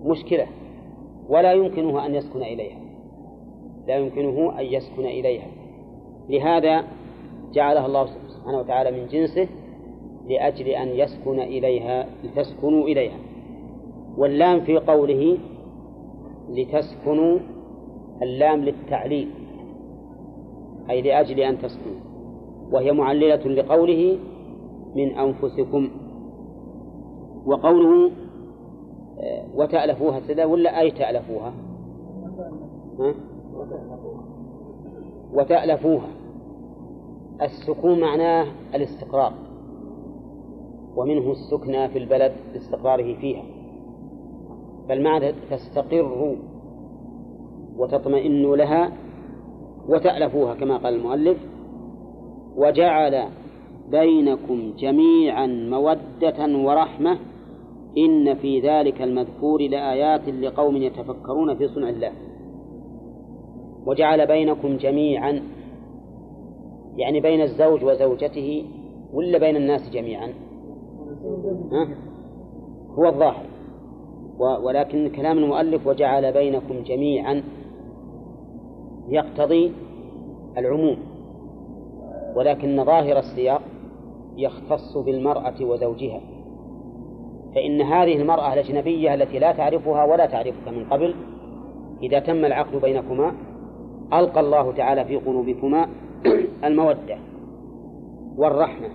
[0.06, 0.48] مشكلة.
[1.30, 2.80] ولا يمكنه أن يسكن إليها.
[3.88, 5.48] لا يمكنه أن يسكن إليها.
[6.30, 6.84] لهذا
[7.54, 9.48] جعلها الله سبحانه وتعالى من جنسه
[10.28, 13.18] لأجل أن يسكن إليها لتسكنوا إليها.
[14.18, 15.38] واللام في قوله
[16.50, 17.40] لتسكنوا
[18.22, 19.30] اللام للتعليل
[20.90, 22.00] أي لأجل أن تسكنوا.
[22.72, 24.18] وهي معللة لقوله
[24.96, 25.90] من أنفسكم.
[27.46, 28.12] وقوله
[29.20, 31.54] آه، وتألفوها سدا ولا أي تألفوها؟
[33.00, 33.14] ها؟
[35.34, 36.19] وتألفوها.
[37.42, 39.34] السكون معناه الاستقرار
[40.96, 43.44] ومنه السكنى في البلد لاستقراره فيها.
[44.90, 46.36] بل معنى تستقر
[47.78, 48.92] وتطمئن لها
[49.90, 51.38] وتألفوها كما قال المؤلف.
[52.56, 53.30] وجعل
[53.92, 57.18] بينكم جميعا مودة ورحمة
[57.98, 62.12] إن في ذلك المذكور لآيات لقوم يتفكرون في صنع الله.
[63.86, 65.42] وجعل بينكم جميعا
[67.00, 68.66] يعني بين الزوج وزوجته
[69.14, 70.34] ولا بين الناس جميعا؟
[71.72, 71.88] ها؟
[72.98, 73.46] هو الظاهر.
[74.40, 77.44] ولكن كلام المؤلف وجعل بينكم جميعا
[79.10, 79.72] يقتضي
[80.58, 80.98] العموم.
[82.36, 83.62] ولكن ظاهر السياق
[84.38, 86.22] يختص بالمرأة وزوجها.
[87.56, 91.16] فإن هذه المرأة الأجنبية التي لا تعرفها ولا تعرفك من قبل
[92.04, 93.34] إذا تم العقد بينكما
[94.14, 95.90] ألقى الله تعالى في قلوبكما
[96.64, 97.18] المودة
[98.38, 98.90] والرحمة.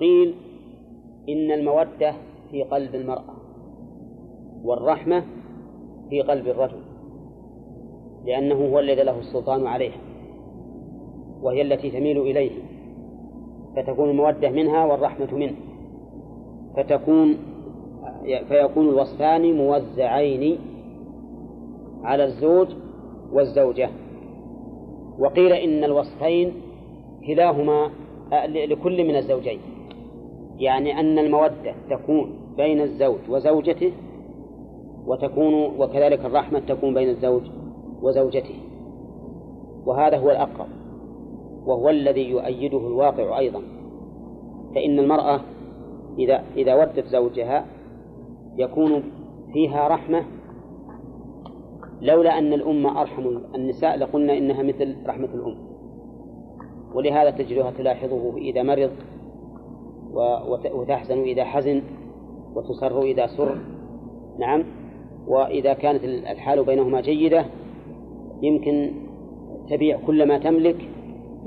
[0.00, 0.34] قيل
[1.28, 2.12] إن المودة
[2.50, 3.34] في قلب المرأة
[4.64, 5.24] والرحمة
[6.10, 6.80] في قلب الرجل
[8.26, 10.00] لأنه هو الذي له السلطان عليها
[11.42, 12.50] وهي التي تميل إليه
[13.76, 15.54] فتكون المودة منها والرحمة منه
[16.76, 17.36] فتكون
[18.48, 20.58] فيكون الوصفان موزعين
[22.02, 22.68] على الزوج
[23.32, 23.90] والزوجة.
[25.18, 26.52] وقيل إن الوصفين
[27.26, 27.90] كلاهما
[28.46, 29.58] لكل من الزوجين.
[30.58, 33.92] يعني أن المودة تكون بين الزوج وزوجته
[35.06, 37.42] وتكون وكذلك الرحمة تكون بين الزوج
[38.02, 38.54] وزوجته.
[39.86, 40.68] وهذا هو الأقرب
[41.66, 43.62] وهو الذي يؤيده الواقع أيضا.
[44.74, 45.40] فإن المرأة
[46.18, 47.66] إذا إذا ودت زوجها
[48.56, 49.02] يكون
[49.52, 50.24] فيها رحمة
[52.02, 55.58] لولا أن الأم أرحم النساء لقلنا إنها مثل رحمة الأم.
[56.94, 58.90] ولهذا تجدها تلاحظه إذا مرض
[60.74, 61.82] وتحزن إذا حزن
[62.54, 63.58] وتسر إذا سر
[64.38, 64.64] نعم.
[65.26, 67.44] وإذا كانت الحال بينهما جيدة
[68.42, 68.90] يمكن
[69.70, 70.88] تبيع كل ما تملك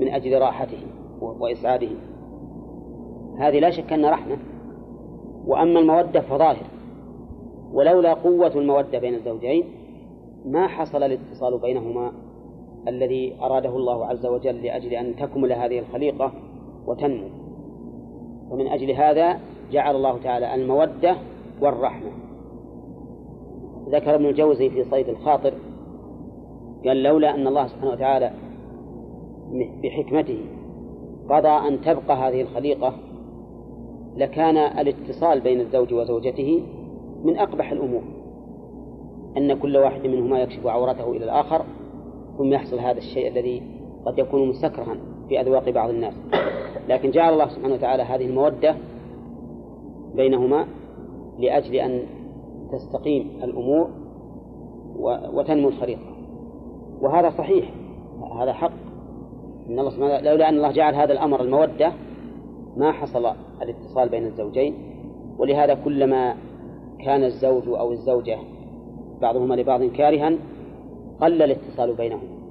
[0.00, 0.78] من أجل راحته
[1.20, 1.88] وإسعاده.
[3.38, 4.36] هذه لا شك أن رحمة.
[5.46, 6.66] وأما المودة فظاهر.
[7.72, 9.64] ولولا قوة المودة بين الزوجين
[10.46, 12.12] ما حصل الاتصال بينهما
[12.88, 16.32] الذي أراده الله عز وجل لأجل أن تكمل هذه الخليقة
[16.86, 17.28] وتنمو.
[18.50, 19.38] ومن أجل هذا
[19.72, 21.16] جعل الله تعالى المودة
[21.60, 22.10] والرحمة.
[23.88, 25.54] ذكر ابن الجوزي في صيد الخاطر
[26.86, 28.32] قال لولا أن الله سبحانه وتعالى
[29.82, 30.38] بحكمته
[31.28, 32.94] قضى أن تبقى هذه الخليقة
[34.16, 36.62] لكان الاتصال بين الزوج وزوجته
[37.24, 38.02] من أقبح الأمور.
[39.36, 41.64] أن كل واحد منهما يكشف عورته إلى الآخر
[42.38, 43.62] ثم يحصل هذا الشيء الذي
[44.06, 44.96] قد يكون مستكرها
[45.28, 46.14] في أذواق بعض الناس.
[46.88, 48.76] لكن جعل الله سبحانه وتعالى هذه المودة
[50.14, 50.66] بينهما
[51.38, 52.02] لأجل أن
[52.72, 53.90] تستقيم الأمور
[55.34, 56.12] وتنمو الخريطة.
[57.00, 57.70] وهذا صحيح
[58.40, 58.72] هذا حق.
[59.68, 61.92] إن الله سبحانه لولا أن الله جعل هذا الأمر المودة
[62.76, 63.26] ما حصل
[63.62, 64.74] الاتصال بين الزوجين.
[65.38, 66.34] ولهذا كلما
[67.04, 68.38] كان الزوج أو الزوجة
[69.22, 70.32] بعضهما لبعض كارها
[71.20, 72.42] قل الاتصال بينهم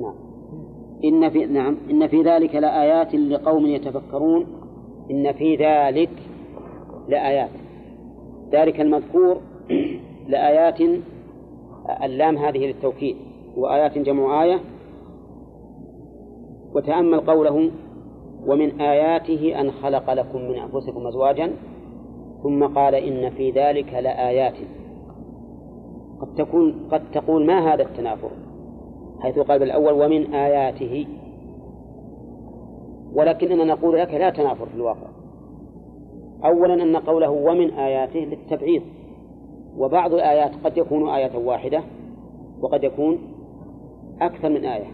[0.00, 0.14] نعم.
[1.04, 1.76] إن في نعم.
[1.90, 4.46] إن في ذلك لآيات لقوم يتفكرون.
[5.10, 6.10] إن في ذلك
[7.08, 7.50] لآيات.
[8.52, 9.40] ذلك المذكور
[10.28, 10.80] لآيات
[12.02, 13.16] اللام هذه للتوكيد.
[13.56, 14.60] وآيات جمع آية.
[16.74, 17.70] وتأمل قوله
[18.46, 21.52] ومن آياته أن خلق لكم من أنفسكم أزواجا.
[22.42, 24.54] ثم قال إن في ذلك لآيات.
[26.22, 28.30] قد تكون قد تقول ما هذا التنافر؟
[29.20, 31.06] حيث قال الأول ومن آياته.
[33.14, 35.06] ولكننا نقول لك لا تنافر في الواقع.
[36.44, 38.82] أولا أن قوله ومن آياته للتبعيض.
[39.78, 41.82] وبعض الآيات قد يكون آية واحدة
[42.60, 43.18] وقد يكون
[44.20, 44.90] أكثر من آية.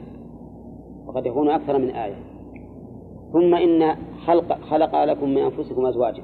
[1.06, 2.18] وقد يكون أكثر من آية.
[3.32, 3.96] ثم إن
[4.26, 6.22] خلق خلق لكم من أنفسكم أزواجا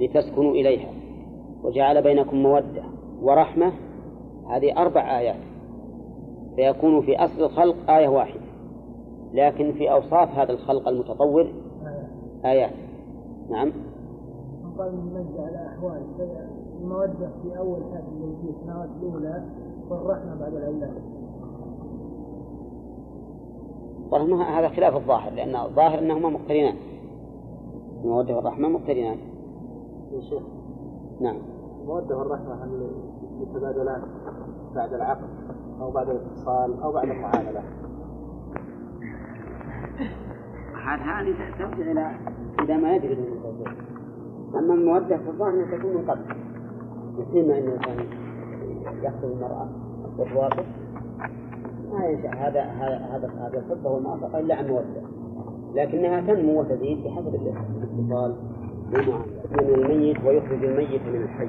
[0.00, 0.88] لتسكنوا إليها
[1.62, 2.97] وجعل بينكم مودة.
[3.22, 3.72] ورحمة
[4.48, 5.40] هذه أربع آيات.
[6.56, 8.40] فيكون في أصل الخلق آية واحدة
[9.32, 11.46] لكن في أوصاف هذا الخلق المتطور
[12.44, 12.72] آيات.
[13.50, 13.72] نعم.
[14.78, 16.02] قال من على أحوال
[16.80, 17.80] المودة في أول
[18.42, 19.44] في السنوات الأولى
[19.90, 20.92] والرحمة بعد الأولاد
[24.10, 26.74] طبعا هذا خلاف الظاهر لأن الظاهر أنهما مقترنان.
[28.04, 29.18] المودة والرحمة مقترنان.
[31.20, 31.36] نعم.
[31.82, 32.90] المودة والرحمة هل
[33.40, 34.02] يتبادلان
[34.74, 35.28] بعد العقد
[35.80, 37.62] أو بعد الاتصال أو بعد المعاملة؟
[40.84, 42.16] هذه ترجع إلى
[42.62, 43.18] إذا ما يدري
[44.54, 46.24] أما المودة في الظاهر أنها تكون من قبل.
[47.18, 48.06] ما أن الإنسان
[49.02, 49.68] يخطب المرأة
[50.18, 50.66] وتوافق
[51.92, 55.02] ما ينشأ هذا هذا هذا الحب والموافقة إلا عن مودة
[55.74, 58.36] لكنها تنمو وتزيد بحسب الاتصال.
[58.92, 59.18] بالمعاملة
[59.50, 61.48] من الميت ويخرج الميت من الحي.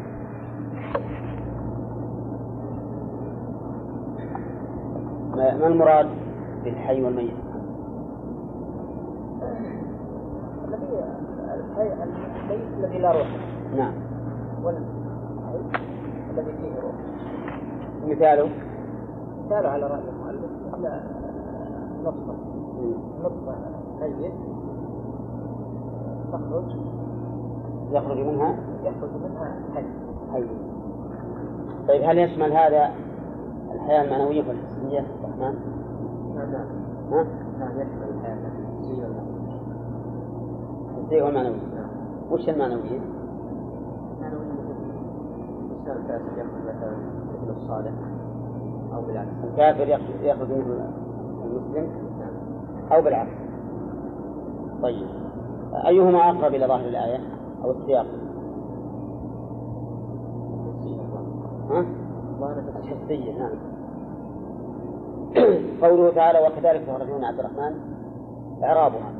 [5.39, 6.09] ما المراد
[6.63, 7.33] بالحي والميت؟
[10.67, 11.03] الذي
[12.03, 13.27] الميت الذي لا روح.
[13.77, 13.93] نعم.
[14.63, 14.81] والحي
[16.31, 16.95] الذي فيه روح.
[18.07, 18.49] مثاله؟
[19.45, 20.51] مثاله على رأي المؤلف
[22.03, 22.35] نطفة.
[23.23, 23.55] نطفة
[24.01, 24.33] ميت.
[26.31, 26.75] تخرج.
[27.91, 29.83] يخرج منها؟ يخرج منها حي.
[30.33, 30.43] حي.
[31.87, 32.91] طيب هل يشمل هذا
[33.73, 35.55] الحياة المعنوية والحسية الرحمن؟
[36.35, 36.51] نعم
[37.11, 37.27] نعم؟
[37.59, 39.59] نعم يشمل الحياة النفسية والمعنوية
[40.97, 41.59] الحسية والمعنوية
[42.31, 42.99] وش المعنوية؟
[44.17, 44.79] المعنوية مثل
[45.71, 46.97] الإنسان كاسد يخرج مثلا
[47.49, 47.93] الصالح
[48.93, 49.87] أو بالعكس الكافر
[50.23, 50.89] يخرج منه
[51.45, 51.89] المسلم
[52.91, 53.31] أو بالعكس
[54.81, 55.07] طيب
[55.85, 57.19] أيهما أقرب إلى ظاهر الآية
[57.63, 58.05] أو السياق؟
[61.69, 61.85] ها؟
[63.37, 63.79] نعم.
[65.81, 67.79] قوله تعالى وكذلك تخرجون عبد الرحمن
[68.63, 69.11] إعرابها.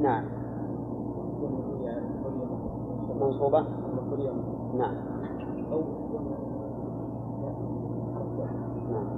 [0.00, 0.24] نعم.
[3.20, 3.64] منصوبة؟
[4.78, 4.94] نعم.
[8.90, 9.12] نعم.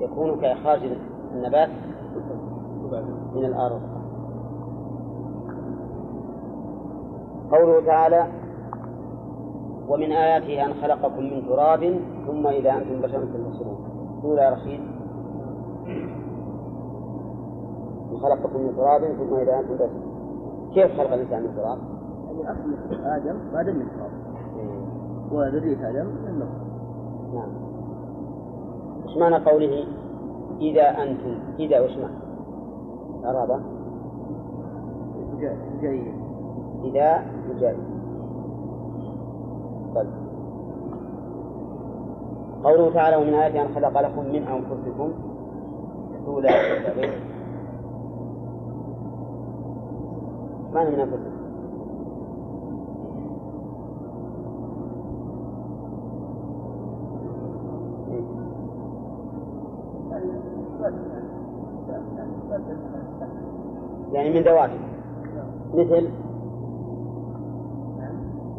[0.00, 0.80] يكون كإخراج
[1.34, 1.68] النبات
[3.34, 3.97] من الأرض.
[7.50, 8.26] قوله تعالى
[9.88, 13.78] ومن آياته أن خلقكم من تراب ثم إذا أنتم بشر تنتصرون
[14.22, 14.80] قول يا رشيد
[18.22, 19.90] خلقكم من تراب ثم إذا أنتم بشر
[20.74, 21.78] كيف خلق الإنسان من تراب؟
[22.42, 24.10] يعني أصل آدم آدم من تراب.
[25.32, 26.68] وذرية آدم من نطفة
[27.34, 27.48] نعم.
[29.04, 29.84] وش معنى قوله
[30.60, 32.18] إذا أنتم؟ إذا وش معنى؟
[33.24, 33.60] إعرابه
[35.82, 36.27] جاية
[36.84, 37.76] إذا وجاء
[39.94, 40.08] طيب.
[42.64, 45.12] قوله تعالى ومن آياته أن خلق لكم من أنفسكم
[46.96, 47.22] غير
[50.72, 51.38] معنى من أنفسكم.
[64.12, 64.88] يعني من ذواتكم.
[65.74, 66.08] مثل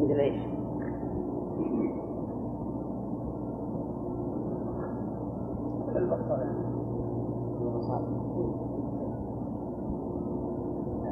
[0.00, 0.40] مثل إيش؟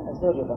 [0.08, 0.54] الزوج والبصر